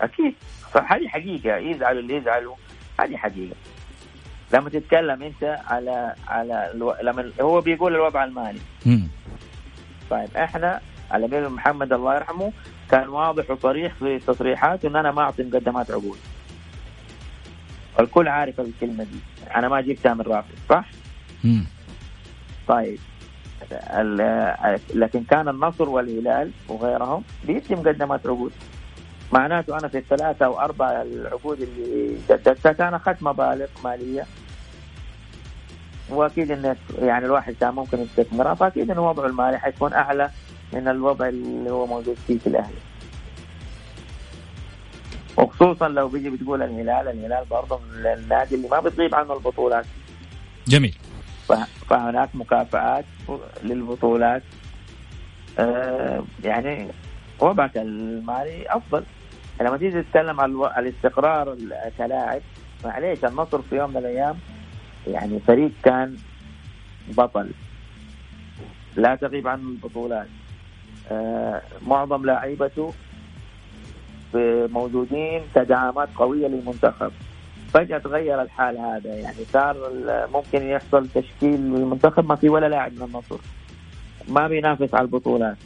أكيد. 0.00 0.34
فهذه 0.72 1.08
حقيقة. 1.08 1.56
يزعلوا 1.56 2.00
اللي 2.00 2.16
يزعلوا. 2.16 2.54
هذه 3.00 3.16
حقيقة. 3.16 3.56
لما 4.54 4.70
تتكلم 4.70 5.22
أنت 5.22 5.58
على 5.66 6.14
على 6.28 6.70
ألو... 6.74 6.94
لما 7.02 7.30
هو 7.40 7.60
بيقول 7.60 7.94
الوضع 7.94 8.24
المالي. 8.24 8.60
مم. 8.86 9.08
طيب 10.10 10.28
إحنا 10.36 10.80
الامير 11.14 11.48
محمد 11.48 11.92
الله 11.92 12.14
يرحمه 12.14 12.52
كان 12.94 13.08
واضح 13.08 13.50
وصريح 13.50 13.94
في 13.94 14.18
تصريحاته 14.18 14.88
إن 14.88 14.96
أنا 14.96 15.10
ما 15.12 15.22
أعطي 15.22 15.42
مقدمات 15.42 15.90
عقود 15.90 16.18
الكل 18.00 18.28
عارف 18.28 18.60
الكلمة 18.60 19.04
دي. 19.04 19.18
أنا 19.54 19.68
ما 19.68 19.80
جبتها 19.80 20.14
من 20.14 20.20
رافض 20.20 20.54
صح؟ 20.70 20.84
مم. 21.44 21.66
طيب. 22.68 22.98
لكن 24.94 25.24
كان 25.24 25.48
النصر 25.48 25.88
والهلال 25.88 26.50
وغيرهم 26.68 27.22
بيدي 27.46 27.74
مقدمات 27.74 28.26
عقود 28.26 28.52
معناته 29.32 29.78
أنا 29.78 29.88
في 29.88 29.98
الثلاثة 29.98 30.46
أو 30.46 30.60
أربع 30.60 31.02
العقود 31.02 31.60
اللي 31.60 32.16
جددتها 32.30 32.88
أنا 32.88 32.96
اخذت 32.96 33.22
مبالغ 33.22 33.66
مالية. 33.84 34.26
وأكيد 36.10 36.50
انك 36.50 36.76
يعني 36.98 37.26
الواحد 37.26 37.54
كان 37.60 37.74
ممكن 37.74 37.98
يستثمرها 37.98 38.54
فأكيد 38.54 38.90
إن 38.90 38.98
وضعه 38.98 39.26
المالي 39.26 39.58
حيكون 39.58 39.92
أعلى. 39.92 40.30
من 40.74 40.88
الوضع 40.88 41.28
اللي 41.28 41.70
هو 41.70 41.86
موجود 41.86 42.16
فيه 42.26 42.38
في 42.38 42.46
الأهلي. 42.46 42.74
وخصوصا 45.36 45.88
لو 45.88 46.08
بيجي 46.08 46.30
بتقول 46.30 46.62
الهلال 46.62 47.08
الهلال 47.08 47.44
برضه 47.50 47.78
من 47.78 48.06
النادي 48.06 48.54
اللي 48.54 48.68
ما 48.68 48.80
بتغيب 48.80 49.14
عنه 49.14 49.32
البطولات. 49.34 49.86
جميل. 50.68 50.96
فهناك 51.88 52.28
مكافآت 52.34 53.04
للبطولات. 53.64 54.42
آه، 55.58 56.24
يعني 56.44 56.88
وضعك 57.40 57.76
المالي 57.76 58.66
أفضل. 58.68 59.04
لما 59.60 59.76
تيجي 59.76 60.02
تتكلم 60.02 60.40
عن 60.40 60.50
الاستقرار 60.78 61.52
ال- 61.52 61.92
كلاعب 61.98 62.40
معليش 62.84 63.24
النصر 63.24 63.62
في 63.62 63.76
يوم 63.76 63.90
من 63.90 63.96
الأيام 63.96 64.36
يعني 65.06 65.40
فريق 65.46 65.70
كان 65.84 66.16
بطل. 67.08 67.50
لا 68.96 69.14
تغيب 69.14 69.48
عنه 69.48 69.68
البطولات. 69.68 70.26
معظم 71.86 72.24
لاعيبته 72.24 72.92
موجودين 74.68 75.42
كدعامات 75.54 76.08
قوية 76.16 76.46
للمنتخب. 76.46 77.12
فجأة 77.72 77.98
تغير 77.98 78.42
الحال 78.42 78.78
هذا 78.78 79.14
يعني 79.14 79.44
صار 79.52 79.76
ممكن 80.32 80.62
يحصل 80.62 81.08
تشكيل 81.08 81.54
المنتخب 81.54 82.28
ما 82.28 82.36
في 82.36 82.48
ولا 82.48 82.68
لاعب 82.68 82.92
من 82.92 83.02
النصر. 83.02 83.38
ما 84.28 84.48
بينافس 84.48 84.94
على 84.94 85.02
البطولات. 85.02 85.56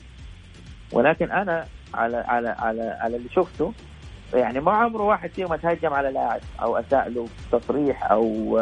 ولكن 0.92 1.30
أنا 1.30 1.66
على 1.94 2.16
على 2.16 2.48
على 2.48 2.96
على 3.00 3.16
اللي 3.16 3.28
شفته 3.28 3.72
يعني 4.34 4.60
ما 4.60 4.72
عمره 4.72 5.02
واحد 5.02 5.30
فيهم 5.30 5.52
اتهجم 5.52 5.92
على 5.92 6.10
لاعب 6.10 6.40
أو 6.62 6.76
أساء 6.76 7.08
له 7.08 7.28
تصريح 7.52 8.10
أو 8.10 8.58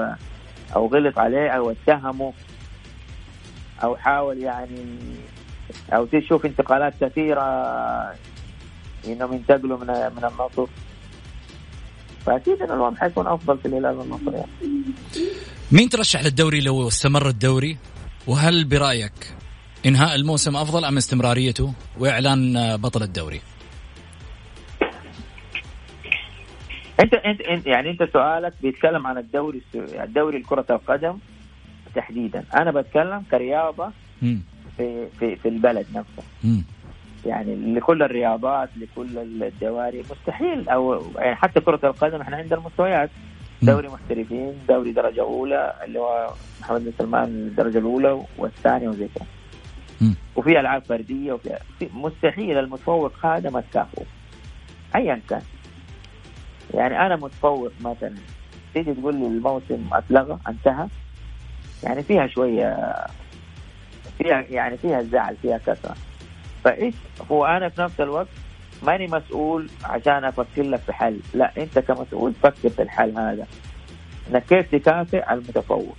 أو 0.77 0.87
غلط 0.87 1.19
عليه 1.19 1.51
أو 1.51 1.71
اتهمه 1.71 2.33
أو 3.83 3.97
حاول 3.97 4.39
يعني 4.39 4.99
أو 5.93 6.07
تشوف 6.07 6.47
انتقالات 6.47 6.95
كثيرة 7.01 7.43
إنهم 9.07 9.33
ينتقلوا 9.33 9.79
من 9.79 9.87
من 9.87 10.25
النصر 10.25 10.67
فأكيد 12.27 12.63
إن 12.63 12.71
الوضع 12.71 12.97
حيكون 12.97 13.27
أفضل 13.27 13.59
في 13.59 13.69
الهلال 13.69 13.97
والنصر 13.97 14.33
يعني. 14.33 14.51
مين 15.73 15.89
ترشح 15.89 16.25
للدوري 16.25 16.61
لو 16.61 16.89
استمر 16.89 17.29
الدوري 17.29 17.77
وهل 18.27 18.65
برأيك 18.65 19.35
إنهاء 19.87 20.15
الموسم 20.15 20.57
أفضل 20.57 20.85
أم 20.85 20.97
استمراريته 20.97 21.73
وإعلان 21.99 22.57
آه، 22.57 22.77
بطل 22.77 23.03
الدوري 23.03 23.41
انت 27.01 27.15
انت 27.15 27.67
يعني 27.67 27.91
أنت 27.91 28.03
سؤالك 28.13 28.53
بيتكلم 28.63 29.07
عن 29.07 29.19
الدوري 29.19 29.63
الدوري 29.75 30.43
كرة 30.43 30.67
القدم 30.71 31.19
تحديدا 31.95 32.45
أنا 32.55 32.71
بتكلم 32.71 33.23
كرياضة. 33.31 33.91
في 34.77 35.07
في 35.19 35.37
في 35.37 35.49
البلد 35.49 35.87
نفسه. 35.95 36.23
يعني 37.27 37.75
لكل 37.75 38.03
الرياضات 38.03 38.69
لكل 38.77 39.19
الدواري 39.43 40.03
مستحيل. 40.11 40.69
أو 40.69 41.03
يعني 41.17 41.35
حتى 41.37 41.61
كرة 41.61 41.81
القدم 41.85 42.21
إحنا 42.21 42.37
عندنا 42.37 42.59
المستويات. 42.61 43.11
دوري 43.63 43.89
محترفين 43.89 44.53
دوري 44.69 44.93
درجة 44.93 45.21
أولى 45.21 45.75
اللي 45.85 45.99
هو 45.99 46.31
محمد 46.61 46.85
بن 46.85 46.93
سلمان 46.99 47.25
الدرجة 47.25 47.79
الأولى 47.79 48.23
والثانية 48.39 48.89
وزي 48.89 49.09
كذا. 49.15 49.27
وفي 50.37 50.61
ألعاب 50.61 50.83
فردية 50.85 51.33
وفي 51.33 51.59
في- 51.79 51.89
مستحيل 51.95 52.59
المتفوق 52.59 53.27
هذا 53.27 53.51
ما 53.51 53.61
تكافئه 53.61 54.05
أيا 54.97 55.21
كان. 55.29 55.43
يعني 56.75 57.07
أنا 57.07 57.17
متفوق 57.17 57.73
مثلا. 57.81 58.15
تيجي 58.75 58.95
تقول 58.95 59.15
لي 59.15 59.27
الموسم 59.27 59.87
أتلغى 59.93 60.39
انتهى. 60.49 60.87
يعني 61.83 62.03
فيها 62.03 62.27
شوية 62.27 62.95
فيها 64.19 64.45
يعني 64.51 64.77
فيها 64.77 65.03
زعل 65.03 65.37
فيها 65.43 65.59
كثرة 65.59 65.97
فإيش؟ 66.65 66.95
هو 67.31 67.47
أنا 67.47 67.69
في 67.69 67.83
نفس 67.83 68.01
الوقت 68.01 68.29
ماني 68.83 69.07
مسؤول 69.07 69.69
عشان 69.85 70.25
أفكر 70.25 70.63
لك 70.63 70.81
في 70.81 70.93
حل. 70.93 71.21
لا 71.35 71.53
أنت 71.59 71.79
كمسؤول 71.79 72.33
فكر 72.43 72.69
في 72.69 72.83
الحل 72.83 73.19
هذا. 73.19 73.47
إنك 74.31 74.45
كيف 74.45 74.75
تكافئ 74.75 75.33
المتفوق؟ 75.33 75.97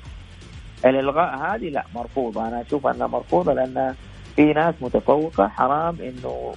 الإلغاء 0.85 1.37
هذه 1.37 1.69
لا 1.69 1.83
مرفوضة. 1.95 2.47
أنا 2.47 2.61
أشوف 2.61 2.87
أنها 2.87 3.07
مرفوضة 3.07 3.53
لأن 3.53 3.95
في 4.35 4.53
ناس 4.53 4.75
متفوقة 4.81 5.47
حرام 5.47 5.97
إنه 6.01 6.55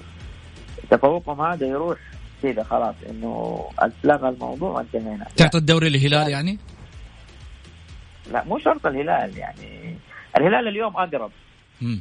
تفوقهم 0.91 1.41
هذا 1.41 1.67
يروح 1.67 1.99
كذا 2.43 2.63
خلاص 2.63 2.95
إنه 3.11 3.65
اتلغى 3.79 4.29
الموضوع 4.29 4.71
وانتهينا. 4.71 5.27
تعطي 5.37 5.59
الدوري 5.59 5.89
للهلال 5.89 6.29
يعني؟ 6.29 6.59
لا 8.33 8.45
مو 8.45 8.59
شرط 8.59 8.87
الهلال 8.87 9.39
يعني. 9.39 9.97
الهلال 10.37 10.69
اليوم 10.69 10.97
أقرب. 10.97 11.31
مم. 11.83 12.01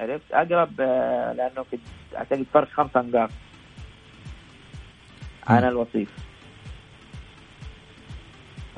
عرفت؟ 0.00 0.32
أقرب 0.32 0.80
آه، 0.80 1.32
لأنه 1.32 1.62
في 1.70 1.78
أعتقد 2.16 2.46
فرق 2.54 2.68
خمسة 2.68 3.00
نقاط 3.00 3.30
عن 5.46 5.64
الوصيف. 5.64 6.08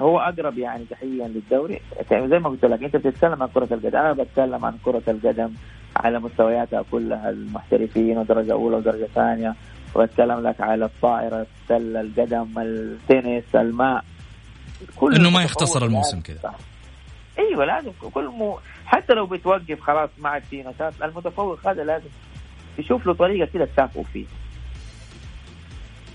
هو 0.00 0.18
أقرب 0.20 0.58
يعني 0.58 0.84
تحديدا 0.84 1.28
للدوري. 1.28 1.80
زي 2.12 2.38
ما 2.38 2.48
قلت 2.48 2.64
لك 2.64 2.82
أنت 2.82 2.96
بتتكلم 2.96 3.42
عن 3.42 3.48
كرة 3.48 3.74
القدم. 3.74 3.96
أنا 3.98 4.12
بتكلم 4.12 4.64
عن 4.64 4.78
كرة 4.84 5.02
القدم 5.08 5.52
على 5.96 6.18
مستوياتها 6.18 6.82
كلها 6.90 7.30
المحترفين 7.30 8.18
ودرجة 8.18 8.52
أولى 8.52 8.76
ودرجة 8.76 9.08
ثانية. 9.14 9.54
وبتكلم 9.94 10.46
لك 10.46 10.60
على 10.60 10.84
الطائرة 10.84 11.46
السلة 11.62 12.00
القدم 12.00 12.58
التنس 12.58 13.54
الماء. 13.54 14.04
كل 14.96 15.14
إنه 15.14 15.30
ما 15.30 15.42
يختصر 15.42 15.84
الموسم 15.84 16.16
لازم- 16.16 16.34
كذا. 16.40 16.54
أيوه 17.38 17.64
لازم 17.64 17.90
كل 18.14 18.24
مو 18.24 18.58
حتى 18.86 19.12
لو 19.12 19.26
بتوقف 19.26 19.80
خلاص 19.80 20.10
ما 20.18 20.28
عاد 20.28 20.42
في 20.50 20.62
نشاط 20.62 21.02
المتفوق 21.02 21.68
هذا 21.68 21.84
لازم 21.84 22.08
تشوف 22.78 23.06
له 23.06 23.14
طريقة 23.14 23.50
كده 23.54 23.64
تكافئه 23.64 24.02
فيه. 24.12 24.24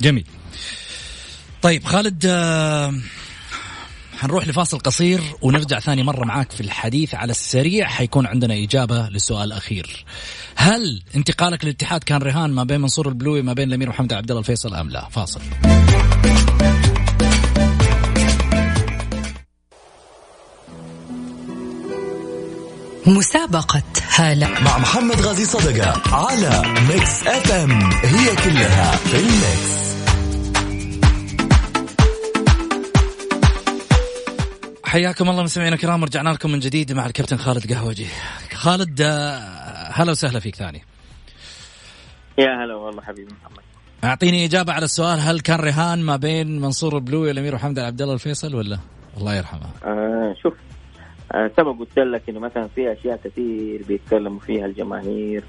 جميل. 0.01 0.25
طيب 1.61 1.83
خالد 1.83 2.25
آه، 2.25 2.93
حنروح 4.19 4.47
لفاصل 4.47 4.79
قصير 4.79 5.21
ونرجع 5.41 5.79
ثاني 5.79 6.03
مرة 6.03 6.25
معاك 6.25 6.51
في 6.51 6.61
الحديث 6.61 7.15
على 7.15 7.31
السريع. 7.31 7.87
حيكون 7.87 8.25
عندنا 8.25 8.53
إجابة 8.53 9.09
للسؤال 9.09 9.43
الأخير. 9.43 10.05
هل 10.55 11.03
انتقالك 11.15 11.65
للاتحاد 11.65 12.03
كان 12.03 12.21
رهان 12.21 12.51
ما 12.51 12.63
بين 12.63 12.81
منصور 12.81 13.07
البلوي 13.07 13.41
ما 13.41 13.53
بين 13.53 13.67
الأمير 13.67 13.89
محمد 13.89 14.13
عبد 14.13 14.29
الله 14.29 14.39
الفيصل 14.39 14.75
أم 14.75 14.89
لا؟ 14.89 15.09
فاصل. 15.09 15.41
مسابقة 23.07 23.83
هالة. 24.15 24.47
مع 24.47 24.77
محمد 24.77 25.21
غازي 25.21 25.45
صدقة 25.45 26.15
على 26.15 26.61
Mix 26.89 27.27
FM 27.27 27.51
it's 27.51 27.71
all 27.91 28.35
in 28.35 28.91
the 28.95 29.17
mix 29.17 29.81
حياكم 34.85 35.29
الله 35.29 35.43
مستمعينا 35.43 35.75
الكرام 35.75 36.03
رجعنا 36.03 36.29
لكم 36.29 36.51
من 36.51 36.59
جديد 36.59 36.91
مع 36.93 37.05
الكابتن 37.05 37.37
خالد 37.37 37.73
قهوجي. 37.73 38.07
خالد 38.53 39.01
آه، 39.01 39.91
هلا 39.93 40.11
وسهلا 40.11 40.39
فيك 40.39 40.55
ثاني. 40.55 40.81
يا 42.37 42.63
هلا 42.65 42.75
والله 42.75 43.01
حبيبي 43.01 43.33
محمد. 43.41 43.63
أعطيني 44.03 44.45
إجابة 44.45 44.73
على 44.73 44.85
السؤال 44.85 45.19
هل 45.19 45.39
كان 45.39 45.59
رهان 45.59 46.01
ما 46.01 46.15
بين 46.15 46.61
منصور 46.61 46.95
البلوي 46.95 47.27
والأمير 47.27 47.55
محمد 47.55 47.79
عبد 47.79 48.01
الله 48.01 48.13
الفيصل 48.13 48.55
ولا؟ 48.55 48.79
الله 49.17 49.35
يرحمه. 49.35 49.69
آه 49.85 50.35
شوف 50.43 50.53
آه 51.31 51.47
قلت 51.47 51.99
لك 51.99 52.29
إنه 52.29 52.39
مثلا 52.39 52.67
في 52.67 52.91
أشياء 52.91 53.19
كثير 53.23 53.81
بيتكلموا 53.87 54.39
فيها 54.39 54.65
الجماهير. 54.65 55.43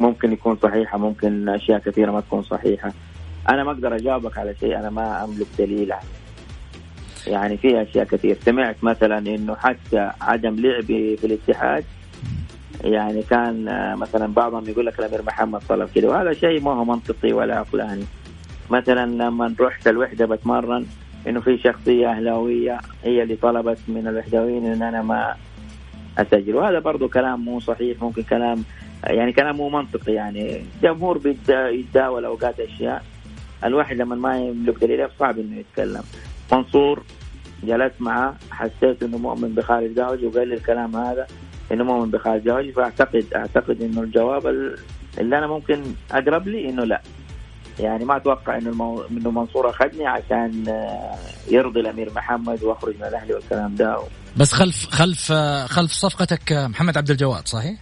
ممكن 0.00 0.32
يكون 0.32 0.56
صحيحة 0.56 0.98
ممكن 0.98 1.48
أشياء 1.48 1.78
كثيرة 1.78 2.12
ما 2.12 2.20
تكون 2.20 2.42
صحيحة. 2.42 2.92
أنا 3.48 3.64
ما 3.64 3.70
أقدر 3.70 3.96
أجاوبك 3.96 4.38
على 4.38 4.54
شيء 4.60 4.78
أنا 4.78 4.90
ما 4.90 5.24
أملك 5.24 5.46
دليل 5.58 5.92
عليه. 5.92 6.22
يعني 7.26 7.56
في 7.56 7.82
أشياء 7.82 8.04
كثير. 8.04 8.36
سمعت 8.44 8.76
مثلا 8.82 9.18
إنه 9.18 9.54
حتى 9.54 10.10
عدم 10.20 10.56
لعبي 10.56 11.16
في 11.16 11.26
الاتحاد 11.26 11.84
يعني 12.84 13.22
كان 13.22 13.68
آه، 13.68 13.94
مثلا 13.94 14.26
بعضهم 14.26 14.68
يقول 14.68 14.86
لك 14.86 14.98
الأمير 14.98 15.22
محمد 15.22 15.60
طلب 15.68 15.88
كذا 15.94 16.08
وهذا 16.08 16.32
شيء 16.32 16.60
ما 16.60 16.70
هو 16.70 16.84
منطقي 16.84 17.32
ولا 17.32 17.58
عقلاني. 17.58 18.04
مثلا 18.70 19.06
لما 19.06 19.54
رحت 19.60 19.88
الوحدة 19.88 20.26
بتمرن 20.26 20.86
إنه 21.28 21.40
في 21.40 21.58
شخصية 21.58 22.10
أهلاوية 22.10 22.80
هي 23.04 23.22
اللي 23.22 23.36
طلبت 23.36 23.78
من 23.88 24.06
الوحداويين 24.08 24.66
إن 24.66 24.82
أنا 24.82 25.02
ما 25.02 25.34
أسجل. 26.18 26.54
وهذا 26.54 26.78
برضو 26.78 27.08
كلام 27.08 27.44
مو 27.44 27.60
صحيح 27.60 28.02
ممكن 28.02 28.22
كلام 28.22 28.64
يعني 29.04 29.32
كلام 29.32 29.56
مو 29.56 29.68
منطقي. 29.68 30.12
يعني 30.12 30.62
الجمهور 30.76 31.20
يتداول 31.48 32.24
أوقات 32.24 32.60
أشياء. 32.60 33.04
الواحد 33.64 33.96
لما 33.96 34.16
ما 34.16 34.38
يملك 34.38 34.78
دليل 34.84 35.08
صعب 35.18 35.38
إنه 35.38 35.56
يتكلم. 35.56 36.02
منصور 36.52 37.02
جلست 37.62 37.94
معه 38.00 38.36
حسيت 38.50 39.02
إنه 39.02 39.18
مؤمن 39.18 39.48
بخالد 39.48 39.94
جاوجي 39.94 40.26
وقال 40.26 40.48
لي 40.48 40.54
الكلام 40.54 40.96
هذا 40.96 41.26
إنه 41.72 41.84
مؤمن 41.84 42.10
بخالد 42.10 42.44
جاوجي 42.44 42.72
فاعتقد 42.72 43.24
أعتقد 43.36 43.82
إنه 43.82 44.00
الجواب 44.02 44.46
اللي 45.18 45.38
أنا 45.38 45.46
ممكن 45.46 45.82
أقرب 46.12 46.48
لي 46.48 46.68
إنه 46.68 46.84
لا. 46.84 47.00
يعني 47.80 48.04
ما 48.04 48.16
أتوقع 48.16 48.58
إنه 48.58 48.70
المو... 48.70 49.02
إنه 49.10 49.30
منصور 49.30 49.70
أخذني 49.70 50.06
عشان 50.06 50.64
آه، 50.68 51.18
يرضي 51.50 51.80
الأمير 51.80 52.12
محمد 52.16 52.62
واخرج 52.62 52.96
من 52.96 53.04
الأهلي 53.04 53.34
والكلام 53.34 53.74
ده 53.74 53.98
بس 54.36 54.52
خلف 54.52 54.86
خلف 54.90 55.32
خلف 55.66 55.92
صفقتك 55.92 56.52
محمد 56.52 56.96
عبد 56.96 57.10
الجواد 57.10 57.48
صحيح؟ 57.48 57.78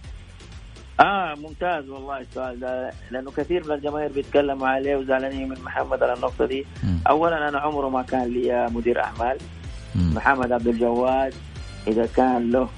آه 0.99 1.35
ممتاز 1.35 1.89
والله 1.89 2.17
السؤال 2.17 2.59
ده 2.59 2.91
لأنه 3.11 3.31
كثير 3.31 3.67
من 3.67 3.71
الجماهير 3.71 4.11
بيتكلموا 4.11 4.67
عليه 4.67 4.95
وزعلانين 4.95 5.49
من 5.49 5.55
محمد 5.63 6.03
على 6.03 6.13
النقطة 6.13 6.45
دي 6.45 6.65
م. 6.83 6.87
اولا 7.09 7.49
أنا 7.49 7.59
عمره 7.59 7.89
ما 7.89 8.01
كان 8.01 8.23
لي 8.23 8.67
مدير 8.71 9.03
أعمال 9.03 9.37
م. 9.95 10.13
محمد 10.15 10.51
عبد 10.51 10.67
الجواد 10.67 11.33
إذا 11.87 12.05
كان 12.15 12.51
له 12.51 12.69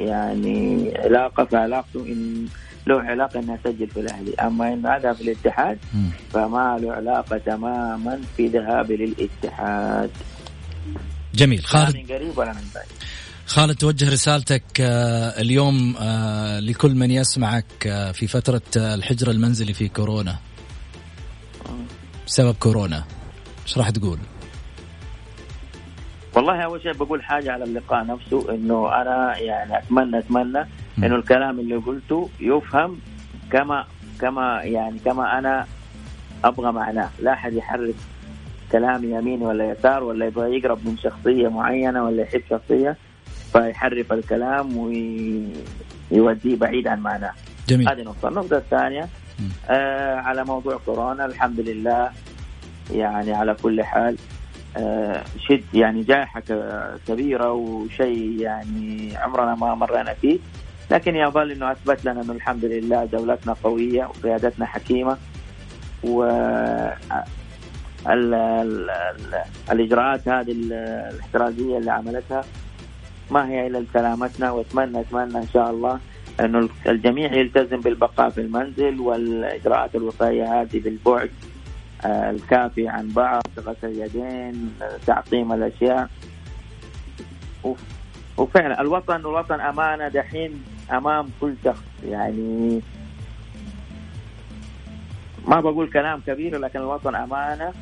يعني 0.00 0.92
علاقه 0.98 1.44
فعلاقته 1.44 2.00
إن 2.00 2.46
له 2.86 3.00
علاقة 3.00 3.40
إنه 3.40 3.58
اسجل 3.64 3.88
في 3.88 4.00
الأهلي. 4.00 4.34
أما 4.34 4.72
إنه 4.72 4.96
اذهب 4.96 5.14
في 5.14 5.22
الاتحاد 5.22 5.78
فما 6.32 6.78
له 6.82 6.92
علاقة 6.92 7.38
تماما 7.38 8.20
في 8.36 8.46
ذهابي 8.46 8.96
للاتحاد. 8.96 10.10
جميل. 11.34 11.64
خالد؟ 11.64 11.96
من 11.96 12.06
قريب 12.06 12.38
ولا 12.38 12.52
من 12.52 12.64
بعيد. 12.74 12.88
خالد 13.46 13.74
توجه 13.74 14.12
رسالتك 14.12 14.80
آه، 14.80 15.40
اليوم 15.40 15.96
آه، 16.00 16.60
لكل 16.60 16.94
من 16.94 17.10
يسمعك 17.10 17.86
آه، 17.86 18.12
في 18.12 18.26
فترة 18.26 18.62
الحجر 18.76 19.30
المنزلي 19.30 19.72
في 19.72 19.88
كورونا. 19.88 20.36
بسبب 22.26 22.54
كورونا. 22.54 23.04
إيش 23.66 23.78
راح 23.78 23.90
تقول؟ 23.90 24.18
والله 26.36 26.64
أول 26.64 26.82
شيء 26.82 26.92
بقول 26.92 27.22
حاجة 27.22 27.52
على 27.52 27.64
اللقاء 27.64 28.06
نفسه 28.06 28.54
إنه 28.54 29.02
أنا 29.02 29.38
يعني 29.38 29.78
أتمنى 29.78 30.18
أتمنى 30.18 30.66
إنه 31.04 31.16
الكلام 31.16 31.60
اللي 31.60 31.76
قلته 31.76 32.28
يفهم 32.40 32.98
كما 33.52 33.84
كما 34.20 34.62
يعني 34.62 34.98
كما 35.04 35.38
أنا 35.38 35.66
أبغى 36.44 36.72
معناه. 36.72 37.08
لا 37.22 37.32
أحد 37.32 37.52
يحرك 37.52 37.94
كلام 38.72 39.04
يمين 39.04 39.42
ولا 39.42 39.70
يسار 39.70 40.04
ولا 40.04 40.26
يبغى 40.26 40.56
يقرب 40.56 40.78
من 40.84 40.96
شخصية 40.98 41.48
معينة 41.48 42.04
ولا 42.04 42.22
يحب 42.22 42.42
شخصية 42.50 42.96
فيحرف 43.52 44.12
الكلام 44.12 44.76
ويوديه 44.76 46.56
بعيد 46.56 46.88
عن 46.88 47.00
معناه. 47.00 47.32
جميل. 47.68 47.88
هذه 47.88 48.02
نقطة. 48.02 48.28
النقطة 48.28 48.56
الثانية 48.56 49.08
آه 49.70 50.14
على 50.16 50.44
موضوع 50.44 50.78
كورونا 50.86 51.24
الحمد 51.26 51.60
لله 51.60 52.10
يعني 52.92 53.32
على 53.32 53.54
كل 53.54 53.82
حال 53.82 54.16
آه 54.76 55.22
شد 55.48 55.64
يعني 55.74 56.02
جائحة 56.02 56.42
كبيرة 57.08 57.52
وشيء 57.52 58.40
يعني 58.40 59.12
عمرنا 59.16 59.54
ما 59.54 59.74
مرينا 59.74 60.14
فيه. 60.14 60.38
لكن 60.90 61.16
يظل 61.16 61.50
إنه 61.50 61.72
أثبت 61.72 62.04
لنا 62.04 62.22
إنه 62.22 62.32
الحمد 62.32 62.64
لله 62.64 63.04
دولتنا 63.04 63.52
قوية 63.52 64.04
وقيادتنا 64.04 64.66
حكيمة 64.66 65.16
و 66.04 66.24
ال 68.06 68.34
ال 68.34 68.90
ال 68.90 69.42
الإجراءات 69.72 70.28
هذه 70.28 70.52
الاحترازية 70.52 71.78
اللي 71.78 71.90
عملتها 71.90 72.44
ما 73.30 73.48
هي 73.48 73.66
إلا 73.66 73.78
لسلامتنا 73.78 74.50
وأتمنى 74.50 75.00
أتمنى 75.00 75.38
إن 75.38 75.48
شاء 75.54 75.70
الله 75.70 76.00
إنه 76.40 76.68
الجميع 76.88 77.32
يلتزم 77.32 77.80
بالبقاء 77.80 78.30
في 78.30 78.40
المنزل 78.40 79.00
والإجراءات 79.00 79.94
الوقائيه 79.94 80.60
هذه 80.60 80.80
بالبعد 80.80 81.30
آه، 82.04 82.30
الكافي 82.30 82.88
عن 82.88 83.08
بعض 83.08 83.42
غسل 83.58 83.88
اليدين 83.88 84.74
تعقيم 85.06 85.52
الأشياء. 85.52 86.08
وفعلا 88.38 88.80
الوطن 88.80 89.16
الوطن 89.16 89.60
أمانة 89.60 90.08
دحين. 90.08 90.64
أمام 90.92 91.30
كل 91.40 91.54
شخص 91.64 91.82
يعني 92.04 92.80
ما 95.48 95.60
بقول 95.60 95.90
كلام 95.90 96.20
كبير 96.26 96.58
لكن 96.58 96.78
الوطن 96.78 97.14
أمانة 97.14 97.72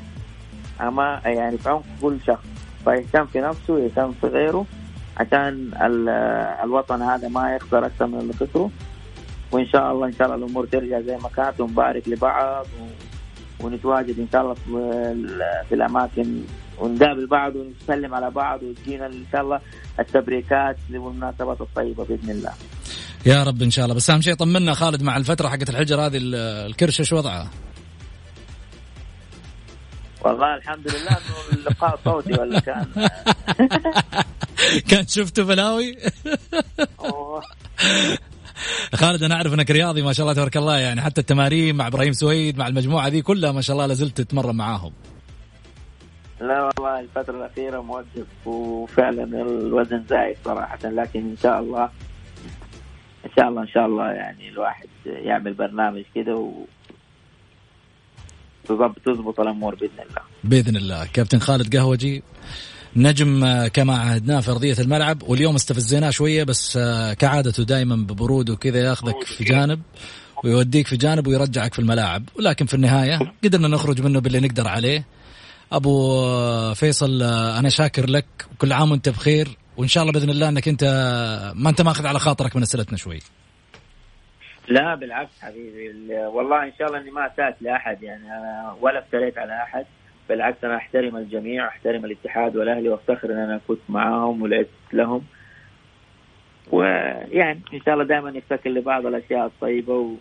أما 0.80 1.20
يعني 1.24 1.58
في 1.58 1.68
عمق 1.68 1.84
كل 2.02 2.16
شخص 2.26 2.44
فيهتم 2.84 3.26
في 3.26 3.40
نفسه 3.40 3.74
ويهتم 3.74 4.12
في 4.12 4.26
غيره 4.26 4.66
عشان 5.16 5.70
الوطن 6.64 7.02
هذا 7.02 7.28
ما 7.28 7.54
يخسر 7.54 7.86
أكثر 7.86 8.06
من 8.06 8.18
اللي 8.18 8.32
خسره 8.32 8.70
وإن 9.52 9.66
شاء 9.66 9.92
الله 9.92 10.06
إن 10.06 10.12
شاء 10.12 10.26
الله 10.26 10.46
الأمور 10.46 10.66
ترجع 10.66 11.00
زي 11.00 11.16
ما 11.16 11.28
كانت 11.36 11.60
ونبارك 11.60 12.08
لبعض 12.08 12.66
ونتواجد 13.60 14.18
إن 14.18 14.26
شاء 14.32 14.42
الله 14.42 14.54
في 15.68 15.74
الأماكن 15.74 16.40
ونقابل 16.78 17.26
بعض 17.26 17.56
ونسلم 17.56 18.14
على 18.14 18.30
بعض 18.30 18.62
وتجينا 18.62 19.06
إن 19.06 19.24
شاء 19.32 19.42
الله 19.42 19.60
التبريكات 20.00 20.76
والمناسبات 20.90 21.60
الطيبة 21.60 22.04
بإذن 22.04 22.30
الله. 22.30 22.52
يا 23.28 23.42
رب 23.42 23.62
إن 23.62 23.70
شاء 23.70 23.84
الله 23.84 23.96
بس 23.96 24.10
أهم 24.10 24.20
شيء 24.20 24.34
طمنا 24.34 24.74
خالد 24.74 25.02
مع 25.02 25.16
الفترة 25.16 25.48
حقت 25.48 25.70
الحجر 25.70 26.00
هذه 26.00 26.18
الكرش 26.22 27.00
إيش 27.00 27.12
وضعها؟ 27.12 27.50
والله 30.20 30.54
الحمد 30.54 30.88
لله 30.88 31.10
إنه 31.10 31.58
اللقاء 31.58 32.00
صوتي 32.04 32.32
ولا 32.32 32.60
كان 32.60 32.86
كان 34.90 35.06
شفته 35.06 35.44
بلاوي؟ 35.44 35.96
خالد 38.94 39.22
أنا 39.22 39.34
أعرف 39.34 39.54
إنك 39.54 39.70
رياضي 39.70 40.02
ما 40.02 40.12
شاء 40.12 40.24
الله 40.24 40.34
تبارك 40.34 40.56
الله 40.56 40.78
يعني 40.78 41.00
حتى 41.00 41.20
التمارين 41.20 41.76
مع 41.76 41.86
إبراهيم 41.86 42.12
سويد 42.12 42.58
مع 42.58 42.68
المجموعة 42.68 43.08
ذي 43.08 43.22
كلها 43.22 43.52
ما 43.52 43.60
شاء 43.60 43.74
الله 43.76 43.86
لازلت 43.86 44.20
تتمرن 44.20 44.56
معاهم. 44.56 44.92
لا 46.40 46.62
والله 46.62 47.00
الفترة 47.00 47.36
الأخيرة 47.36 47.80
موقف 47.80 48.46
وفعلا 48.46 49.24
الوزن 49.24 50.04
زايد 50.10 50.36
صراحة 50.44 50.78
لكن 50.84 51.20
إن 51.20 51.36
شاء 51.42 51.60
الله 51.60 51.90
إن 53.24 53.30
شاء 53.36 53.48
الله 53.48 53.62
إن 53.62 53.68
شاء 53.68 53.86
الله 53.86 54.10
يعني 54.12 54.48
الواحد 54.48 54.88
يعمل 55.06 55.54
برنامج 55.54 56.02
كده 56.14 56.34
و 56.34 56.52
تضبط 58.64 59.40
الأمور 59.40 59.74
بإذن 59.74 60.00
الله. 60.00 60.22
بإذن 60.44 60.76
الله. 60.76 61.06
كابتن 61.12 61.38
خالد 61.38 61.76
قهوجي 61.76 62.22
نجم 62.96 63.44
آه، 63.44 63.68
كما 63.68 63.96
عهدناه 63.96 64.40
في 64.40 64.50
أرضية 64.50 64.76
الملعب 64.78 65.22
واليوم 65.22 65.54
استفزيناه 65.54 66.10
شوية 66.10 66.44
بس 66.44 66.76
آه، 66.76 67.12
كعادته 67.12 67.64
دائما 67.64 67.96
ببرود 67.96 68.50
وكذا 68.50 68.78
ياخذك 68.78 69.22
في 69.24 69.44
جانب 69.44 69.80
ويوديك 70.44 70.86
في 70.86 70.96
جانب 70.96 71.26
ويرجعك 71.26 71.74
في 71.74 71.78
الملاعب. 71.78 72.28
ولكن 72.38 72.66
في 72.66 72.74
النهاية 72.74 73.18
قدرنا 73.44 73.68
نخرج 73.68 74.00
منه 74.00 74.20
باللي 74.20 74.40
نقدر 74.40 74.68
عليه. 74.68 75.04
أبو 75.72 76.74
فيصل 76.74 77.22
أنا 77.22 77.68
شاكر 77.68 78.10
لك. 78.10 78.26
وكل 78.52 78.72
عام 78.72 78.90
وأنت 78.90 79.08
بخير. 79.08 79.48
وإن 79.78 79.88
شاء 79.88 80.02
الله 80.02 80.12
بإذن 80.12 80.30
الله 80.30 80.48
إنك 80.48 80.68
أنت 80.68 80.84
ما 81.54 81.70
أنت 81.70 81.82
ماخذ 81.82 82.06
على 82.06 82.18
خاطرك 82.18 82.56
من 82.56 82.62
أسئلتنا 82.62 82.96
شوي. 82.96 83.18
لا 84.68 84.94
بالعكس 84.94 85.30
حبيبي. 85.40 85.88
والله 86.34 86.64
إن 86.64 86.72
شاء 86.78 86.88
الله 86.88 87.00
إني 87.00 87.10
ما 87.10 87.26
أسأت 87.26 87.56
لأحد 87.60 88.02
يعني 88.02 88.22
ولا 88.80 88.98
افتريت 88.98 89.38
على 89.38 89.62
أحد. 89.62 89.86
بالعكس 90.28 90.64
أنا 90.64 90.76
أحترم 90.76 91.16
الجميع 91.16 91.68
أحترم 91.68 92.04
الاتحاد 92.04 92.56
والأهلي 92.56 92.88
وأفتخر 92.88 93.32
إن 93.32 93.38
أنا 93.38 93.60
كنت 93.68 93.80
معاهم 93.88 94.42
ولعبت 94.42 94.68
لهم. 94.92 95.22
ويعني 96.72 97.60
إن 97.74 97.80
شاء 97.86 97.94
الله 97.94 98.06
دائما 98.06 98.30
نفتكر 98.30 98.70
لبعض 98.70 99.06
الأشياء 99.06 99.46
الطيبة 99.46 99.94
و... 99.94 100.14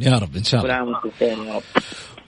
يا 0.00 0.18
رب 0.18 0.36
إن 0.36 0.44
شاء 0.44 0.60
الله. 0.60 0.74
كل 0.74 0.78
عام 0.78 0.88
وأنتم 0.88 1.08
بخير 1.08 1.44
يا 1.46 1.54
رب. 1.54 1.62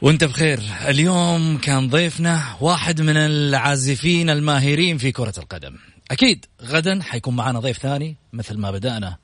وأنت 0.03 0.24
بخير. 0.24 0.59
اليوم 0.89 1.59
كان 1.59 1.89
ضيفنا 1.89 2.41
واحد 2.61 3.01
من 3.01 3.16
العازفين 3.16 4.31
الماهرين 4.31 4.99
في 4.99 5.12
كرة 5.12 5.35
القدم. 5.39 5.76
أكيد 6.11 6.47
غدا 6.63 7.03
حيكون 7.03 7.37
معنا 7.37 7.61
ضيف 7.61 7.79
ثاني 7.79 8.17
مثل 8.33 8.59
ما 8.59 8.71
بدأنا. 8.71 9.17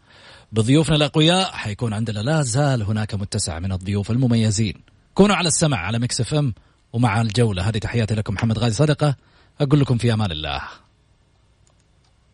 بضيوفنا 0.52 0.96
الأقوياء 0.96 1.52
حيكون 1.52 1.92
عندنا 1.92 2.18
لا 2.18 2.42
زال 2.42 2.82
هناك 2.82 3.14
متسع 3.14 3.58
من 3.58 3.72
الضيوف 3.72 4.10
المميزين. 4.10 4.74
كونوا 5.14 5.36
على 5.36 5.48
السمع 5.48 5.76
على 5.76 5.98
مكس 5.98 6.20
إف 6.20 6.34
إم 6.34 6.54
ومع 6.92 7.20
الجولة. 7.20 7.68
هذه 7.68 7.78
تحياتي 7.78 8.14
لكم 8.14 8.34
محمد 8.34 8.58
غازي 8.58 8.74
صدقة 8.74 9.16
أقول 9.60 9.80
لكم 9.80 9.98
في 9.98 10.12
أمان 10.12 10.30
الله. 10.30 10.60